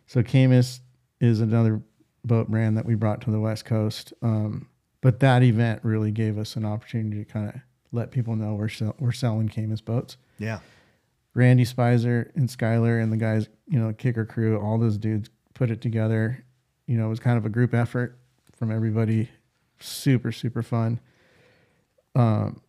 So 0.06 0.22
Caymas 0.22 0.80
is 1.20 1.40
another 1.40 1.82
boat 2.24 2.48
brand 2.48 2.76
that 2.76 2.84
we 2.86 2.94
brought 2.94 3.20
to 3.22 3.30
the 3.30 3.40
West 3.40 3.64
Coast. 3.64 4.12
Um, 4.22 4.68
but 5.00 5.20
that 5.20 5.42
event 5.42 5.80
really 5.82 6.10
gave 6.10 6.36
us 6.38 6.56
an 6.56 6.64
opportunity 6.64 7.24
to 7.24 7.30
kind 7.30 7.48
of 7.48 7.60
let 7.92 8.10
people 8.10 8.36
know 8.36 8.54
we're 8.54 8.68
sell- 8.68 8.96
we're 8.98 9.12
selling 9.12 9.48
Caymas 9.48 9.84
boats. 9.84 10.16
Yeah, 10.38 10.60
Randy 11.34 11.64
Spicer 11.64 12.30
and 12.34 12.48
Skyler 12.48 13.02
and 13.02 13.12
the 13.12 13.16
guys, 13.16 13.48
you 13.68 13.78
know, 13.78 13.92
kicker 13.92 14.24
crew, 14.26 14.58
all 14.58 14.78
those 14.78 14.98
dudes 14.98 15.30
put 15.54 15.70
it 15.70 15.80
together. 15.80 16.44
You 16.86 16.98
know, 16.98 17.06
it 17.06 17.10
was 17.10 17.20
kind 17.20 17.38
of 17.38 17.44
a 17.46 17.50
group 17.50 17.72
effort 17.74 18.18
from 18.56 18.70
everybody. 18.70 19.28
Super, 19.78 20.32
super 20.32 20.62
fun. 20.62 21.00
Um, 22.14 22.60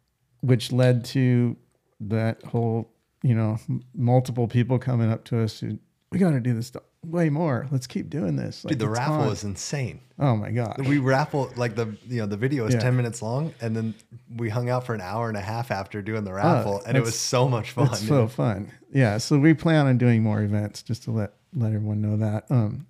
which 0.41 0.71
led 0.71 1.03
to 1.05 1.57
that 1.99 2.43
whole, 2.43 2.91
you 3.23 3.33
know, 3.35 3.57
m- 3.69 3.83
multiple 3.95 4.47
people 4.47 4.77
coming 4.79 5.11
up 5.11 5.23
to 5.25 5.39
us 5.41 5.59
who, 5.59 5.79
we 6.11 6.19
got 6.19 6.31
to 6.31 6.39
do 6.39 6.53
this 6.53 6.67
stuff 6.67 6.83
way 7.05 7.29
more. 7.29 7.67
Let's 7.71 7.87
keep 7.87 8.09
doing 8.09 8.35
this. 8.35 8.61
dude, 8.61 8.79
the 8.79 8.87
raffle 8.89 9.19
fun." 9.19 9.27
was 9.27 9.43
insane. 9.43 10.01
oh 10.19 10.35
my 10.35 10.51
God. 10.51 10.85
We 10.87 10.97
raffle 10.99 11.51
like 11.55 11.75
the 11.75 11.97
you 12.07 12.21
know 12.21 12.27
the 12.27 12.37
video 12.37 12.65
is 12.67 12.73
Yeah. 12.75 12.79
ten 12.81 12.95
minutes 12.95 13.21
long, 13.21 13.53
and 13.61 13.75
then 13.75 13.93
we 14.35 14.49
hung 14.49 14.69
out 14.69 14.85
for 14.85 14.93
an 14.93 15.01
hour 15.01 15.27
and 15.27 15.37
a 15.37 15.41
half 15.41 15.71
after 15.71 16.01
doing 16.01 16.23
the 16.23 16.33
raffle, 16.33 16.81
and 16.85 16.95
it 16.97 17.01
was 17.01 17.17
so 17.19 17.47
much 17.49 17.71
fun. 17.71 17.87
It's 17.87 18.07
so 18.07 18.27
fun. 18.27 18.71
Yeah. 18.91 19.17
So 19.17 19.39
we 19.39 19.53
plan 19.53 19.87
on 19.87 19.97
doing 19.97 20.21
more 20.23 20.41
events 20.41 20.83
just 20.83 21.03
to 21.03 21.11
let 21.11 21.33
let 21.53 21.73
everyone 21.73 22.01
know 22.01 22.17
that. 22.17 22.45
Um, 22.49 22.87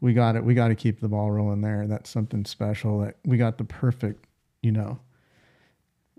we 0.00 0.14
got 0.14 0.36
it. 0.36 0.44
We 0.44 0.54
got 0.54 0.68
to 0.68 0.74
keep 0.74 1.00
the 1.00 1.08
ball 1.08 1.30
rolling 1.30 1.60
there. 1.60 1.86
That's 1.86 2.08
something 2.08 2.44
special. 2.44 3.00
That 3.00 3.16
we 3.24 3.36
got 3.36 3.58
the 3.58 3.64
perfect, 3.64 4.26
you 4.62 4.72
know, 4.72 4.98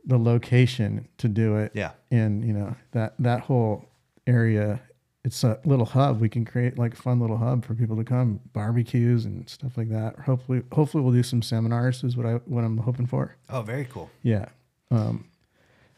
the 0.06 0.18
location 0.20 1.08
to 1.18 1.28
do 1.28 1.56
it. 1.58 1.72
Yeah. 1.74 1.92
And 2.12 2.44
you 2.46 2.54
know 2.54 2.76
that 2.92 3.16
that 3.20 3.40
whole 3.42 3.86
area. 4.28 4.82
It's 5.24 5.44
a 5.44 5.60
little 5.66 5.86
hub. 5.86 6.20
We 6.20 6.30
can 6.30 6.46
create 6.46 6.80
like 6.80 6.94
a 6.94 6.98
fun 6.98 7.20
little 7.20 7.38
hub 7.38 7.64
for 7.64 7.76
people 7.76 7.96
to 7.98 8.04
come, 8.04 8.40
barbecues 8.54 9.26
and 9.26 9.48
stuff 9.48 9.78
like 9.78 9.90
that. 9.90 10.18
Hopefully, 10.20 10.64
hopefully 10.72 11.04
we'll 11.04 11.14
do 11.14 11.22
some 11.22 11.42
seminars. 11.44 12.04
Is 12.04 12.18
what 12.18 12.26
I 12.26 12.34
what 12.46 12.64
I'm 12.64 12.78
hoping 12.78 13.06
for. 13.06 13.36
Oh, 13.50 13.62
very 13.62 13.86
cool. 13.86 14.10
Yeah. 14.24 14.48
Um, 14.90 15.26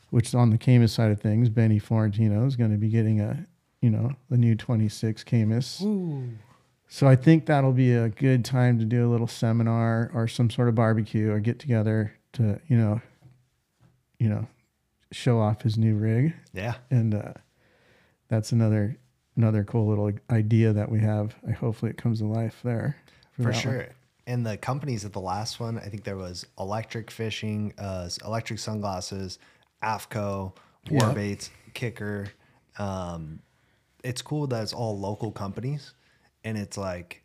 which 0.10 0.36
on 0.36 0.52
the 0.52 0.58
Caymas 0.58 0.90
side 0.92 1.10
of 1.10 1.20
things, 1.20 1.50
Benny 1.50 1.80
Florentino 1.80 2.46
is 2.46 2.56
going 2.56 2.72
to 2.72 2.78
be 2.78 2.90
getting 2.90 3.20
a, 3.20 3.48
you 3.82 3.90
know, 3.90 4.12
the 4.30 4.38
new 4.38 4.56
26 4.56 5.24
Caymas. 5.24 5.82
Ooh. 5.82 6.30
So 6.88 7.08
I 7.08 7.16
think 7.16 7.48
that'll 7.48 7.72
be 7.72 7.94
a 7.94 8.10
good 8.10 8.46
time 8.46 8.78
to 8.78 8.86
do 8.86 9.08
a 9.08 9.10
little 9.10 9.26
seminar 9.26 10.12
or 10.14 10.28
some 10.28 10.52
sort 10.52 10.70
of 10.70 10.76
barbecue 10.76 11.32
or 11.32 11.40
get 11.40 11.58
together 11.58 12.14
to, 12.34 12.60
you 12.68 12.78
know, 12.78 13.02
you 14.20 14.30
know, 14.30 14.48
show 15.12 15.40
off 15.40 15.64
his 15.64 15.78
new 15.80 15.96
rig. 15.96 16.36
Yeah, 16.54 16.76
And 16.92 17.16
uh, 17.16 17.34
that's 18.28 18.52
another 18.52 18.98
another 19.36 19.64
cool 19.64 19.88
little 19.88 20.12
idea 20.30 20.74
that 20.74 20.90
we 20.92 21.00
have. 21.00 21.36
I 21.48 21.52
hopefully 21.52 21.92
it 21.92 21.98
comes 21.98 22.20
to 22.20 22.26
life 22.26 22.60
there. 22.64 22.98
for 23.38 23.44
one. 23.52 23.54
sure. 23.54 23.88
And 24.26 24.46
the 24.46 24.56
companies 24.58 25.04
at 25.06 25.12
the 25.14 25.20
last 25.20 25.60
one, 25.60 25.78
I 25.78 25.90
think 25.90 26.04
there 26.04 26.16
was 26.18 26.46
Electric 26.60 27.12
Fishing, 27.12 27.74
uh, 27.78 28.10
Electric 28.24 28.60
Sunglasses, 28.60 29.38
AFCO, 29.84 30.54
Yeah. 30.90 31.00
Warbaits, 31.00 31.50
Kicker. 31.74 32.28
Um, 32.78 33.40
it's 34.04 34.22
cool 34.22 34.48
that 34.48 34.64
it's 34.64 34.74
all 34.74 34.98
local 34.98 35.32
companies, 35.32 35.94
and 36.44 36.58
it's 36.58 36.78
like, 36.78 37.22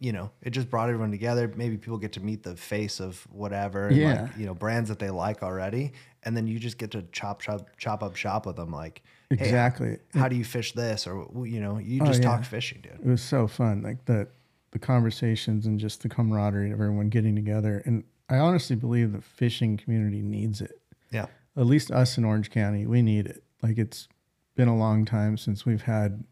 you 0.00 0.12
know, 0.12 0.30
it 0.42 0.50
just 0.50 0.70
brought 0.70 0.88
everyone 0.88 1.10
together. 1.10 1.52
Maybe 1.56 1.76
people 1.76 1.98
get 1.98 2.12
to 2.14 2.20
meet 2.20 2.42
the 2.42 2.56
face 2.56 3.00
of 3.00 3.26
whatever, 3.30 3.90
Yeah. 3.92 4.22
like, 4.22 4.36
you 4.38 4.46
know, 4.46 4.54
brands 4.54 4.88
that 4.88 4.98
they 4.98 5.10
like 5.10 5.42
already, 5.42 5.92
and 6.22 6.36
then 6.36 6.46
you 6.46 6.58
just 6.58 6.78
get 6.78 6.90
to 6.92 7.02
chop 7.12 7.40
chop 7.42 7.76
chop 7.76 8.02
up 8.02 8.16
shop 8.16 8.46
with 8.46 8.56
them. 8.56 8.70
Like, 8.70 9.02
hey, 9.30 9.36
Exactly. 9.36 9.98
how 10.14 10.28
do 10.28 10.36
you 10.36 10.44
fish 10.44 10.72
this, 10.72 11.06
or 11.06 11.26
you 11.46 11.60
know, 11.60 11.78
you 11.78 12.00
Oh, 12.02 12.06
just 12.06 12.22
yeah. 12.22 12.28
talk 12.28 12.44
fishing, 12.44 12.80
dude. 12.82 12.92
it 12.92 13.06
was 13.06 13.22
so 13.22 13.46
fun 13.46 13.82
like 13.82 14.04
the 14.06 14.28
the 14.72 14.78
conversations 14.78 15.66
and 15.66 15.78
just 15.78 16.02
the 16.02 16.08
camaraderie 16.08 16.70
of 16.72 16.80
everyone 16.80 17.08
getting 17.08 17.36
together 17.36 17.80
and 17.86 18.02
i 18.28 18.38
honestly 18.38 18.74
believe 18.74 19.12
the 19.12 19.20
fishing 19.20 19.76
community 19.76 20.20
needs 20.20 20.60
it 20.60 20.80
Yeah, 21.12 21.26
at 21.56 21.66
least 21.66 21.92
us 21.92 22.18
in 22.18 22.24
orange 22.24 22.50
county 22.50 22.84
we 22.86 23.00
need 23.00 23.26
it 23.26 23.44
Like 23.62 23.78
it's 23.78 24.08
been 24.56 24.66
a 24.68 24.76
long 24.76 25.04
time 25.04 25.36
since 25.36 25.64
we've 25.64 25.82
had 25.82 26.24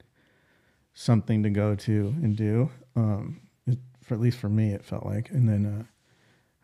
something 0.95 1.43
to 1.43 1.51
go 1.51 1.74
to 1.74 2.14
and 2.22 2.36
do. 2.36 2.70
Um, 2.97 3.40
it, 3.66 3.78
for 4.03 4.14
at 4.14 4.20
least 4.20 4.38
for 4.38 4.49
me, 4.49 4.72
it 4.72 4.84
felt 4.84 5.07
like. 5.07 5.30
And 5.30 5.49
then 5.49 5.64
uh, 5.66 5.84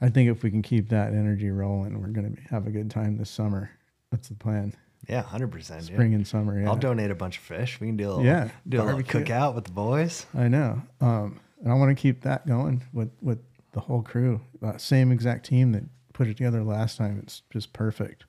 I 0.04 0.08
think 0.10 0.30
if 0.30 0.42
we 0.42 0.50
can 0.50 0.62
keep 0.62 0.88
that 0.90 1.12
energy 1.14 1.50
rolling, 1.50 2.00
we're 2.00 2.08
gonna 2.08 2.34
have 2.50 2.66
a 2.66 2.70
good 2.70 2.90
time 2.90 3.16
this 3.16 3.30
summer. 3.30 3.70
That's 4.10 4.28
the 4.28 4.34
plan. 4.34 4.74
Yeah, 5.08 5.22
hundred 5.22 5.48
percent. 5.52 5.84
Spring 5.84 6.12
and 6.14 6.26
summer. 6.26 6.60
Yeah, 6.60 6.68
I'll 6.68 6.76
donate 6.76 7.10
a 7.10 7.14
bunch 7.14 7.38
of 7.38 7.42
fish. 7.44 7.80
We 7.80 7.86
can 7.86 7.96
do 7.96 8.08
a 8.08 8.10
little, 8.10 8.24
Yeah, 8.24 8.50
do 8.68 8.78
a 8.78 8.84
little 8.84 9.00
barbecue. 9.00 9.24
cookout 9.24 9.54
with 9.54 9.64
the 9.64 9.70
boys. 9.72 10.26
I 10.36 10.48
know. 10.48 10.82
Um, 11.00 11.40
and 11.62 11.72
I 11.72 11.74
want 11.76 11.96
to 11.96 12.00
keep 12.00 12.22
that 12.22 12.46
going 12.46 12.82
with 12.92 13.10
with 13.22 13.38
the 13.72 13.80
whole 13.80 14.02
crew. 14.02 14.40
Uh, 14.62 14.76
same 14.76 15.10
exact 15.10 15.46
team 15.46 15.72
that 15.72 15.84
put 16.12 16.26
it 16.28 16.36
together 16.36 16.62
last 16.62 16.98
time. 16.98 17.18
It's 17.22 17.42
just 17.50 17.72
perfect. 17.72 18.24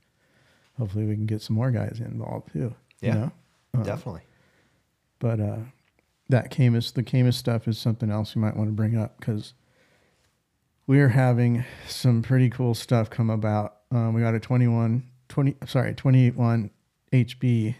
Hopefully, 0.77 1.05
we 1.05 1.15
can 1.15 1.25
get 1.25 1.41
some 1.41 1.55
more 1.57 1.71
guys 1.71 1.99
involved 1.99 2.53
too. 2.53 2.73
Yeah. 3.01 3.13
You 3.13 3.19
know? 3.19 3.31
Uh, 3.77 3.83
Definitely. 3.83 4.21
But 5.19 5.39
uh, 5.41 5.57
that 6.29 6.49
Caymas, 6.51 6.93
the 6.93 7.03
Caymas 7.03 7.33
stuff 7.33 7.67
is 7.67 7.77
something 7.77 8.09
else 8.09 8.35
you 8.35 8.41
might 8.41 8.55
want 8.55 8.69
to 8.69 8.73
bring 8.73 8.97
up 8.97 9.19
because 9.19 9.53
we're 10.87 11.09
having 11.09 11.65
some 11.87 12.21
pretty 12.21 12.49
cool 12.49 12.73
stuff 12.73 13.09
come 13.09 13.29
about. 13.29 13.75
Um, 13.91 14.13
we 14.13 14.21
got 14.21 14.33
a 14.33 14.39
21, 14.39 15.03
20, 15.29 15.55
sorry, 15.65 15.93
281 15.95 16.69
HB 17.13 17.75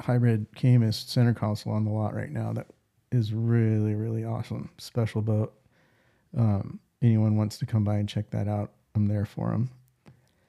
hybrid 0.00 0.46
Caymas 0.56 1.06
center 1.08 1.32
console 1.32 1.72
on 1.72 1.84
the 1.84 1.90
lot 1.90 2.14
right 2.14 2.30
now 2.30 2.52
that 2.52 2.66
is 3.10 3.32
really, 3.32 3.94
really 3.94 4.24
awesome. 4.24 4.70
Special 4.78 5.22
boat. 5.22 5.54
Um, 6.36 6.80
anyone 7.02 7.36
wants 7.36 7.58
to 7.58 7.66
come 7.66 7.84
by 7.84 7.96
and 7.96 8.08
check 8.08 8.30
that 8.30 8.48
out, 8.48 8.72
I'm 8.94 9.06
there 9.06 9.24
for 9.26 9.50
them. 9.50 9.70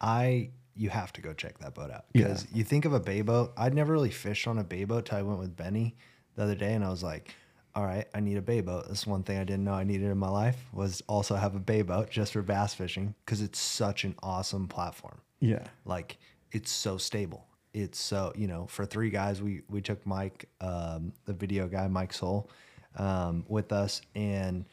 I 0.01 0.49
you 0.75 0.89
have 0.89 1.13
to 1.13 1.21
go 1.21 1.33
check 1.33 1.59
that 1.59 1.75
boat 1.75 1.91
out 1.91 2.05
Yeah. 2.13 2.23
because 2.29 2.47
you 2.51 2.63
think 2.63 2.85
of 2.85 2.93
a 2.93 2.99
bay 2.99 3.21
boat. 3.21 3.53
I'd 3.55 3.75
never 3.75 3.93
really 3.93 4.09
fished 4.09 4.47
on 4.47 4.57
a 4.57 4.63
bay 4.63 4.85
boat 4.85 5.05
till 5.05 5.19
I 5.19 5.21
went 5.21 5.39
with 5.39 5.55
Benny 5.55 5.95
the 6.35 6.41
other 6.43 6.55
day, 6.55 6.73
and 6.73 6.83
I 6.83 6.89
was 6.89 7.03
like, 7.03 7.35
"All 7.75 7.85
right, 7.85 8.07
I 8.15 8.19
need 8.21 8.37
a 8.37 8.41
bay 8.41 8.61
boat." 8.61 8.89
This 8.89 9.01
is 9.01 9.07
one 9.07 9.21
thing 9.21 9.37
I 9.37 9.43
didn't 9.43 9.65
know 9.65 9.73
I 9.73 9.83
needed 9.83 10.09
in 10.09 10.17
my 10.17 10.29
life 10.29 10.57
was 10.73 11.03
also 11.07 11.35
have 11.35 11.53
a 11.55 11.59
bay 11.59 11.83
boat 11.83 12.09
just 12.09 12.33
for 12.33 12.41
bass 12.41 12.73
fishing 12.73 13.13
because 13.23 13.39
it's 13.41 13.59
such 13.59 14.03
an 14.03 14.15
awesome 14.23 14.67
platform. 14.67 15.21
Yeah. 15.43 15.63
Like 15.85 16.17
it's 16.51 16.71
so 16.71 16.97
stable. 16.97 17.45
It's 17.73 17.99
so 17.99 18.31
you 18.35 18.47
know 18.47 18.67
for 18.67 18.85
three 18.85 19.09
guys 19.09 19.41
we 19.41 19.61
we 19.69 19.81
took 19.81 20.05
Mike 20.05 20.47
um, 20.61 21.11
the 21.25 21.33
video 21.33 21.67
guy 21.67 21.87
Mike 21.87 22.13
Soul 22.13 22.49
um, 22.97 23.43
with 23.47 23.71
us 23.71 24.01
and 24.15 24.65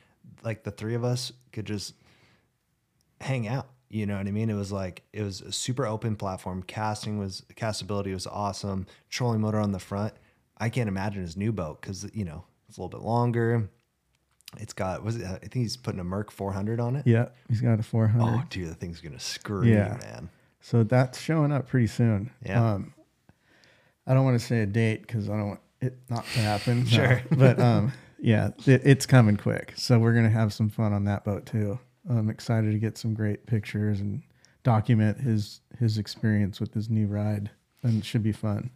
like 0.45 0.63
the 0.63 0.71
three 0.71 0.95
of 0.95 1.05
us 1.05 1.33
could 1.53 1.65
just 1.67 1.95
hang 3.21 3.49
out. 3.49 3.69
You 3.89 4.07
know 4.07 4.17
what 4.17 4.27
I 4.29 4.31
mean? 4.31 4.51
It 4.51 4.55
was 4.55 4.71
like 4.71 5.03
it 5.13 5.23
was 5.23 5.41
a 5.41 5.51
super 5.51 5.87
open 5.87 6.15
platform. 6.15 6.63
Casting 6.63 7.19
was 7.19 7.43
castability 7.57 8.13
was 8.15 8.27
awesome. 8.27 8.87
Trolling 9.09 9.41
motor 9.41 9.59
on 9.59 9.73
the 9.73 9.81
front. 9.81 10.15
I 10.59 10.69
can't 10.69 10.89
imagine 10.89 11.23
his 11.23 11.37
new 11.37 11.51
boat 11.53 11.81
because 11.81 12.09
you 12.15 12.25
know 12.25 12.45
it's 12.69 12.79
a 12.79 12.81
little 12.83 12.97
bit 13.01 13.05
longer. 13.05 13.69
It's 14.59 14.73
got 14.73 15.03
was 15.03 15.17
it, 15.17 15.25
I 15.25 15.39
think 15.39 15.55
he's 15.55 15.77
putting 15.77 16.01
a 16.01 16.05
Merc 16.05 16.31
400 16.31 16.79
on 16.81 16.97
it. 16.97 17.07
Yeah. 17.07 17.29
He's 17.49 17.61
got 17.61 17.81
a 17.81 17.83
400. 17.83 18.23
Oh, 18.25 18.43
dude, 18.51 18.69
the 18.69 18.75
thing's 18.75 19.01
gonna 19.01 19.19
scream, 19.19 19.73
Yeah. 19.73 19.97
man. 20.03 20.29
So 20.61 20.85
that's 20.85 21.21
showing 21.21 21.53
up 21.53 21.69
pretty 21.69 21.87
soon. 21.87 22.31
Yeah. 22.45 22.75
Um, 22.75 22.95
I 24.07 24.15
don't 24.15 24.25
want 24.25 24.39
to 24.39 24.45
say 24.45 24.61
a 24.61 24.67
date 24.67 25.03
because 25.03 25.29
I 25.29 25.37
don't 25.37 25.49
want 25.49 25.61
it 25.81 25.99
not 26.09 26.25
to 26.25 26.39
happen. 26.41 26.81
no. 26.85 26.89
Sure. 26.91 27.23
But 27.31 27.59
um, 27.59 27.93
yeah, 28.19 28.51
it, 28.67 28.83
it's 28.85 29.07
coming 29.07 29.37
quick. 29.37 29.73
So 29.77 29.99
we're 29.99 30.15
gonna 30.15 30.31
have 30.31 30.53
some 30.53 30.69
fun 30.69 30.93
on 30.93 31.05
that 31.05 31.25
boat 31.25 31.47
too. 31.47 31.79
I'm 32.09 32.31
excited 32.31 32.73
to 32.73 32.79
get 32.79 32.99
some 32.99 33.15
great 33.15 33.47
pictures 33.47 34.01
and 34.01 34.23
document 34.63 35.21
his 35.21 35.61
his 35.79 35.99
experience 35.99 36.61
with 36.61 36.75
his 36.75 36.91
new 36.91 37.07
ride, 37.07 37.51
and 37.83 37.99
it 37.99 38.05
should 38.05 38.23
be 38.23 38.33
fun. 38.33 38.71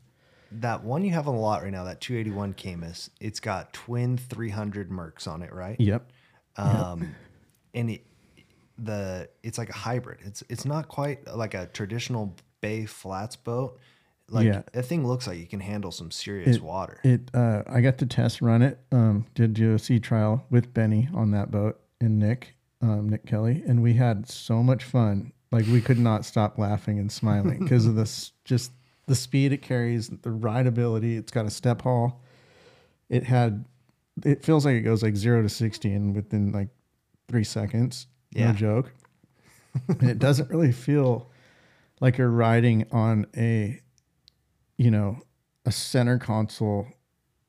That 0.51 0.85
one 0.85 1.05
you 1.05 1.12
have 1.12 1.26
on 1.26 1.35
the 1.35 1.41
lot 1.41 1.62
right 1.62 1.72
now, 1.72 1.85
that 1.85 2.01
281 2.01 2.55
Caymas, 2.55 3.11
it's 3.20 3.41
got 3.41 3.72
twin 3.72 4.16
300 4.16 4.89
Mercs 4.89 5.26
on 5.26 5.43
it, 5.43 5.53
right? 5.53 5.80
Yep. 5.80 6.09
Um, 6.57 7.16
and 7.74 7.91
it, 7.91 8.07
the 8.79 9.29
it's 9.43 9.59
like 9.59 9.70
a 9.70 9.75
hybrid. 9.75 10.20
It's 10.25 10.43
it's 10.49 10.64
not 10.64 10.89
quite 10.89 11.27
like 11.35 11.55
a 11.55 11.66
traditional 11.66 12.35
bay 12.61 12.87
flats 12.87 13.37
boat. 13.37 13.79
Like 14.31 14.47
Yeah. 14.47 14.62
that 14.72 14.85
thing 14.87 15.07
looks 15.07 15.27
like 15.27 15.39
you 15.39 15.47
can 15.47 15.61
handle 15.61 15.93
some 15.93 16.11
serious 16.11 16.59
water. 16.59 16.99
It 17.05 17.31
uh, 17.35 17.62
I 17.66 17.81
got 17.83 17.99
to 17.99 18.07
test 18.07 18.41
run 18.41 18.62
it. 18.62 18.79
Um, 18.91 19.27
did 19.35 19.55
do 19.55 19.75
a 19.75 19.79
sea 19.79 20.01
trial 20.01 20.45
with 20.51 20.72
Benny 20.72 21.09
on 21.14 21.31
that 21.33 21.51
boat 21.51 21.79
and 22.01 22.18
Nick, 22.18 22.55
um, 22.81 23.09
Nick 23.09 23.27
Kelly, 23.27 23.62
and 23.66 23.83
we 23.83 23.95
had 23.95 24.29
so 24.29 24.62
much 24.62 24.83
fun. 24.83 25.33
Like 25.53 25.66
we 25.66 25.81
could 25.81 25.99
not 25.99 26.25
stop 26.25 26.59
laughing 26.59 26.99
and 26.99 27.12
smiling 27.12 27.59
because 27.62 27.87
of 27.87 27.95
this 27.97 28.33
just 28.45 28.72
the 29.07 29.14
speed 29.14 29.53
it 29.53 29.61
carries, 29.62 30.09
the 30.09 30.31
rideability. 30.31 31.18
It's 31.18 31.31
got 31.31 31.45
a 31.45 31.51
step 31.51 31.83
hull. 31.83 32.22
It 33.11 33.25
had 33.25 33.66
it 34.25 34.43
feels 34.43 34.64
like 34.64 34.75
it 34.77 34.83
goes 34.83 35.03
like 35.03 35.16
zero 35.16 35.43
to 35.43 35.49
sixty 35.49 35.93
in 35.93 36.14
within 36.14 36.51
like 36.51 36.68
three 37.29 37.45
seconds. 37.45 38.07
Yeah. 38.35 38.49
No 38.49 38.53
joke. 38.57 38.93
and 39.89 40.09
it 40.11 40.18
doesn't 40.18 40.51
really 40.51 40.72
feel 40.72 41.30
like 42.01 42.18
you're 42.18 42.28
riding 42.30 42.87
on 42.93 43.26
a 43.37 43.80
you 44.76 44.91
know 44.91 45.18
a 45.66 45.72
center 45.72 46.18
console 46.18 46.87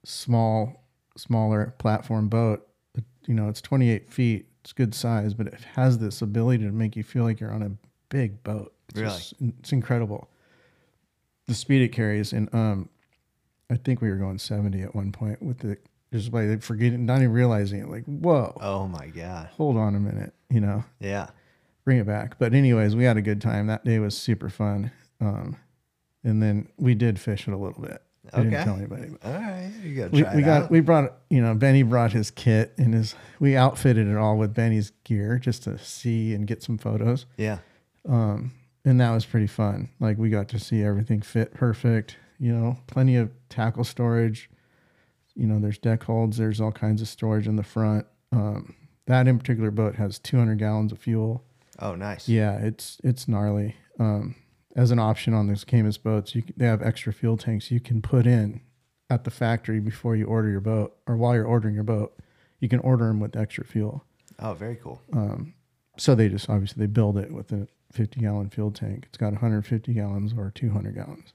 small 0.04 0.84
smaller 1.18 1.74
platform 1.78 2.28
boat 2.30 2.68
you 3.28 3.34
know 3.34 3.48
it's 3.50 3.62
28 3.62 4.12
feet 4.12 4.48
it's 4.62 4.74
good 4.74 4.94
size 4.96 5.34
but 5.34 5.48
it 5.48 5.60
has 5.76 5.98
this 6.00 6.22
ability 6.22 6.64
to 6.64 6.72
make 6.72 6.96
you 6.96 7.04
feel 7.04 7.24
like 7.24 7.40
you're 7.40 7.52
on 7.52 7.62
a 7.64 7.72
big 8.10 8.44
boat 8.44 8.74
it's 8.90 9.00
Really? 9.00 9.14
just- 9.18 9.34
it's 9.60 9.72
incredible 9.72 10.30
the 11.48 11.54
speed 11.56 11.82
it 11.82 11.90
carries 11.90 12.34
and 12.34 12.54
um 12.54 12.90
i 13.70 13.76
think 13.76 14.02
we 14.02 14.10
were 14.10 14.18
going 14.18 14.38
70 14.38 14.82
at 14.82 14.96
one 14.96 15.12
point 15.12 15.42
with 15.42 15.60
the 15.60 15.78
just 16.14 16.32
by 16.32 16.56
forgetting 16.58 17.06
not 17.06 17.18
even 17.18 17.32
realizing 17.34 17.82
it 17.82 17.90
like 17.90 18.04
whoa 18.06 18.56
Oh 18.62 18.88
my 18.88 19.08
god. 19.08 19.50
hold 19.58 19.78
on 19.78 19.96
a 19.96 20.00
minute 20.00 20.34
you 20.50 20.60
know 20.60 20.84
Yeah. 21.00 21.28
bring 21.84 21.98
it 22.00 22.06
back. 22.08 22.38
But 22.40 22.54
anyways, 22.54 22.96
we 22.96 23.04
had 23.04 23.18
a 23.18 23.22
good 23.22 23.42
time. 23.42 23.68
That 23.68 23.84
day 23.86 24.00
was 24.00 24.18
super 24.18 24.50
fun. 24.50 24.92
Um, 25.22 25.58
and 26.24 26.42
then 26.42 26.68
we 26.78 26.96
did 26.96 27.20
fish 27.20 27.48
it 27.48 27.52
a 27.54 27.58
little 27.58 27.82
bit. 27.82 28.02
I 28.34 28.40
Okay. 28.40 28.50
didn't 28.50 28.64
tell 28.66 28.76
anybody. 28.76 29.10
All 29.24 29.34
right. 29.34 29.72
You 29.84 29.96
gotta 29.96 30.10
We, 30.12 30.22
try 30.24 30.36
we 30.36 30.42
it 30.42 30.46
got 30.46 30.64
out. 30.64 30.72
we 30.72 30.80
brought 30.80 31.14
you 31.30 31.42
know 31.42 31.54
Benny 31.54 31.84
brought 31.84 32.12
his 32.12 32.32
kit 32.32 32.74
and 32.78 32.94
his 32.94 33.14
we 33.40 33.56
outfitted 33.56 34.08
it 34.08 34.18
all 34.18 34.38
with 34.38 34.54
Benny's 34.54 34.92
gear 35.04 35.38
just 35.38 35.64
to 35.64 35.78
see 35.78 36.34
and 36.34 36.48
get 36.48 36.64
some 36.64 36.78
photos. 36.80 37.26
yeah. 37.38 37.60
Um, 38.08 38.52
and 38.84 39.00
that 39.02 39.12
was 39.12 39.26
pretty 39.26 39.48
fun. 39.48 39.90
Like 40.00 40.18
we 40.18 40.30
got 40.30 40.48
to 40.50 40.60
see 40.60 40.84
everything 40.84 41.22
fit 41.22 41.54
perfect. 41.54 42.18
You 42.40 42.54
know, 42.54 42.78
plenty 42.88 43.16
of 43.16 43.32
tackle 43.50 43.84
storage. 43.84 44.50
You 45.36 45.48
know, 45.48 45.60
there's 45.60 45.78
deck 45.78 46.04
holds. 46.04 46.38
There's 46.38 46.60
all 46.62 46.72
kinds 46.72 47.02
of 47.02 47.08
storage 47.08 47.48
in 47.48 47.56
the 47.56 47.64
front. 47.64 48.06
Um, 48.32 48.74
that 49.08 49.28
in 49.28 49.38
particular 49.38 49.72
boat 49.72 49.96
has 49.96 50.20
200 50.20 50.58
gallons 50.58 50.92
of 50.92 51.00
fuel. 51.00 51.44
Oh, 51.80 51.96
nice. 51.96 52.28
Yeah, 52.30 52.58
it's 52.58 52.98
it's 53.04 53.28
gnarly. 53.28 53.76
Um, 54.00 54.36
as 54.76 54.92
an 54.92 55.00
option 55.00 55.34
on 55.34 55.48
those 55.48 55.64
Caymas 55.64 56.02
boats, 56.02 56.36
you 56.36 56.42
can, 56.42 56.54
they 56.58 56.66
have 56.66 56.82
extra 56.82 57.14
fuel 57.14 57.38
tanks 57.38 57.72
you 57.72 57.80
can 57.80 58.02
put 58.02 58.26
in 58.26 58.62
at 59.10 59.24
the 59.24 59.32
factory 59.32 59.80
before 59.80 60.16
you 60.16 60.26
order 60.26 60.50
your 60.50 60.62
boat, 60.62 60.96
or 61.08 61.16
while 61.16 61.34
you're 61.36 61.46
ordering 61.46 61.76
your 61.76 61.84
boat, 61.84 62.18
you 62.60 62.68
can 62.68 62.80
order 62.80 63.08
them 63.08 63.20
with 63.20 63.36
extra 63.36 63.64
fuel. 63.64 64.04
Oh, 64.40 64.54
very 64.54 64.76
cool. 64.76 65.02
So 65.98 66.16
they 66.16 66.28
just 66.28 66.50
obviously 66.50 66.82
they 66.82 66.92
build 66.92 67.18
it 67.18 67.32
with 67.32 67.52
a 67.52 67.68
50 67.94 68.20
gallon 68.20 68.50
fuel 68.50 68.72
tank. 68.72 69.06
It's 69.08 69.18
got 69.18 69.32
150 69.32 69.94
gallons 69.94 70.34
or 70.38 70.52
200 70.54 70.96
gallons. 70.96 71.34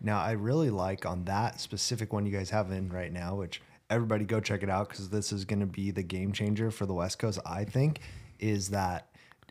Now, 0.00 0.20
I 0.20 0.32
really 0.32 0.70
like 0.70 1.04
on 1.04 1.24
that 1.26 1.60
specific 1.60 2.12
one 2.12 2.24
you 2.24 2.32
guys 2.32 2.48
have 2.50 2.70
in 2.70 2.88
right 2.88 3.12
now, 3.12 3.34
which 3.34 3.60
everybody 3.90 4.24
go 4.24 4.40
check 4.40 4.62
it 4.62 4.70
out 4.70 4.88
because 4.88 5.10
this 5.10 5.32
is 5.32 5.44
going 5.44 5.60
to 5.60 5.66
be 5.66 5.90
the 5.90 6.02
game 6.02 6.32
changer 6.32 6.70
for 6.70 6.86
the 6.86 6.94
West 6.94 7.18
Coast. 7.18 7.38
I 7.44 7.64
think 7.64 8.00
is 8.38 8.70
that 8.70 9.08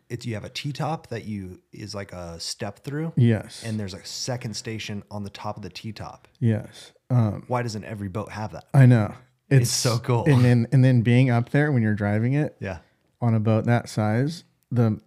it's 0.10 0.26
you 0.26 0.34
have 0.34 0.44
a 0.46 0.50
T 0.50 0.72
top 0.72 1.08
that 1.08 1.26
you 1.26 1.60
is 1.72 1.94
like 1.94 2.12
a 2.14 2.40
step 2.40 2.80
through, 2.80 3.14
Yes. 3.16 3.64
and 3.64 3.80
there's 3.80 3.94
a 3.94 4.04
second 4.06 4.56
station 4.56 5.04
on 5.12 5.24
the 5.24 5.30
top 5.30 5.56
of 5.58 5.62
the 5.64 5.70
T 5.70 5.92
top. 5.92 6.28
yes. 6.40 6.92
Um, 7.12 7.44
Why 7.48 7.64
doesn't 7.64 7.84
every 7.86 8.08
boat 8.08 8.32
have 8.32 8.52
that? 8.54 8.66
I 8.74 8.86
know. 8.86 9.14
It's 9.50 9.72
so 9.72 9.98
cool. 9.98 10.26
And 10.28 10.46
then 10.46 10.68
and 10.72 10.84
then 10.84 11.02
being 11.02 11.32
up 11.32 11.50
there 11.50 11.72
when 11.72 11.82
you're 11.82 11.96
driving 11.96 12.34
it, 12.34 12.56
Yeah, 12.60 12.80
on 13.20 13.34
a 13.34 13.40
boat 13.40 13.66
that 13.66 13.90
size, 13.90 14.44
the 14.72 15.00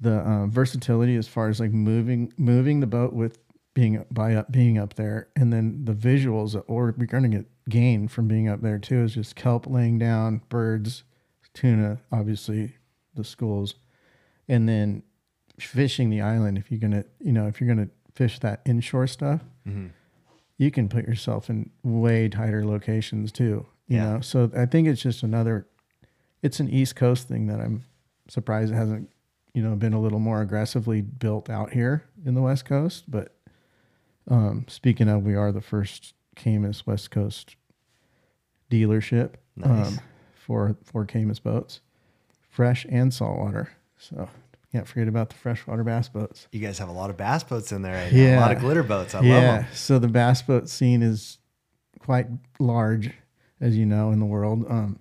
the 0.00 0.14
uh, 0.18 0.46
versatility 0.46 1.16
as 1.16 1.28
far 1.28 1.48
as 1.48 1.60
like 1.60 1.72
moving 1.72 2.32
moving 2.38 2.80
the 2.80 2.86
boat 2.86 3.12
with 3.12 3.38
being 3.74 4.04
by 4.10 4.34
up 4.34 4.50
being 4.50 4.78
up 4.78 4.94
there, 4.94 5.28
and 5.36 5.52
then 5.52 5.84
the 5.84 5.92
visuals 5.92 6.54
or 6.68 6.94
we're 6.96 7.06
to 7.24 7.28
get 7.28 7.46
gain 7.68 8.08
from 8.08 8.28
being 8.28 8.48
up 8.48 8.60
there 8.62 8.78
too 8.78 9.02
is 9.02 9.14
just 9.14 9.36
kelp 9.36 9.66
laying 9.66 9.98
down, 9.98 10.42
birds, 10.48 11.04
tuna, 11.54 11.98
obviously 12.12 12.76
the 13.14 13.24
schools, 13.24 13.74
and 14.48 14.68
then 14.68 15.02
fishing 15.58 16.08
the 16.10 16.20
island. 16.20 16.56
If 16.58 16.70
you're 16.70 16.80
gonna, 16.80 17.04
you 17.20 17.32
know, 17.32 17.46
if 17.46 17.60
you're 17.60 17.68
gonna 17.68 17.88
fish 18.14 18.38
that 18.40 18.62
inshore 18.64 19.06
stuff, 19.06 19.42
you 20.56 20.70
can 20.70 20.88
put 20.88 21.06
yourself 21.06 21.48
in 21.50 21.70
way 21.82 22.28
tighter 22.28 22.64
locations 22.64 23.30
too. 23.32 23.66
You 23.86 23.96
Yeah. 23.96 24.04
know, 24.14 24.20
so 24.20 24.50
I 24.56 24.66
think 24.66 24.88
it's 24.88 25.00
just 25.02 25.22
another. 25.22 25.66
It's 26.42 26.60
an 26.60 26.68
East 26.68 26.94
Coast 26.96 27.28
thing 27.28 27.46
that 27.48 27.60
I'm 27.60 27.84
surprised 28.28 28.72
it 28.72 28.76
hasn't, 28.76 29.10
you 29.54 29.62
know, 29.62 29.74
been 29.76 29.92
a 29.92 30.00
little 30.00 30.18
more 30.20 30.40
aggressively 30.42 31.00
built 31.00 31.48
out 31.50 31.72
here 31.72 32.04
in 32.24 32.34
the 32.34 32.42
West 32.42 32.64
Coast. 32.64 33.10
But 33.10 33.34
Um, 34.30 34.66
speaking 34.68 35.08
of, 35.08 35.22
we 35.22 35.34
are 35.34 35.50
the 35.52 35.62
first 35.62 36.12
Caymas 36.38 36.86
West 36.86 37.10
Coast 37.10 37.56
dealership 38.70 39.34
Nice. 39.56 39.88
um, 39.88 40.00
for 40.34 40.76
for 40.84 41.04
Caymas 41.04 41.42
boats, 41.42 41.80
fresh 42.48 42.86
and 42.88 43.12
saltwater. 43.12 43.70
So 43.98 44.28
can't 44.72 44.86
forget 44.86 45.08
about 45.08 45.30
the 45.30 45.36
freshwater 45.36 45.82
bass 45.82 46.08
boats. 46.08 46.46
You 46.52 46.60
guys 46.60 46.78
have 46.78 46.88
a 46.88 46.92
lot 46.92 47.10
of 47.10 47.16
bass 47.16 47.42
boats 47.42 47.72
in 47.72 47.82
there. 47.82 47.94
Right 48.04 48.12
now. 48.12 48.38
A 48.38 48.40
lot 48.40 48.52
of 48.52 48.60
glitter 48.60 48.82
boats. 48.82 49.14
I 49.14 49.20
love 49.20 49.42
them. 49.42 49.66
So 49.74 49.98
the 49.98 50.08
bass 50.08 50.42
boat 50.42 50.68
scene 50.68 51.02
is 51.02 51.38
quite 51.98 52.26
large, 52.58 53.12
as 53.60 53.76
you 53.76 53.86
know, 53.86 54.10
in 54.12 54.18
the 54.20 54.26
world. 54.26 54.64
Um, 54.68 54.98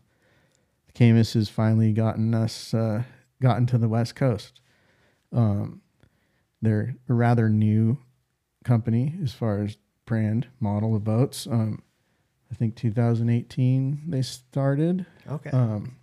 Caymas 0.96 1.34
has 1.36 1.50
finally 1.50 1.92
gotten 1.94 2.34
us 2.34 2.74
uh, 2.74 3.04
gotten 3.42 3.66
to 3.68 3.78
the 3.78 3.88
West 3.90 4.16
Coast. 4.16 4.62
Um, 5.32 5.82
they're 6.62 6.96
a 7.08 7.14
rather 7.14 7.50
new 7.50 8.00
company 8.64 9.14
as 9.22 9.34
far 9.34 9.62
as 9.62 9.78
brand 10.08 10.48
model 10.60 10.96
of 10.96 11.04
boats. 11.04 11.46
Um, 11.46 11.84
I 12.52 12.56
think 12.56 12.76
2018 12.76 14.06
they 14.08 14.24
started. 14.24 15.06
Okay. 15.30 15.52
Um, 15.52 15.98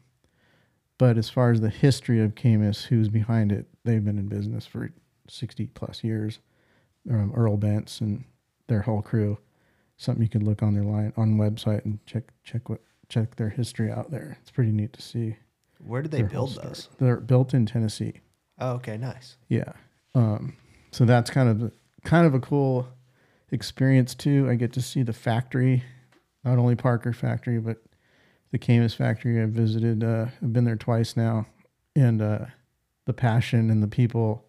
but 0.99 1.19
as 1.19 1.29
far 1.29 1.51
as 1.51 1.61
the 1.61 1.71
history 1.71 2.23
of 2.23 2.37
Caymas, 2.37 2.85
who's 2.85 3.09
behind 3.09 3.51
it, 3.51 3.67
they've 3.85 4.05
been 4.05 4.19
in 4.19 4.29
business 4.29 4.65
for 4.65 4.93
60 5.29 5.67
plus 5.69 6.05
years. 6.05 6.39
Um, 7.11 7.33
Earl 7.35 7.59
Bentz 7.59 8.01
and 8.01 8.25
their 8.69 8.83
whole 8.83 9.03
crew. 9.03 9.39
Something 9.97 10.23
you 10.23 10.29
could 10.29 10.43
look 10.43 10.63
on 10.63 10.75
their 10.75 10.85
line 10.85 11.13
on 11.17 11.37
website 11.37 11.85
and 11.85 12.05
check 12.07 12.25
check 12.45 12.69
what 12.69 12.81
check 13.09 13.37
their 13.37 13.51
history 13.51 13.91
out 13.91 14.11
there. 14.11 14.39
It's 14.41 14.51
pretty 14.51 14.73
neat 14.73 14.93
to 14.95 15.03
see. 15.03 15.37
Where 15.79 16.03
did 16.03 16.11
they 16.11 16.23
build 16.23 16.57
those? 16.57 16.89
They're 16.99 17.21
built 17.21 17.55
in 17.55 17.67
Tennessee. 17.67 18.15
Oh, 18.59 18.73
okay. 18.73 18.97
Nice. 18.97 19.37
Yeah. 19.49 19.73
Um, 20.15 20.57
so 20.91 21.05
that's 21.05 21.31
kind 21.31 21.49
of 21.49 21.73
kind 22.05 22.27
of 22.27 22.35
a 22.35 22.41
cool 22.41 22.89
experience 23.55 24.15
too. 24.15 24.49
I 24.51 24.57
get 24.57 24.73
to 24.75 24.83
see 24.83 25.03
the 25.03 25.13
factory, 25.13 25.85
not 26.45 26.59
only 26.59 26.75
Parker 26.75 27.13
factory, 27.13 27.59
but 27.59 27.79
the 28.51 28.59
Caymas 28.59 28.95
factory. 28.95 29.41
I've 29.41 29.51
visited. 29.51 30.05
Uh, 30.05 30.27
I've 30.43 30.53
been 30.53 30.65
there 30.65 30.77
twice 30.77 31.17
now, 31.17 31.47
and 31.97 32.21
uh, 32.21 32.47
the 33.07 33.15
passion 33.15 33.71
and 33.71 33.83
the 33.83 33.89
people 33.89 34.45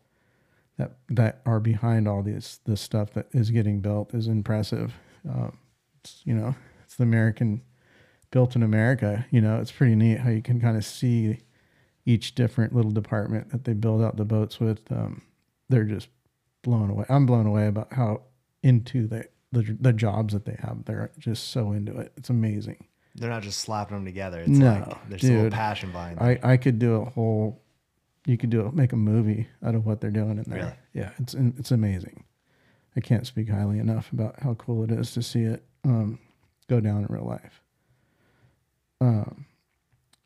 that 0.78 0.98
that 1.10 1.42
are 1.46 1.60
behind 1.60 2.08
all 2.08 2.22
this 2.22 2.60
this 2.66 2.82
stuff 2.82 3.14
that 3.14 3.28
is 3.32 3.52
getting 3.52 3.80
built 3.80 4.14
is 4.14 4.28
impressive. 4.28 4.94
Um, 5.28 5.58
you 6.24 6.34
know 6.34 6.56
it's 6.84 6.96
the 6.96 7.04
American 7.04 7.62
built 8.32 8.56
in 8.56 8.64
America. 8.64 9.26
You 9.32 9.42
know 9.42 9.60
it's 9.60 9.72
pretty 9.72 9.96
neat 9.96 10.20
how 10.20 10.30
you 10.32 10.42
can 10.42 10.60
kind 10.60 10.78
of 10.78 10.86
see 10.86 11.40
each 12.06 12.36
different 12.36 12.76
little 12.76 12.92
department 12.92 13.50
that 13.52 13.64
they 13.64 13.74
build 13.74 14.02
out 14.02 14.18
the 14.18 14.26
boats 14.26 14.60
with. 14.60 14.92
Um, 14.92 15.22
they're 15.70 15.84
just 15.84 16.10
blown 16.62 16.90
away. 16.90 17.06
I'm 17.10 17.26
blown 17.26 17.48
away 17.48 17.68
about 17.68 17.94
how 17.94 18.22
into 18.66 19.08
the, 19.08 19.26
the 19.52 19.78
the 19.80 19.94
jobs 19.94 20.34
that 20.34 20.44
they 20.46 20.58
have. 20.60 20.84
They're 20.86 21.12
just 21.20 21.50
so 21.52 21.72
into 21.72 21.98
it. 21.98 22.12
It's 22.18 22.30
amazing. 22.30 22.88
They're 23.14 23.30
not 23.30 23.44
just 23.44 23.60
slapping 23.60 23.96
them 23.96 24.06
together. 24.06 24.40
It's 24.42 24.50
No, 24.50 24.72
like 24.74 25.10
there's 25.10 25.24
a 25.24 25.32
little 25.32 25.52
passion 25.52 25.92
behind 25.92 26.20
it. 26.20 26.42
I 26.44 26.54
I 26.54 26.58
could 26.58 26.80
do 26.80 26.96
a 26.96 27.06
whole. 27.06 27.62
You 28.26 28.38
could 28.38 28.50
do 28.50 28.62
a, 28.66 28.72
make 28.72 28.92
a 28.92 28.98
movie 28.98 29.48
out 29.64 29.76
of 29.76 29.86
what 29.86 30.02
they're 30.02 30.10
doing 30.10 30.40
in 30.40 30.46
there. 30.48 30.60
Really? 30.60 30.74
Yeah, 30.94 31.12
it's 31.20 31.36
it's 31.36 31.72
amazing. 31.72 32.26
I 32.98 33.02
can't 33.02 33.28
speak 33.28 33.50
highly 33.50 33.78
enough 33.78 34.12
about 34.12 34.40
how 34.42 34.56
cool 34.56 34.84
it 34.84 34.92
is 34.92 35.12
to 35.14 35.22
see 35.22 35.44
it 35.44 35.64
um, 35.84 36.18
go 36.68 36.80
down 36.80 37.04
in 37.04 37.08
real 37.10 37.26
life. 37.26 37.62
Um, 39.00 39.46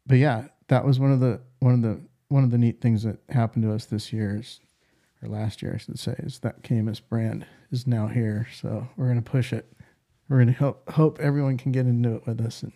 but 0.05 0.17
yeah, 0.17 0.45
that 0.67 0.85
was 0.85 0.99
one 0.99 1.11
of 1.11 1.19
the 1.19 1.41
one 1.59 1.73
of 1.73 1.81
the 1.81 1.99
one 2.29 2.43
of 2.43 2.51
the 2.51 2.57
neat 2.57 2.79
things 2.79 3.03
that 3.03 3.17
happened 3.29 3.63
to 3.63 3.73
us 3.73 3.85
this 3.85 4.13
year 4.13 4.37
is, 4.39 4.61
or 5.22 5.30
last 5.30 5.61
year 5.61 5.74
I 5.76 5.78
should 5.78 5.99
say, 5.99 6.15
is 6.20 6.39
that 6.39 6.63
Caymas 6.63 7.01
brand 7.01 7.45
is 7.72 7.86
now 7.88 8.07
here. 8.07 8.47
So 8.53 8.88
we're 8.95 9.07
gonna 9.07 9.22
push 9.22 9.53
it. 9.53 9.72
We're 10.28 10.39
gonna 10.39 10.51
help 10.51 10.89
hope 10.91 11.20
everyone 11.20 11.57
can 11.57 11.72
get 11.72 11.86
into 11.86 12.15
it 12.15 12.26
with 12.26 12.41
us 12.41 12.63
and 12.63 12.74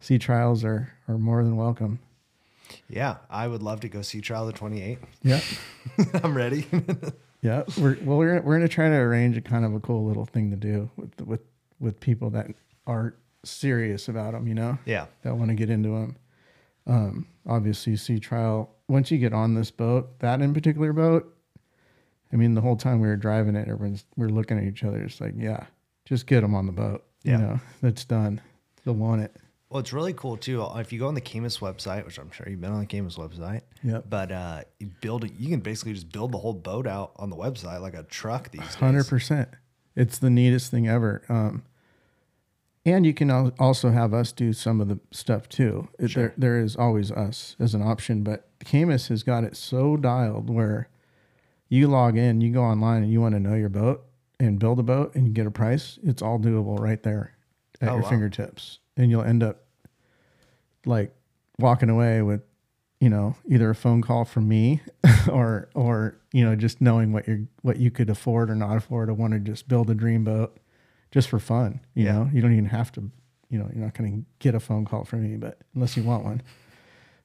sea 0.00 0.18
trials 0.18 0.64
are 0.64 0.92
are 1.08 1.18
more 1.18 1.42
than 1.42 1.56
welcome. 1.56 2.00
Yeah, 2.88 3.16
I 3.30 3.46
would 3.48 3.62
love 3.62 3.80
to 3.80 3.88
go 3.88 4.02
sea 4.02 4.20
Trial 4.20 4.46
the 4.46 4.52
28. 4.52 4.98
Yeah. 5.22 5.40
I'm 6.24 6.36
ready. 6.36 6.66
Yeah, 7.42 7.62
we're 7.78 7.96
well. 8.02 8.16
We're 8.18 8.40
we're 8.40 8.56
gonna 8.56 8.66
try 8.66 8.88
to 8.88 8.94
arrange 8.94 9.36
a 9.36 9.40
kind 9.40 9.64
of 9.64 9.72
a 9.72 9.78
cool 9.78 10.04
little 10.04 10.24
thing 10.24 10.50
to 10.50 10.56
do 10.56 10.90
with 10.96 11.20
with 11.20 11.42
with 11.78 12.00
people 12.00 12.30
that 12.30 12.48
are 12.88 13.14
serious 13.44 14.08
about 14.08 14.32
them. 14.32 14.48
You 14.48 14.54
know, 14.54 14.78
yeah. 14.84 15.06
that 15.22 15.36
want 15.36 15.50
to 15.50 15.54
get 15.54 15.70
into 15.70 15.90
them. 15.90 16.16
Um, 16.88 17.26
obviously, 17.46 17.94
sea 17.96 18.18
trial. 18.18 18.74
Once 18.88 19.12
you 19.12 19.18
get 19.18 19.32
on 19.32 19.54
this 19.54 19.70
boat, 19.70 20.18
that 20.20 20.40
in 20.40 20.54
particular 20.54 20.92
boat, 20.92 21.35
I 22.32 22.36
mean, 22.36 22.54
the 22.54 22.60
whole 22.60 22.76
time 22.76 23.00
we 23.00 23.08
were 23.08 23.16
driving 23.16 23.56
it, 23.56 23.68
everyone's 23.68 24.04
we're 24.16 24.28
looking 24.28 24.58
at 24.58 24.64
each 24.64 24.84
other. 24.84 25.02
It's 25.02 25.20
like, 25.20 25.34
yeah, 25.36 25.64
just 26.04 26.26
get 26.26 26.40
them 26.40 26.54
on 26.54 26.66
the 26.66 26.72
boat. 26.72 27.04
Yeah. 27.22 27.32
You 27.32 27.38
know, 27.38 27.60
that's 27.82 28.04
done. 28.04 28.40
They'll 28.84 28.94
want 28.94 29.22
it. 29.22 29.34
Well, 29.68 29.80
it's 29.80 29.92
really 29.92 30.12
cool 30.12 30.36
too. 30.36 30.64
If 30.76 30.92
you 30.92 31.00
go 31.00 31.08
on 31.08 31.14
the 31.14 31.20
Caymas 31.20 31.58
website, 31.58 32.04
which 32.04 32.18
I'm 32.18 32.30
sure 32.30 32.48
you've 32.48 32.60
been 32.60 32.72
on 32.72 32.80
the 32.80 32.86
Caymas 32.86 33.16
website, 33.16 33.62
yeah. 33.82 34.00
but 34.08 34.30
uh, 34.30 34.62
you 34.78 34.90
build 35.00 35.24
it. 35.24 35.32
You 35.38 35.48
can 35.48 35.60
basically 35.60 35.92
just 35.92 36.12
build 36.12 36.32
the 36.32 36.38
whole 36.38 36.52
boat 36.52 36.86
out 36.86 37.12
on 37.16 37.30
the 37.30 37.36
website 37.36 37.80
like 37.80 37.94
a 37.94 38.04
truck 38.04 38.50
these. 38.52 38.74
Hundred 38.76 39.08
percent. 39.08 39.48
It's 39.96 40.18
the 40.18 40.30
neatest 40.30 40.70
thing 40.70 40.86
ever. 40.86 41.22
Um, 41.28 41.64
and 42.84 43.04
you 43.04 43.12
can 43.12 43.30
al- 43.30 43.52
also 43.58 43.90
have 43.90 44.14
us 44.14 44.30
do 44.30 44.52
some 44.52 44.80
of 44.80 44.86
the 44.88 45.00
stuff 45.10 45.48
too. 45.48 45.88
Sure. 46.06 46.08
there, 46.22 46.34
there 46.36 46.60
is 46.60 46.76
always 46.76 47.10
us 47.10 47.56
as 47.58 47.74
an 47.74 47.82
option, 47.82 48.22
but 48.22 48.48
Caymas 48.60 49.08
has 49.08 49.24
got 49.24 49.42
it 49.42 49.56
so 49.56 49.96
dialed 49.96 50.48
where 50.48 50.88
you 51.68 51.88
log 51.88 52.16
in, 52.16 52.40
you 52.40 52.52
go 52.52 52.62
online, 52.62 53.02
and 53.02 53.12
you 53.12 53.20
want 53.20 53.34
to 53.34 53.40
know 53.40 53.54
your 53.54 53.68
boat 53.68 54.04
and 54.38 54.58
build 54.58 54.78
a 54.78 54.82
boat, 54.82 55.14
and 55.14 55.26
you 55.26 55.32
get 55.32 55.46
a 55.46 55.50
price. 55.50 55.98
It's 56.02 56.22
all 56.22 56.38
doable 56.38 56.78
right 56.78 57.02
there 57.02 57.34
at 57.80 57.88
Oh, 57.90 57.94
your 57.94 58.02
wow. 58.02 58.08
fingertips, 58.10 58.78
and 58.96 59.10
you'll 59.10 59.22
end 59.24 59.42
up 59.42 59.62
like 60.84 61.14
walking 61.58 61.90
away 61.90 62.22
with 62.22 62.42
you 63.00 63.08
know 63.10 63.34
either 63.48 63.70
a 63.70 63.74
phone 63.74 64.00
call 64.02 64.24
from 64.24 64.48
me 64.48 64.80
or 65.30 65.68
or 65.74 66.18
you 66.32 66.44
know 66.44 66.54
just 66.54 66.80
knowing 66.80 67.12
what 67.12 67.26
you 67.26 67.48
what 67.62 67.78
you 67.78 67.90
could 67.90 68.08
afford 68.08 68.50
or 68.50 68.54
not 68.54 68.76
afford 68.76 69.08
or 69.08 69.14
want 69.14 69.32
to 69.32 69.38
just 69.40 69.68
build 69.68 69.90
a 69.90 69.94
dream 69.94 70.24
boat 70.24 70.56
just 71.10 71.28
for 71.28 71.38
fun 71.38 71.80
you 71.94 72.04
Yeah. 72.04 72.12
know 72.12 72.30
you 72.32 72.40
don't 72.40 72.52
even 72.52 72.66
have 72.66 72.92
to 72.92 73.10
you 73.50 73.58
know 73.58 73.68
you're 73.74 73.84
not 73.84 73.94
going 73.94 74.12
to 74.12 74.24
get 74.38 74.54
a 74.54 74.60
phone 74.60 74.84
call 74.84 75.04
from 75.04 75.22
me 75.24 75.36
but 75.36 75.58
unless 75.74 75.96
you 75.96 76.02
want 76.04 76.24
one 76.24 76.42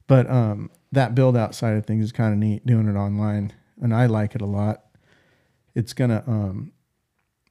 but 0.06 0.28
um 0.30 0.70
that 0.90 1.14
build 1.14 1.36
out 1.36 1.54
side 1.54 1.76
of 1.76 1.86
things 1.86 2.04
is 2.04 2.12
kind 2.12 2.32
of 2.32 2.38
neat 2.38 2.66
doing 2.66 2.88
it 2.88 2.96
online 2.96 3.52
and 3.82 3.94
i 3.94 4.06
like 4.06 4.34
it 4.34 4.40
a 4.40 4.46
lot 4.46 4.84
it's 5.74 5.92
going 5.92 6.08
to 6.10 6.22
um 6.26 6.72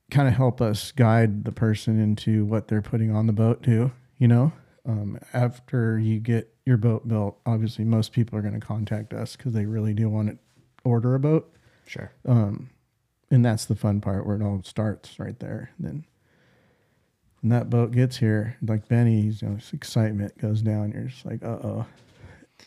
kind 0.09 0.27
of 0.27 0.33
help 0.33 0.59
us 0.61 0.91
guide 0.91 1.45
the 1.45 1.51
person 1.51 1.99
into 1.99 2.43
what 2.45 2.67
they're 2.67 2.81
putting 2.81 3.15
on 3.15 3.27
the 3.27 3.33
boat 3.33 3.61
too 3.61 3.91
you 4.17 4.27
know 4.27 4.51
um, 4.83 5.19
after 5.31 5.99
you 5.99 6.19
get 6.19 6.51
your 6.65 6.75
boat 6.77 7.07
built 7.07 7.37
obviously 7.45 7.85
most 7.85 8.11
people 8.11 8.37
are 8.37 8.41
going 8.41 8.59
to 8.59 8.65
contact 8.65 9.13
us 9.13 9.35
because 9.35 9.53
they 9.53 9.65
really 9.65 9.93
do 9.93 10.09
want 10.09 10.27
to 10.29 10.37
order 10.83 11.13
a 11.13 11.19
boat 11.19 11.53
Sure. 11.85 12.11
um, 12.27 12.69
and 13.29 13.45
that's 13.45 13.65
the 13.65 13.75
fun 13.75 14.01
part 14.01 14.25
where 14.25 14.35
it 14.35 14.41
all 14.43 14.61
starts 14.63 15.19
right 15.19 15.39
there. 15.39 15.71
then 15.79 16.03
when 17.41 17.49
that 17.49 17.69
boat 17.69 17.91
gets 17.91 18.17
here, 18.17 18.57
like 18.61 18.87
Benny's, 18.87 19.41
you 19.41 19.49
know, 19.49 19.57
excitement 19.73 20.37
goes 20.37 20.61
down. 20.61 20.91
You're 20.91 21.05
just 21.05 21.25
like, 21.25 21.43
uh 21.43 21.57
oh, 21.63 21.85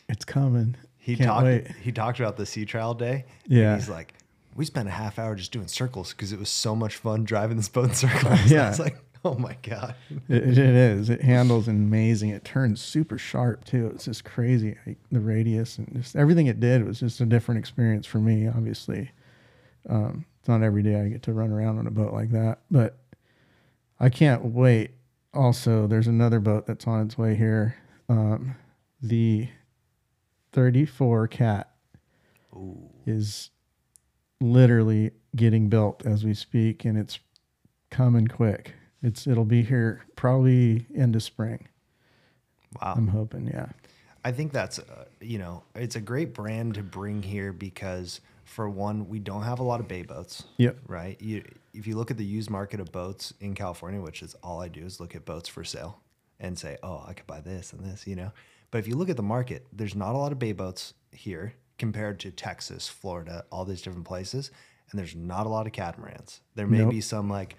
it's 0.09 0.25
coming. 0.25 0.75
He 1.05 1.15
Can't 1.15 1.27
talked. 1.27 1.43
wait. 1.43 1.67
He 1.83 1.91
talked 1.91 2.19
about 2.19 2.35
the 2.35 2.47
sea 2.47 2.65
trial 2.65 2.95
day. 2.95 3.25
Yeah. 3.45 3.75
He's 3.75 3.87
like, 3.87 4.15
we 4.55 4.65
spent 4.65 4.87
a 4.87 4.91
half 4.91 5.19
hour 5.19 5.35
just 5.35 5.51
doing 5.51 5.67
circles 5.67 6.13
because 6.13 6.33
it 6.33 6.39
was 6.39 6.49
so 6.49 6.75
much 6.75 6.95
fun 6.95 7.25
driving 7.25 7.57
this 7.57 7.69
boat 7.69 7.89
in 7.89 7.93
circles. 7.93 8.39
Yeah. 8.51 8.69
It's 8.69 8.79
like, 8.79 8.97
oh 9.23 9.35
my 9.35 9.55
god. 9.61 9.93
It, 10.27 10.43
it 10.47 10.57
is. 10.57 11.11
It 11.11 11.21
handles 11.21 11.67
amazing. 11.67 12.31
It 12.31 12.43
turns 12.43 12.81
super 12.81 13.19
sharp 13.19 13.65
too. 13.65 13.91
It's 13.93 14.05
just 14.05 14.25
crazy. 14.25 14.77
Like, 14.87 14.97
the 15.11 15.19
radius 15.19 15.77
and 15.77 15.93
just 15.93 16.15
everything 16.15 16.47
it 16.47 16.59
did 16.59 16.83
was 16.87 17.01
just 17.01 17.21
a 17.21 17.25
different 17.27 17.59
experience 17.59 18.07
for 18.07 18.17
me. 18.17 18.47
Obviously, 18.47 19.11
um, 19.87 20.25
it's 20.39 20.49
not 20.49 20.63
every 20.63 20.81
day 20.81 20.99
I 20.99 21.07
get 21.09 21.21
to 21.23 21.33
run 21.33 21.51
around 21.51 21.77
on 21.77 21.85
a 21.85 21.91
boat 21.91 22.13
like 22.13 22.31
that, 22.31 22.61
but 22.71 22.97
I 23.99 24.09
can't 24.09 24.43
wait. 24.43 24.89
Also, 25.35 25.85
there's 25.85 26.07
another 26.07 26.39
boat 26.39 26.65
that's 26.65 26.87
on 26.87 27.05
its 27.05 27.15
way 27.15 27.35
here. 27.35 27.75
Um, 28.09 28.55
the 29.03 29.49
34 30.55 31.27
Cat 31.27 31.69
is 33.05 33.49
literally 34.39 35.11
getting 35.35 35.67
built 35.67 36.05
as 36.05 36.23
we 36.23 36.33
speak, 36.33 36.85
and 36.85 36.97
it's 36.97 37.19
coming 37.91 38.25
quick. 38.25 38.73
It's 39.03 39.27
it'll 39.27 39.43
be 39.43 39.63
here 39.63 40.05
probably 40.15 40.85
end 40.95 41.13
of 41.17 41.23
spring. 41.23 41.67
Wow. 42.81 42.93
I'm 42.95 43.09
hoping, 43.09 43.47
yeah. 43.47 43.67
I 44.23 44.31
think 44.31 44.53
that's 44.53 44.79
uh, 44.79 45.03
you 45.19 45.39
know 45.39 45.63
it's 45.75 45.97
a 45.97 46.01
great 46.01 46.33
brand 46.33 46.75
to 46.75 46.83
bring 46.83 47.21
here 47.21 47.51
because 47.51 48.21
for 48.45 48.69
one 48.69 49.09
we 49.09 49.19
don't 49.19 49.43
have 49.43 49.59
a 49.59 49.63
lot 49.63 49.81
of 49.81 49.89
bay 49.89 50.03
boats. 50.03 50.45
Yep. 50.55 50.77
Right. 50.87 51.21
You 51.21 51.43
if 51.73 51.85
you 51.85 51.97
look 51.97 52.11
at 52.11 52.17
the 52.17 52.23
used 52.23 52.49
market 52.49 52.79
of 52.79 52.93
boats 52.93 53.33
in 53.41 53.55
California, 53.55 53.99
which 53.99 54.23
is 54.23 54.35
all 54.41 54.61
I 54.61 54.69
do 54.69 54.85
is 54.85 55.01
look 55.01 55.15
at 55.15 55.25
boats 55.25 55.49
for 55.49 55.65
sale 55.65 55.99
and 56.39 56.57
say, 56.57 56.77
oh, 56.83 57.03
I 57.07 57.13
could 57.13 57.27
buy 57.27 57.41
this 57.41 57.73
and 57.73 57.83
this, 57.83 58.05
you 58.07 58.15
know. 58.15 58.31
But 58.71 58.79
if 58.79 58.87
you 58.87 58.95
look 58.95 59.09
at 59.09 59.17
the 59.17 59.23
market, 59.23 59.65
there's 59.71 59.95
not 59.95 60.15
a 60.15 60.17
lot 60.17 60.31
of 60.31 60.39
bay 60.39 60.51
boats 60.51 60.93
here 61.11 61.53
compared 61.77 62.19
to 62.21 62.31
Texas, 62.31 62.87
Florida, 62.87 63.45
all 63.51 63.65
these 63.65 63.81
different 63.81 64.05
places. 64.05 64.51
and 64.91 64.99
there's 64.99 65.15
not 65.15 65.45
a 65.45 65.49
lot 65.49 65.65
of 65.65 65.73
catamarans. 65.73 66.41
There 66.55 66.67
may 66.67 66.79
Nope. 66.79 66.91
be 66.91 67.01
some 67.01 67.29
like, 67.29 67.55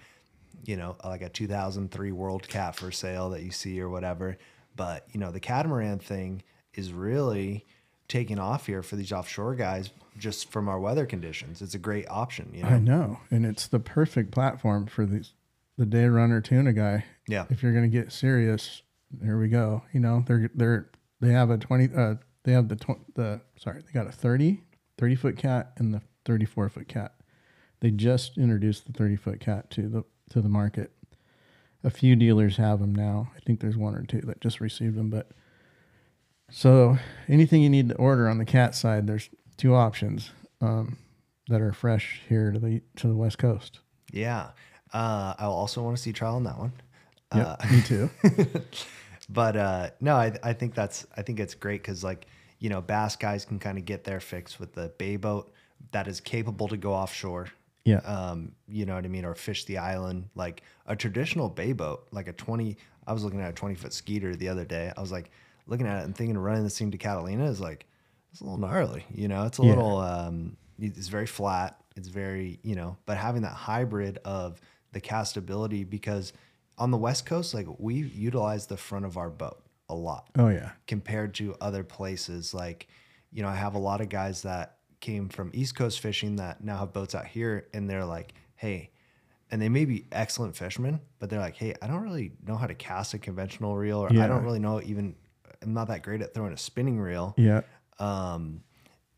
you 0.65 0.77
know, 0.77 0.95
like 1.03 1.21
a 1.21 1.29
2003 1.29 2.11
World 2.13 2.47
Cat 2.47 2.75
for 2.75 2.91
sale 2.91 3.29
that 3.31 3.43
you 3.43 3.51
see 3.51 3.79
or 3.81 3.89
whatever. 3.89 4.37
But 4.75 5.05
you 5.11 5.19
know, 5.19 5.31
the 5.31 5.39
catamaran 5.39 5.99
thing 5.99 6.41
is 6.73 6.93
really 6.93 7.65
taking 8.07 8.39
off 8.39 8.67
here 8.67 8.81
for 8.81 8.95
these 8.95 9.11
offshore 9.11 9.55
guys 9.55 9.89
just 10.17 10.49
from 10.49 10.69
our 10.69 10.79
weather 10.79 11.05
conditions. 11.05 11.61
It's 11.61 11.75
a 11.75 11.79
great 11.79 12.07
option. 12.09 12.49
You 12.53 12.63
know, 12.63 12.69
I 12.69 12.79
know, 12.79 13.19
and 13.29 13.45
it's 13.45 13.67
the 13.67 13.79
perfect 13.79 14.31
platform 14.31 14.85
for 14.87 15.05
these 15.05 15.33
the 15.77 15.85
day 15.85 16.05
runner 16.05 16.41
tuna 16.41 16.73
guy. 16.73 17.05
Yeah. 17.27 17.45
If 17.49 17.63
you're 17.63 17.73
gonna 17.73 17.87
get 17.87 18.11
serious, 18.11 18.81
there 19.11 19.37
we 19.37 19.47
go. 19.47 19.83
You 19.93 19.99
know, 19.99 20.23
they're 20.27 20.49
they're 20.53 20.89
they 21.21 21.31
have 21.31 21.49
a 21.49 21.57
twenty. 21.57 21.89
Uh, 21.95 22.15
they 22.43 22.53
have 22.53 22.67
the 22.69 22.75
tw- 22.75 23.13
the 23.15 23.41
sorry, 23.57 23.81
they 23.81 23.91
got 23.91 24.07
a 24.07 24.11
30, 24.11 24.61
30 24.97 25.15
foot 25.15 25.37
cat 25.37 25.73
and 25.77 25.93
the 25.93 26.01
thirty 26.25 26.45
four 26.45 26.69
foot 26.69 26.87
cat. 26.87 27.13
They 27.79 27.91
just 27.91 28.37
introduced 28.37 28.85
the 28.87 28.93
thirty 28.93 29.15
foot 29.15 29.39
cat 29.39 29.69
to 29.71 29.87
the 29.87 30.03
to 30.31 30.41
the 30.41 30.49
market. 30.49 30.91
A 31.83 31.89
few 31.89 32.15
dealers 32.15 32.57
have 32.57 32.79
them 32.79 32.93
now. 32.95 33.31
I 33.35 33.39
think 33.41 33.59
there's 33.59 33.77
one 33.77 33.95
or 33.95 34.03
two 34.03 34.21
that 34.21 34.41
just 34.41 34.59
received 34.59 34.95
them, 34.95 35.09
but. 35.09 35.31
So 36.49 36.97
anything 37.27 37.61
you 37.61 37.69
need 37.69 37.89
to 37.89 37.95
order 37.95 38.29
on 38.29 38.37
the 38.37 38.45
cat 38.45 38.73
side, 38.73 39.05
there's 39.05 39.29
two 39.57 39.75
options 39.75 40.31
um, 40.61 40.97
that 41.49 41.59
are 41.61 41.73
fresh 41.73 42.21
here 42.29 42.51
to 42.51 42.59
the 42.59 42.81
to 42.95 43.07
the 43.07 43.15
west 43.15 43.37
coast. 43.37 43.79
Yeah. 44.13 44.51
Uh, 44.93 45.33
I 45.37 45.45
also 45.45 45.81
want 45.83 45.97
to 45.97 46.01
sea 46.01 46.13
trial 46.13 46.35
on 46.35 46.43
that 46.45 46.57
one. 46.57 46.71
Yeah, 47.35 47.55
me 47.71 47.81
too. 47.81 48.09
but 49.29 49.55
uh, 49.57 49.89
no, 49.99 50.15
I, 50.15 50.33
I 50.43 50.53
think 50.53 50.73
that's 50.75 51.05
I 51.15 51.21
think 51.21 51.39
it's 51.39 51.53
great 51.55 51.81
because 51.81 52.03
like 52.03 52.25
you 52.59 52.69
know 52.69 52.81
bass 52.81 53.15
guys 53.15 53.45
can 53.45 53.59
kind 53.59 53.77
of 53.77 53.85
get 53.85 54.03
their 54.03 54.19
fix 54.19 54.59
with 54.59 54.73
the 54.73 54.89
bay 54.97 55.17
boat 55.17 55.51
that 55.91 56.07
is 56.07 56.19
capable 56.21 56.67
to 56.69 56.77
go 56.77 56.93
offshore. 56.93 57.49
Yeah. 57.83 57.97
Um, 57.99 58.51
you 58.67 58.85
know 58.85 58.95
what 58.95 59.05
I 59.05 59.07
mean, 59.07 59.25
or 59.25 59.35
fish 59.35 59.65
the 59.65 59.77
island 59.77 60.29
like 60.35 60.61
a 60.85 60.95
traditional 60.95 61.49
bay 61.49 61.73
boat, 61.73 62.07
like 62.11 62.27
a 62.27 62.33
twenty. 62.33 62.77
I 63.05 63.13
was 63.13 63.23
looking 63.23 63.41
at 63.41 63.49
a 63.49 63.53
twenty 63.53 63.75
foot 63.75 63.93
skeeter 63.93 64.35
the 64.35 64.49
other 64.49 64.65
day. 64.65 64.91
I 64.95 65.01
was 65.01 65.11
like 65.11 65.29
looking 65.67 65.87
at 65.87 66.01
it 66.01 66.05
and 66.05 66.15
thinking 66.15 66.35
of 66.35 66.41
running 66.43 66.63
this 66.63 66.77
thing 66.77 66.91
to 66.91 66.97
Catalina 66.97 67.45
is 67.45 67.59
like 67.59 67.85
it's 68.31 68.41
a 68.41 68.43
little 68.43 68.59
gnarly. 68.59 69.05
You 69.13 69.27
know, 69.27 69.45
it's 69.45 69.59
a 69.59 69.63
Yeah. 69.63 69.69
little 69.69 69.97
um, 69.99 70.57
it's 70.79 71.07
very 71.09 71.27
flat. 71.27 71.77
It's 71.95 72.07
very 72.09 72.59
you 72.63 72.75
know, 72.75 72.97
but 73.05 73.17
having 73.17 73.41
that 73.41 73.53
hybrid 73.53 74.19
of 74.25 74.59
the 74.97 75.07
castability 75.07 75.87
because 75.87 76.33
on 76.77 76.91
the 76.91 76.97
west 76.97 77.25
coast, 77.25 77.53
like 77.53 77.67
we 77.77 77.95
utilize 77.95 78.65
the 78.67 78.77
front 78.77 79.05
of 79.05 79.17
our 79.17 79.29
boat 79.29 79.61
a 79.89 79.95
lot 79.95 80.29
Oh 80.37 80.49
yeah. 80.49 80.71
compared 80.87 81.33
to 81.35 81.55
other 81.61 81.83
places. 81.83 82.53
Like, 82.53 82.87
you 83.31 83.41
know, 83.43 83.49
I 83.49 83.55
have 83.55 83.75
a 83.75 83.79
lot 83.79 84.01
of 84.01 84.09
guys 84.09 84.41
that 84.41 84.77
came 84.99 85.29
from 85.29 85.51
East 85.53 85.75
Coast 85.75 85.99
fishing 85.99 86.37
that 86.37 86.63
now 86.63 86.77
have 86.77 86.93
boats 86.93 87.13
out 87.15 87.25
here 87.27 87.67
and 87.73 87.89
they're 87.89 88.05
like, 88.05 88.33
hey, 88.55 88.89
and 89.51 89.61
they 89.61 89.69
may 89.69 89.85
be 89.85 90.05
excellent 90.11 90.55
fishermen, 90.57 90.99
but 91.19 91.29
they're 91.29 91.39
like, 91.39 91.55
hey, 91.55 91.73
I 91.81 91.87
don't 91.87 92.01
really 92.01 92.31
know 92.45 92.55
how 92.57 92.67
to 92.67 92.75
cast 92.75 93.13
a 93.13 93.17
conventional 93.19 93.77
reel, 93.77 93.99
or 93.99 94.09
I 94.11 94.27
don't 94.27 94.43
really 94.43 94.59
know 94.59 94.81
even, 94.81 95.15
I'm 95.61 95.73
not 95.73 95.87
that 95.87 96.03
great 96.03 96.21
at 96.21 96.33
throwing 96.33 96.51
a 96.53 96.57
spinning 96.57 96.99
reel. 96.99 97.33
Yeah. 97.37 97.61
Um, 97.99 98.61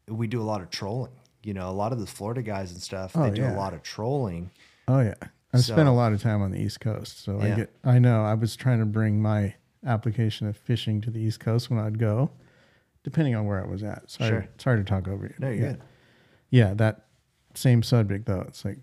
we 0.07 0.27
do 0.27 0.41
a 0.41 0.43
lot 0.43 0.61
of 0.61 0.69
trolling. 0.69 1.13
You 1.41 1.53
know, 1.53 1.69
a 1.69 1.71
lot 1.71 1.93
of 1.93 1.99
the 1.99 2.05
Florida 2.05 2.41
guys 2.43 2.71
and 2.73 2.81
stuff, 2.81 3.13
Oh, 3.15 3.23
they 3.23 3.31
do 3.31 3.41
yeah. 3.41 3.55
a 3.55 3.57
lot 3.57 3.73
of 3.73 3.81
trolling. 3.81 4.51
Oh 4.87 4.99
yeah. 4.99 5.13
I've 5.53 5.63
spent 5.63 5.87
a 5.89 5.91
lot 5.91 6.13
of 6.13 6.21
time 6.21 6.41
on 6.41 6.51
the 6.51 6.59
East 6.61 6.79
Coast, 6.79 7.23
so 7.23 7.39
I 7.39 7.51
get. 7.51 7.71
I 7.83 7.97
know. 7.99 8.23
I 8.23 8.33
was 8.35 8.55
trying 8.55 8.79
to 8.79 8.85
bring 8.85 9.21
my 9.21 9.55
application 9.85 10.47
of 10.47 10.55
fishing 10.57 11.01
to 11.01 11.09
the 11.09 11.19
East 11.19 11.39
Coast 11.39 11.69
when 11.69 11.79
I'd 11.79 11.97
go, 11.97 12.29
depending 13.03 13.35
on 13.35 13.45
where 13.45 13.63
I 13.63 13.67
was 13.67 13.81
at. 13.83 14.09
Sorry, 14.11 14.29
Sure. 14.29 14.47
sorry 14.57 14.77
to 14.77 14.83
talk 14.83 15.07
over 15.07 15.25
you. 15.25 15.33
No, 15.39 15.47
you're 15.49 15.55
yeah. 15.57 15.71
good. 15.71 15.81
Yeah, 16.51 16.73
that 16.75 17.05
same 17.55 17.81
subject 17.83 18.25
though. 18.27 18.41
It's 18.47 18.63
like, 18.63 18.77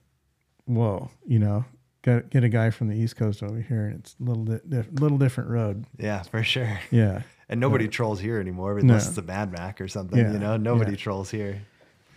whoa, 0.64 1.10
you 1.26 1.38
know, 1.38 1.64
get 2.02 2.30
get 2.30 2.42
a 2.42 2.48
guy 2.48 2.70
from 2.70 2.88
the 2.88 2.96
East 2.96 3.16
Coast 3.16 3.42
over 3.44 3.60
here, 3.60 3.86
and 3.86 4.00
it's 4.00 4.16
a 4.20 4.24
little 4.24 4.44
di- 4.44 4.60
diff- 4.68 4.88
little 5.00 5.18
different 5.18 5.50
road. 5.50 5.84
Yeah, 5.98 6.22
for 6.22 6.42
sure. 6.42 6.80
Yeah. 6.90 7.22
And 7.48 7.60
nobody 7.60 7.86
trolls 7.86 8.18
here 8.18 8.40
anymore 8.40 8.76
unless 8.76 9.04
No. 9.04 9.08
it's 9.10 9.18
a 9.18 9.22
Mad 9.22 9.52
Mac 9.52 9.80
or 9.80 9.86
something. 9.86 10.18
Yeah, 10.18 10.32
You 10.32 10.38
know, 10.40 10.56
nobody 10.56 10.90
yeah. 10.90 10.96
trolls 10.96 11.30
here. 11.30 11.62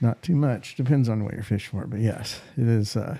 Not 0.02 0.24
too 0.24 0.36
much. 0.36 0.74
Depends 0.76 1.08
on 1.08 1.24
what 1.24 1.36
you're 1.36 1.43
fishing 1.43 1.80
for, 1.80 1.86
but 1.86 2.00
yes, 2.00 2.41
it 2.58 2.68
is. 2.68 2.95
Uh, 2.95 3.20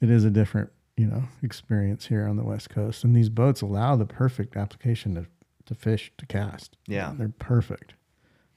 it 0.00 0.10
is 0.10 0.24
a 0.24 0.30
different, 0.30 0.70
you 0.96 1.06
know, 1.06 1.24
experience 1.42 2.06
here 2.06 2.26
on 2.26 2.36
the 2.36 2.44
West 2.44 2.70
Coast, 2.70 3.04
and 3.04 3.14
these 3.14 3.28
boats 3.28 3.60
allow 3.62 3.96
the 3.96 4.06
perfect 4.06 4.56
application 4.56 5.14
to 5.14 5.26
to 5.66 5.74
fish 5.74 6.10
to 6.16 6.24
cast. 6.24 6.76
Yeah. 6.86 7.12
they're 7.18 7.28
perfect. 7.28 7.92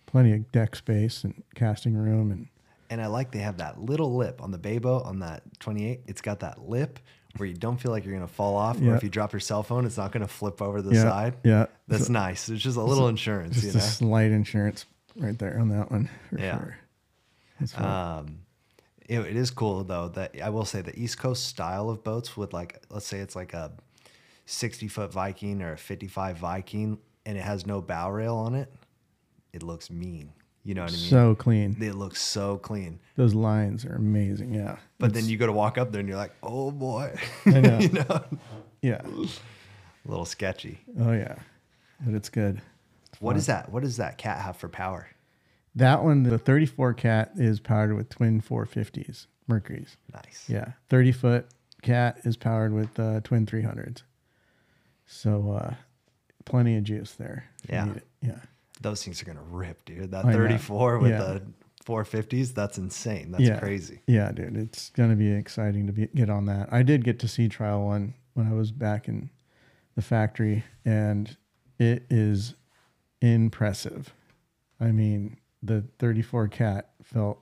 Plenty 0.05 0.31
of 0.33 0.49
deck 0.53 0.75
space 0.77 1.23
and 1.25 1.43
casting 1.55 1.93
room, 1.95 2.31
and 2.31 2.47
And 2.89 3.01
I 3.01 3.07
like 3.07 3.31
they 3.31 3.39
have 3.39 3.57
that 3.57 3.81
little 3.81 4.15
lip 4.15 4.41
on 4.41 4.51
the 4.51 4.57
bay 4.57 4.77
boat 4.77 5.03
on 5.05 5.19
that 5.19 5.43
28. 5.59 6.01
It's 6.07 6.21
got 6.21 6.39
that 6.39 6.69
lip 6.69 6.99
where 7.37 7.47
you 7.47 7.55
don't 7.55 7.77
feel 7.77 7.91
like 7.91 8.05
you're 8.05 8.15
going 8.15 8.27
to 8.27 8.33
fall 8.33 8.55
off. 8.57 8.81
Or 8.81 8.95
if 8.95 9.03
you 9.03 9.09
drop 9.09 9.31
your 9.33 9.39
cell 9.41 9.61
phone, 9.63 9.85
it's 9.85 9.97
not 9.97 10.11
going 10.13 10.21
to 10.21 10.27
flip 10.27 10.61
over 10.61 10.81
the 10.81 10.93
yeah, 10.95 11.03
side. 11.03 11.33
yeah, 11.43 11.65
That's 11.87 12.09
nice. 12.09 12.47
It's 12.49 12.61
just 12.63 12.75
a 12.77 12.81
little 12.81 13.07
insurance, 13.09 13.55
just 13.55 13.65
you 13.65 13.71
a 13.71 13.73
know? 13.75 13.79
slight 13.79 14.31
insurance 14.31 14.85
right 15.17 15.37
there 15.37 15.57
on 15.59 15.69
that 15.69 15.91
one 15.91 16.09
for 16.29 16.39
Yeah. 16.39 16.59
sure. 17.67 17.85
Um, 17.85 18.39
it, 19.07 19.19
it 19.19 19.35
is 19.35 19.51
cool 19.51 19.83
though 19.83 20.09
that 20.09 20.39
I 20.41 20.49
will 20.49 20.65
say 20.65 20.81
the 20.81 20.97
East 20.97 21.17
Coast 21.17 21.45
style 21.45 21.89
of 21.89 22.03
boats 22.03 22.35
with 22.37 22.53
like, 22.53 22.81
let's 22.89 23.05
say 23.05 23.19
it's 23.19 23.35
like 23.35 23.53
a 23.53 23.71
60 24.45 24.87
foot 24.87 25.11
Viking 25.11 25.61
or 25.61 25.73
a 25.73 25.77
55 25.77 26.37
Viking 26.37 26.97
and 27.25 27.37
it 27.37 27.41
has 27.41 27.65
no 27.65 27.81
bow 27.81 28.11
rail 28.11 28.35
on 28.35 28.55
it. 28.55 28.71
It 29.53 29.63
looks 29.63 29.89
mean. 29.89 30.31
You 30.63 30.75
know 30.75 30.83
what 30.83 30.91
I 30.91 30.95
mean? 30.95 31.09
so 31.09 31.35
clean. 31.35 31.75
it 31.81 31.95
looks 31.95 32.21
so 32.21 32.57
clean. 32.57 32.99
Those 33.15 33.33
lines 33.33 33.83
are 33.83 33.95
amazing. 33.95 34.53
Yeah, 34.53 34.77
But 34.99 35.13
then 35.13 35.25
you 35.25 35.37
go 35.37 35.47
to 35.47 35.51
walk 35.51 35.79
up 35.79 35.91
there 35.91 35.99
and 35.99 36.07
you're 36.07 36.17
like, 36.17 36.35
oh 36.43 36.69
boy, 36.69 37.15
I 37.47 37.61
know. 37.61 37.79
you 37.79 37.89
know, 37.89 38.23
yeah. 38.81 39.01
a 39.03 40.09
little 40.09 40.25
sketchy. 40.25 40.79
Oh 40.99 41.13
yeah, 41.13 41.35
but 41.99 42.13
it's 42.13 42.29
good. 42.29 42.61
What 43.19 43.29
What 43.31 43.37
is 43.37 43.47
that? 43.47 43.71
What 43.71 43.81
does 43.81 43.97
that 43.97 44.19
cat 44.19 44.39
have 44.39 44.55
for 44.55 44.69
power? 44.69 45.07
That 45.75 46.03
one, 46.03 46.23
the 46.23 46.37
34 46.37 46.93
cat 46.95 47.31
is 47.35 47.59
powered 47.59 47.95
with 47.95 48.09
twin 48.09 48.41
450s, 48.41 49.27
Mercury's. 49.47 49.97
Nice. 50.13 50.45
Yeah, 50.47 50.73
30 50.89 51.11
foot 51.13 51.47
cat 51.81 52.19
is 52.23 52.35
powered 52.37 52.73
with 52.73 52.99
uh, 52.99 53.21
twin 53.21 53.45
300s. 53.45 54.03
So 55.05 55.51
uh, 55.51 55.73
plenty 56.45 56.77
of 56.77 56.83
juice 56.83 57.13
there. 57.13 57.45
Yeah. 57.69 57.93
Yeah. 58.21 58.39
Those 58.81 59.03
things 59.03 59.21
are 59.21 59.25
gonna 59.25 59.43
rip, 59.49 59.85
dude. 59.85 60.11
That 60.11 60.25
I 60.25 60.31
know. 60.31 60.37
34 60.37 60.99
with 60.99 61.11
Yeah. 61.11 61.17
the 61.19 61.41
450s, 61.85 62.53
that's 62.53 62.77
insane. 62.77 63.31
That's 63.31 63.43
yeah. 63.43 63.59
crazy. 63.59 64.01
Yeah, 64.07 64.31
dude. 64.31 64.55
It's 64.55 64.89
going 64.91 65.09
to 65.09 65.15
be 65.15 65.31
exciting 65.31 65.87
to 65.87 65.93
be, 65.93 66.07
get 66.13 66.29
on 66.29 66.45
that. 66.45 66.71
I 66.71 66.83
did 66.83 67.03
get 67.03 67.19
to 67.19 67.27
sea 67.27 67.49
trial 67.49 67.83
one 67.85 68.13
when 68.33 68.47
I 68.47 68.53
was 68.53 68.71
back 68.71 69.07
in 69.07 69.29
the 69.95 70.01
factory, 70.01 70.63
and 70.85 71.35
it 71.79 72.05
is 72.09 72.53
impressive. 73.21 74.13
I 74.79 74.91
mean, 74.91 75.37
the 75.63 75.83
34 75.99 76.47
cat 76.47 76.89
felt 77.03 77.39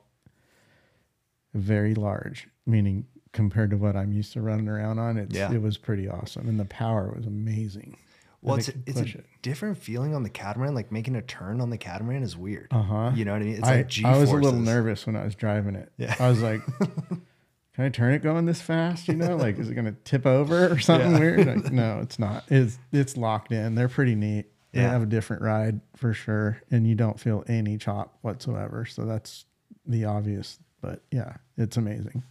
very 1.54 1.96
large, 1.96 2.48
meaning 2.66 3.06
compared 3.32 3.70
to 3.72 3.78
what 3.78 3.96
I'm 3.96 4.12
used 4.12 4.34
to 4.34 4.42
running 4.42 4.68
around 4.68 5.00
on, 5.00 5.18
it's, 5.18 5.36
Yeah. 5.36 5.52
it 5.52 5.62
was 5.62 5.78
pretty 5.78 6.08
awesome. 6.08 6.48
And 6.48 6.60
the 6.60 6.66
power 6.66 7.12
was 7.16 7.26
amazing. 7.26 7.98
Well, 8.42 8.56
it's 8.58 8.70
a, 8.70 8.74
it's 8.86 9.00
a 9.02 9.04
it. 9.04 9.26
different 9.42 9.78
feeling 9.78 10.16
on 10.16 10.24
the 10.24 10.30
catamaran. 10.30 10.74
Like 10.74 10.92
making 10.92 11.16
a 11.16 11.22
turn 11.22 11.60
on 11.60 11.70
the 11.70 11.78
catamaran 11.78 12.24
is 12.24 12.38
weird. 12.38 12.70
Uh-huh. 12.72 13.12
You 13.14 13.26
know 13.26 13.34
what 13.34 13.42
I 13.42 13.46
mean? 13.46 13.56
It's 13.58 13.68
I, 13.68 13.76
like 13.78 13.88
G 13.90 14.06
I 14.06 14.18
was 14.18 14.32
a 14.32 14.36
little 14.36 14.60
nervous 14.60 15.06
when 15.06 15.16
I 15.18 15.26
was 15.26 15.36
driving 15.36 15.76
it. 15.76 15.92
Yeah. 15.98 16.16
I 16.20 16.30
was 16.30 16.42
like, 16.42 16.62
can 16.80 17.86
I 17.86 17.90
turn 17.90 18.14
it 18.14 18.24
going 18.24 18.46
this 18.46 18.62
fast? 18.62 19.08
You 19.10 19.16
know, 19.16 19.36
like, 19.36 19.60
is 19.60 19.70
it 19.70 19.74
going 19.74 19.86
to 19.86 19.96
tip 20.06 20.26
over 20.26 20.72
or 20.72 20.80
something 20.80 21.12
Yeah. 21.12 21.20
weird? 21.20 21.48
Like, 21.48 21.72
no, 21.74 22.00
it's 22.00 22.18
not. 22.18 22.46
It's, 22.48 22.80
it's 22.94 23.18
locked 23.18 23.52
in. 23.52 23.76
They're 23.76 23.90
pretty 23.90 24.16
neat. 24.16 24.46
They 24.72 24.82
Yeah. 24.82 24.92
have 24.92 25.02
a 25.04 25.08
different 25.08 25.42
ride 25.42 25.82
for 25.96 26.14
sure. 26.14 26.62
And 26.70 26.88
you 26.88 26.96
don't 26.96 27.20
feel 27.20 27.44
any 27.48 27.78
chop 27.78 28.18
whatsoever. 28.22 28.86
So 28.86 29.06
that's 29.06 29.46
the 29.86 30.06
obvious, 30.06 30.60
but 30.82 31.02
yeah, 31.12 31.38
it's 31.58 31.78
amazing. 31.78 32.24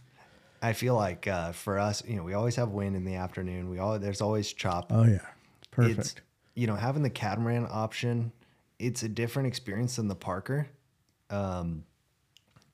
I 0.61 0.73
feel 0.73 0.95
like 0.95 1.27
uh, 1.27 1.51
for 1.53 1.79
us, 1.79 2.03
you 2.05 2.15
know, 2.17 2.23
we 2.23 2.33
always 2.33 2.55
have 2.55 2.69
wind 2.69 2.95
in 2.95 3.05
the 3.05 3.15
afternoon. 3.15 3.69
We 3.69 3.79
all 3.79 3.97
there's 3.99 4.21
always 4.21 4.51
chop. 4.51 4.91
Oh 4.93 5.03
yeah. 5.05 5.19
Perfect. 5.71 5.99
It's 5.99 6.15
you 6.55 6.67
know 6.67 6.75
having 6.75 7.03
the 7.03 7.09
catamaran 7.09 7.67
option. 7.69 8.31
It's 8.77 9.03
a 9.03 9.09
different 9.09 9.47
experience 9.47 9.97
than 9.97 10.07
the 10.07 10.15
Parker. 10.15 10.67
Um, 11.29 11.83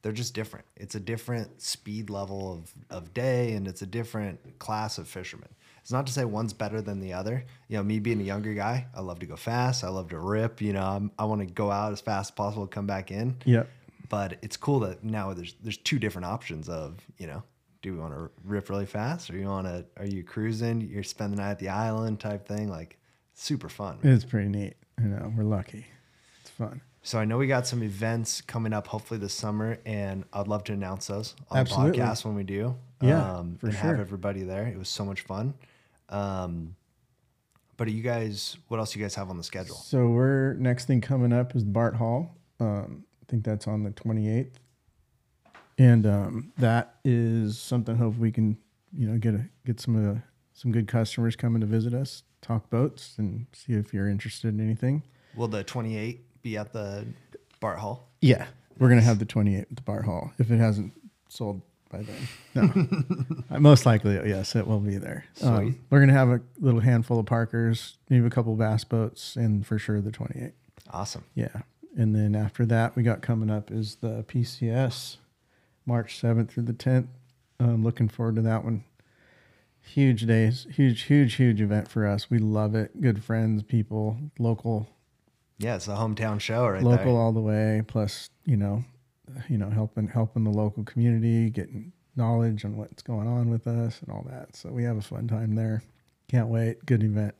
they're 0.01 0.11
just 0.11 0.35
different. 0.35 0.65
It's 0.75 0.93
a 0.93 0.99
different 0.99 1.61
speed 1.61 2.11
level 2.11 2.53
of, 2.53 2.73
of 2.95 3.13
day, 3.13 3.53
and 3.53 3.67
it's 3.67 3.81
a 3.81 3.87
different 3.87 4.59
class 4.59 4.99
of 4.99 5.07
fishermen. 5.07 5.49
It's 5.85 5.91
not 5.91 6.07
to 6.07 6.11
say 6.13 6.25
one's 6.25 6.51
better 6.51 6.81
than 6.81 6.99
the 6.99 7.13
other. 7.13 7.45
You 7.67 7.77
know, 7.77 7.83
me 7.83 7.99
being 7.99 8.19
a 8.19 8.23
younger 8.23 8.55
guy, 8.55 8.87
I 8.95 9.01
love 9.01 9.19
to 9.19 9.27
go 9.27 9.35
fast. 9.35 9.83
I 9.83 9.89
love 9.89 10.09
to 10.09 10.17
rip. 10.17 10.59
You 10.59 10.73
know, 10.73 10.81
I'm, 10.83 11.11
I 11.19 11.25
want 11.25 11.41
to 11.41 11.45
go 11.45 11.69
out 11.69 11.93
as 11.93 12.01
fast 12.01 12.31
as 12.31 12.35
possible, 12.35 12.65
come 12.65 12.87
back 12.87 13.11
in. 13.11 13.37
yep. 13.45 13.69
But 14.09 14.39
it's 14.41 14.57
cool 14.57 14.79
that 14.79 15.03
now 15.03 15.31
there's 15.33 15.53
there's 15.61 15.77
two 15.77 15.99
different 15.99 16.25
options 16.25 16.69
of 16.69 16.99
you 17.19 17.27
know, 17.27 17.43
do 17.83 17.93
we 17.93 17.99
want 17.99 18.15
to 18.15 18.31
rip 18.43 18.71
really 18.71 18.87
fast, 18.87 19.29
or 19.29 19.37
you 19.37 19.45
want 19.45 19.67
to? 19.67 19.85
Are 19.97 20.07
you 20.07 20.23
cruising? 20.23 20.81
You're 20.81 21.03
spending 21.03 21.37
the 21.37 21.43
night 21.43 21.51
at 21.51 21.59
the 21.59 21.69
island 21.69 22.19
type 22.19 22.47
thing, 22.47 22.67
like 22.67 22.97
super 23.35 23.69
fun. 23.69 23.99
man. 24.01 24.13
It's 24.13 24.25
pretty 24.25 24.49
neat. 24.49 24.73
You 24.99 25.09
know, 25.09 25.31
we're 25.37 25.43
lucky. 25.43 25.85
It's 26.41 26.49
fun. 26.49 26.81
So 27.03 27.19
I 27.19 27.25
know 27.25 27.37
we 27.37 27.45
got 27.45 27.67
some 27.67 27.83
events 27.83 28.41
coming 28.41 28.73
up, 28.73 28.87
hopefully 28.87 29.19
this 29.19 29.35
summer, 29.35 29.77
and 29.85 30.23
I'd 30.33 30.47
love 30.47 30.63
to 30.63 30.73
announce 30.73 31.05
those 31.05 31.35
on 31.51 31.59
Absolutely. 31.59 31.99
the 31.99 32.03
podcast 32.03 32.25
when 32.25 32.33
we 32.33 32.43
do. 32.43 32.65
um, 32.67 32.77
Yeah, 33.01 33.43
for 33.59 33.67
and 33.67 33.75
have 33.75 33.99
everybody 33.99 34.41
there. 34.41 34.65
It 34.65 34.79
was 34.79 34.89
so 34.89 35.05
much 35.05 35.21
fun. 35.21 35.53
Um, 36.09 36.75
but 37.77 37.89
you 37.89 38.01
guys, 38.01 38.57
what 38.67 38.79
else 38.79 38.95
you 38.95 39.01
guys 39.01 39.15
have 39.15 39.29
on 39.29 39.37
the 39.37 39.43
schedule? 39.43 39.75
So 39.75 40.07
we're 40.07 40.53
next 40.53 40.85
thing 40.85 41.01
coming 41.01 41.33
up 41.33 41.55
is 41.55 41.63
Bart 41.63 41.95
Hall. 41.95 42.35
Um, 42.59 43.03
I 43.21 43.25
think 43.29 43.43
that's 43.43 43.67
on 43.67 43.83
the 43.83 43.89
28th, 43.91 44.53
and 45.77 46.05
um, 46.05 46.53
that 46.57 46.95
is 47.03 47.57
something. 47.57 47.95
Hope 47.95 48.17
we 48.17 48.31
can, 48.31 48.57
you 48.95 49.07
know, 49.09 49.17
get 49.17 49.33
a 49.33 49.45
get 49.65 49.79
some 49.79 49.95
of 49.95 50.03
the, 50.03 50.21
some 50.53 50.71
good 50.71 50.87
customers 50.87 51.35
coming 51.35 51.59
to 51.61 51.67
visit 51.67 51.93
us, 51.93 52.23
talk 52.41 52.69
boats, 52.69 53.15
and 53.17 53.47
see 53.51 53.73
if 53.73 53.93
you're 53.93 54.07
interested 54.07 54.53
in 54.53 54.61
anything. 54.61 55.03
Will 55.35 55.47
the 55.49 55.63
28 55.63 56.41
be 56.43 56.55
at 56.57 56.71
the 56.71 57.05
Bart 57.59 57.79
Hall? 57.79 58.09
Yeah, 58.21 58.45
we're 58.77 58.89
gonna 58.89 59.01
have 59.01 59.19
the 59.19 59.25
28th 59.25 59.61
at 59.63 59.75
the 59.75 59.81
Bart 59.81 60.05
Hall 60.05 60.31
if 60.37 60.49
it 60.49 60.57
hasn't 60.57 60.93
sold 61.27 61.61
by 61.95 62.03
then. 62.03 63.41
No, 63.49 63.59
most 63.59 63.85
likely 63.85 64.15
yes, 64.27 64.55
it 64.55 64.67
will 64.67 64.79
be 64.79 64.97
there. 64.97 65.25
Um, 65.41 65.79
we're 65.89 65.99
gonna 65.99 66.13
have 66.13 66.29
a 66.29 66.41
little 66.59 66.79
handful 66.81 67.19
of 67.19 67.25
Parkers, 67.25 67.97
maybe 68.09 68.25
a 68.25 68.29
couple 68.29 68.53
of 68.53 68.59
bass 68.59 68.83
boats, 68.83 69.35
and 69.35 69.65
for 69.65 69.77
sure 69.77 70.01
the 70.01 70.11
28th. 70.11 70.53
Awesome. 70.91 71.23
Yeah. 71.33 71.61
And 71.97 72.13
then 72.15 72.35
after 72.35 72.65
that, 72.65 72.95
we 72.95 73.03
got 73.03 73.21
coming 73.21 73.49
up 73.49 73.71
is 73.71 73.95
the 73.95 74.23
PCS, 74.27 75.17
March 75.85 76.21
7th 76.21 76.49
through 76.49 76.63
the 76.63 76.73
10th. 76.73 77.07
Um, 77.59 77.83
looking 77.83 78.09
forward 78.09 78.35
to 78.35 78.41
that 78.41 78.63
one. 78.65 78.83
Huge 79.81 80.25
days, 80.25 80.67
huge, 80.73 81.03
huge, 81.03 81.35
huge 81.35 81.61
event 81.61 81.87
for 81.87 82.05
us. 82.07 82.29
We 82.29 82.39
love 82.39 82.75
it. 82.75 82.99
Good 83.01 83.23
friends, 83.23 83.63
people, 83.63 84.17
local, 84.39 84.89
Yeah, 85.59 85.75
it's 85.75 85.87
a 85.87 85.91
hometown 85.91 86.39
show 86.41 86.67
right 86.67 86.83
local 86.83 87.13
there. 87.13 87.15
all 87.15 87.31
the 87.31 87.39
way. 87.39 87.81
Plus, 87.87 88.29
you 88.45 88.57
know, 88.57 88.83
you 89.49 89.57
know, 89.57 89.69
helping 89.69 90.07
helping 90.07 90.43
the 90.43 90.49
local 90.51 90.83
community, 90.83 91.49
getting 91.49 91.91
knowledge 92.15 92.63
on 92.65 92.77
what's 92.77 93.01
going 93.03 93.27
on 93.27 93.49
with 93.49 93.67
us 93.67 93.99
and 94.01 94.09
all 94.11 94.25
that. 94.29 94.55
So 94.55 94.69
we 94.69 94.83
have 94.83 94.97
a 94.97 95.01
fun 95.01 95.27
time 95.27 95.55
there. 95.55 95.81
Can't 96.29 96.47
wait. 96.47 96.85
Good 96.85 97.03
event. 97.03 97.35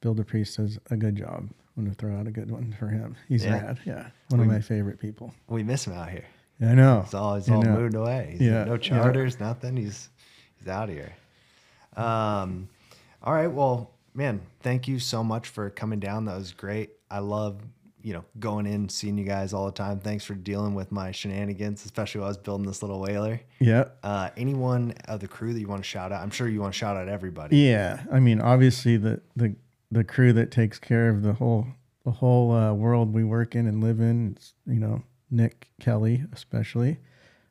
Builder 0.00 0.24
Priest 0.24 0.56
does 0.56 0.78
a 0.90 0.96
good 0.96 1.16
job. 1.16 1.48
I'm 1.76 1.84
gonna 1.84 1.94
throw 1.94 2.16
out 2.16 2.26
a 2.26 2.30
good 2.30 2.50
one 2.50 2.74
for 2.78 2.88
him. 2.88 3.16
He's 3.28 3.44
Yeah. 3.44 3.62
rad. 3.62 3.78
Yeah, 3.84 4.06
one 4.28 4.40
of 4.40 4.46
my 4.46 4.60
favorite 4.60 4.98
people. 4.98 5.32
We 5.48 5.62
miss 5.62 5.86
him 5.86 5.92
out 5.92 6.10
here. 6.10 6.24
I 6.60 6.74
know. 6.74 7.02
He's 7.02 7.14
all, 7.14 7.36
he's 7.36 7.48
all 7.48 7.62
moved 7.62 7.94
away. 7.94 8.30
He's 8.32 8.40
Yeah, 8.42 8.64
no 8.64 8.72
yeah. 8.72 8.78
charters, 8.78 9.38
nothing. 9.40 9.76
He's 9.76 10.08
he's 10.58 10.68
out 10.68 10.88
of 10.88 10.94
here. 10.94 11.12
Um, 11.96 12.68
all 13.22 13.34
right. 13.34 13.46
Well, 13.50 13.90
man, 14.14 14.40
thank 14.60 14.88
you 14.88 14.98
so 14.98 15.22
much 15.24 15.48
for 15.48 15.70
coming 15.70 16.00
down. 16.00 16.24
That 16.26 16.36
was 16.36 16.52
great. 16.52 16.90
I 17.10 17.18
love 17.20 17.60
you 18.02 18.12
know 18.12 18.24
going 18.38 18.66
in, 18.66 18.88
seeing 18.88 19.18
you 19.18 19.24
guys 19.24 19.52
all 19.52 19.66
the 19.66 19.72
time. 19.72 20.00
Thanks 20.00 20.24
for 20.24 20.34
dealing 20.34 20.74
with 20.74 20.90
my 20.92 21.10
shenanigans, 21.12 21.84
especially 21.84 22.20
while 22.20 22.28
I 22.28 22.30
was 22.30 22.38
building 22.38 22.66
this 22.66 22.82
little 22.82 23.00
whaler. 23.00 23.40
Yeah. 23.58 23.84
Uh, 24.02 24.30
anyone 24.36 24.94
of 25.06 25.20
the 25.20 25.28
crew 25.28 25.52
that 25.52 25.60
you 25.60 25.68
want 25.68 25.82
to 25.82 25.88
shout 25.88 26.12
out? 26.12 26.22
I'm 26.22 26.30
sure 26.30 26.48
you 26.48 26.60
want 26.60 26.74
to 26.74 26.78
shout 26.78 26.96
out 26.96 27.08
everybody. 27.08 27.56
Yeah. 27.58 28.02
I 28.10 28.20
mean, 28.20 28.40
obviously 28.40 28.96
the 28.96 29.20
the 29.36 29.54
the 29.90 30.04
crew 30.04 30.32
that 30.32 30.50
takes 30.50 30.78
care 30.78 31.08
of 31.08 31.22
the 31.22 31.34
whole 31.34 31.66
the 32.04 32.12
whole 32.12 32.52
uh, 32.52 32.72
world 32.72 33.12
we 33.12 33.24
work 33.24 33.54
in 33.54 33.66
and 33.66 33.82
live 33.82 34.00
in. 34.00 34.34
It's 34.36 34.54
you 34.66 34.80
know 34.80 35.02
Nick 35.30 35.68
Kelly 35.80 36.24
especially, 36.32 36.98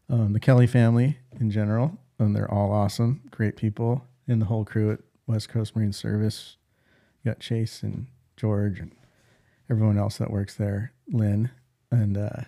um, 0.09 0.33
the 0.33 0.39
Kelly 0.39 0.67
family 0.67 1.17
in 1.39 1.51
general, 1.51 1.97
and 2.17 2.35
they're 2.35 2.51
all 2.51 2.71
awesome, 2.71 3.21
great 3.31 3.55
people, 3.55 4.05
and 4.27 4.41
the 4.41 4.47
whole 4.47 4.65
crew 4.65 4.91
at 4.91 4.99
West 5.27 5.49
Coast 5.49 5.75
Marine 5.75 5.93
Service. 5.93 6.57
You 7.23 7.31
got 7.31 7.39
Chase 7.39 7.83
and 7.83 8.07
George 8.37 8.79
and 8.79 8.91
everyone 9.69 9.97
else 9.97 10.17
that 10.17 10.31
works 10.31 10.55
there, 10.55 10.93
Lynn, 11.11 11.49
and 11.91 12.17
uh, 12.17 12.29
I 12.37 12.45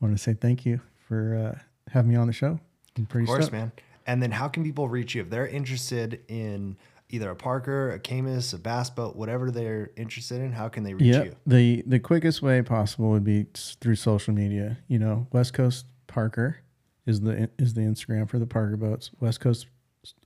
want 0.00 0.16
to 0.16 0.22
say 0.22 0.34
thank 0.34 0.64
you 0.66 0.80
for 1.06 1.34
uh, 1.56 1.58
having 1.92 2.10
me 2.10 2.16
on 2.16 2.26
the 2.26 2.32
show. 2.32 2.58
I'm 2.96 3.06
pretty 3.06 3.24
Of 3.24 3.28
course, 3.28 3.44
stoked. 3.46 3.52
man. 3.52 3.72
And 4.06 4.22
then 4.22 4.30
how 4.32 4.48
can 4.48 4.64
people 4.64 4.88
reach 4.88 5.14
you 5.14 5.22
if 5.22 5.30
they're 5.30 5.46
interested 5.46 6.20
in 6.28 6.76
either 7.10 7.30
a 7.30 7.36
Parker, 7.36 7.92
a 7.92 7.98
Caymas, 8.00 8.52
a 8.54 8.58
bass 8.58 8.90
boat, 8.90 9.16
whatever 9.16 9.50
they're 9.50 9.90
interested 9.96 10.40
in? 10.40 10.52
How 10.52 10.68
can 10.68 10.82
they 10.84 10.94
reach 10.94 11.04
Yeah, 11.14 11.24
you? 11.24 11.36
the 11.46 11.82
the 11.86 11.98
quickest 11.98 12.40
way 12.42 12.62
possible 12.62 13.10
would 13.10 13.24
be 13.24 13.46
through 13.54 13.96
social 13.96 14.32
media. 14.34 14.78
You 14.88 14.98
know, 14.98 15.26
West 15.32 15.52
Coast 15.54 15.86
Parker 16.06 16.58
is 17.06 17.20
the 17.20 17.50
is 17.58 17.74
the 17.74 17.82
Instagram 17.82 18.28
for 18.28 18.38
the 18.38 18.46
Parker 18.46 18.76
boats. 18.76 19.10
West 19.20 19.40
Coast, 19.40 19.66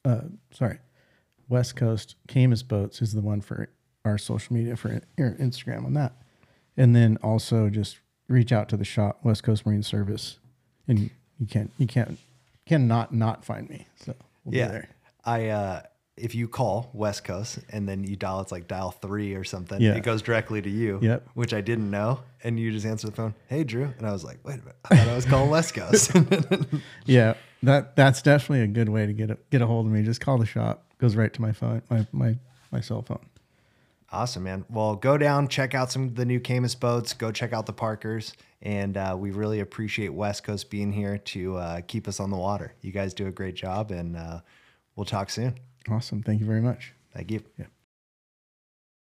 uh, 0.04 0.22
sorry, 0.52 0.78
West 1.48 1.74
Coast 1.76 2.14
Caymas 2.28 2.66
boats 2.66 3.02
is 3.02 3.12
the 3.12 3.20
one 3.20 3.40
for 3.40 3.68
our 4.04 4.16
social 4.18 4.54
media 4.54 4.76
for 4.76 4.88
in- 5.18 5.36
Instagram 5.36 5.84
on 5.84 5.94
that, 5.94 6.12
and 6.76 6.94
then 6.96 7.18
also 7.22 7.68
just 7.68 7.98
reach 8.28 8.52
out 8.52 8.68
to 8.70 8.76
the 8.76 8.84
shop 8.84 9.20
West 9.24 9.42
Coast 9.42 9.66
Marine 9.66 9.82
Service, 9.82 10.38
and 10.88 11.10
you 11.38 11.46
can't 11.48 11.70
you 11.78 11.86
can't 11.86 12.18
cannot 12.66 13.12
not 13.14 13.44
find 13.44 13.68
me. 13.68 13.86
So 13.96 14.14
we'll 14.44 14.54
Yeah. 14.54 14.66
be 14.66 14.72
there. 14.72 14.88
I 15.24 15.48
uh 15.48 15.82
if 16.16 16.34
you 16.34 16.46
call 16.46 16.90
West 16.92 17.24
Coast 17.24 17.58
and 17.70 17.88
then 17.88 18.04
you 18.04 18.16
dial 18.16 18.40
it's 18.42 18.52
like 18.52 18.68
dial 18.68 18.90
three 18.90 19.34
or 19.34 19.44
something, 19.44 19.80
Yeah. 19.80 19.94
it 19.94 20.02
goes 20.02 20.20
directly 20.22 20.60
to 20.60 20.68
you. 20.70 20.98
Yep. 21.02 21.26
Which 21.34 21.54
I 21.54 21.62
didn't 21.62 21.90
know. 21.90 22.20
And 22.44 22.60
you 22.60 22.70
just 22.70 22.84
answer 22.86 23.06
the 23.08 23.14
phone, 23.14 23.34
Hey 23.48 23.64
Drew. 23.64 23.92
And 23.98 24.06
I 24.06 24.12
was 24.12 24.22
like, 24.22 24.38
wait 24.44 24.54
a 24.54 24.58
minute. 24.58 24.76
I 24.90 24.96
thought 24.96 25.08
I 25.08 25.14
was 25.14 25.24
calling 25.24 25.50
West 25.50 25.74
Coast. 25.74 26.12
Yeah, 27.06 27.34
that 27.62 27.96
that's 27.96 28.22
definitely 28.22 28.62
a 28.62 28.66
good 28.68 28.88
way 28.88 29.06
to 29.06 29.12
get 29.12 29.30
a, 29.30 29.38
get 29.50 29.62
a 29.62 29.66
hold 29.66 29.86
of 29.86 29.92
me. 29.92 30.02
Just 30.02 30.20
call 30.20 30.38
the 30.38 30.46
shop. 30.46 30.84
Goes 30.98 31.16
right 31.16 31.32
to 31.32 31.40
my 31.40 31.52
phone, 31.52 31.82
my 31.90 32.06
my 32.12 32.36
my 32.70 32.80
cell 32.80 33.02
phone. 33.02 33.24
Awesome, 34.12 34.42
man. 34.42 34.66
Well, 34.68 34.94
go 34.94 35.16
down, 35.16 35.48
check 35.48 35.74
out 35.74 35.90
some 35.90 36.04
of 36.04 36.14
the 36.16 36.26
new 36.26 36.38
Caymas 36.38 36.78
boats, 36.78 37.14
go 37.14 37.32
check 37.32 37.54
out 37.54 37.64
the 37.64 37.72
Parkers. 37.72 38.34
And 38.60 38.96
uh, 38.96 39.16
we 39.18 39.30
really 39.30 39.60
appreciate 39.60 40.10
West 40.10 40.44
Coast 40.44 40.70
being 40.70 40.92
here 40.92 41.18
to 41.18 41.56
uh, 41.56 41.80
keep 41.80 42.06
us 42.06 42.20
on 42.20 42.30
the 42.30 42.36
water. 42.36 42.74
You 42.82 42.92
guys 42.92 43.14
do 43.14 43.26
a 43.26 43.32
great 43.32 43.54
job 43.54 43.90
and 43.90 44.16
uh, 44.16 44.40
we'll 44.94 45.06
talk 45.06 45.30
soon. 45.30 45.58
Awesome. 45.90 46.22
Thank 46.22 46.40
you 46.40 46.46
very 46.46 46.60
much. 46.60 46.92
Thank 47.14 47.30
you. 47.30 47.42
Yeah. 47.58 47.66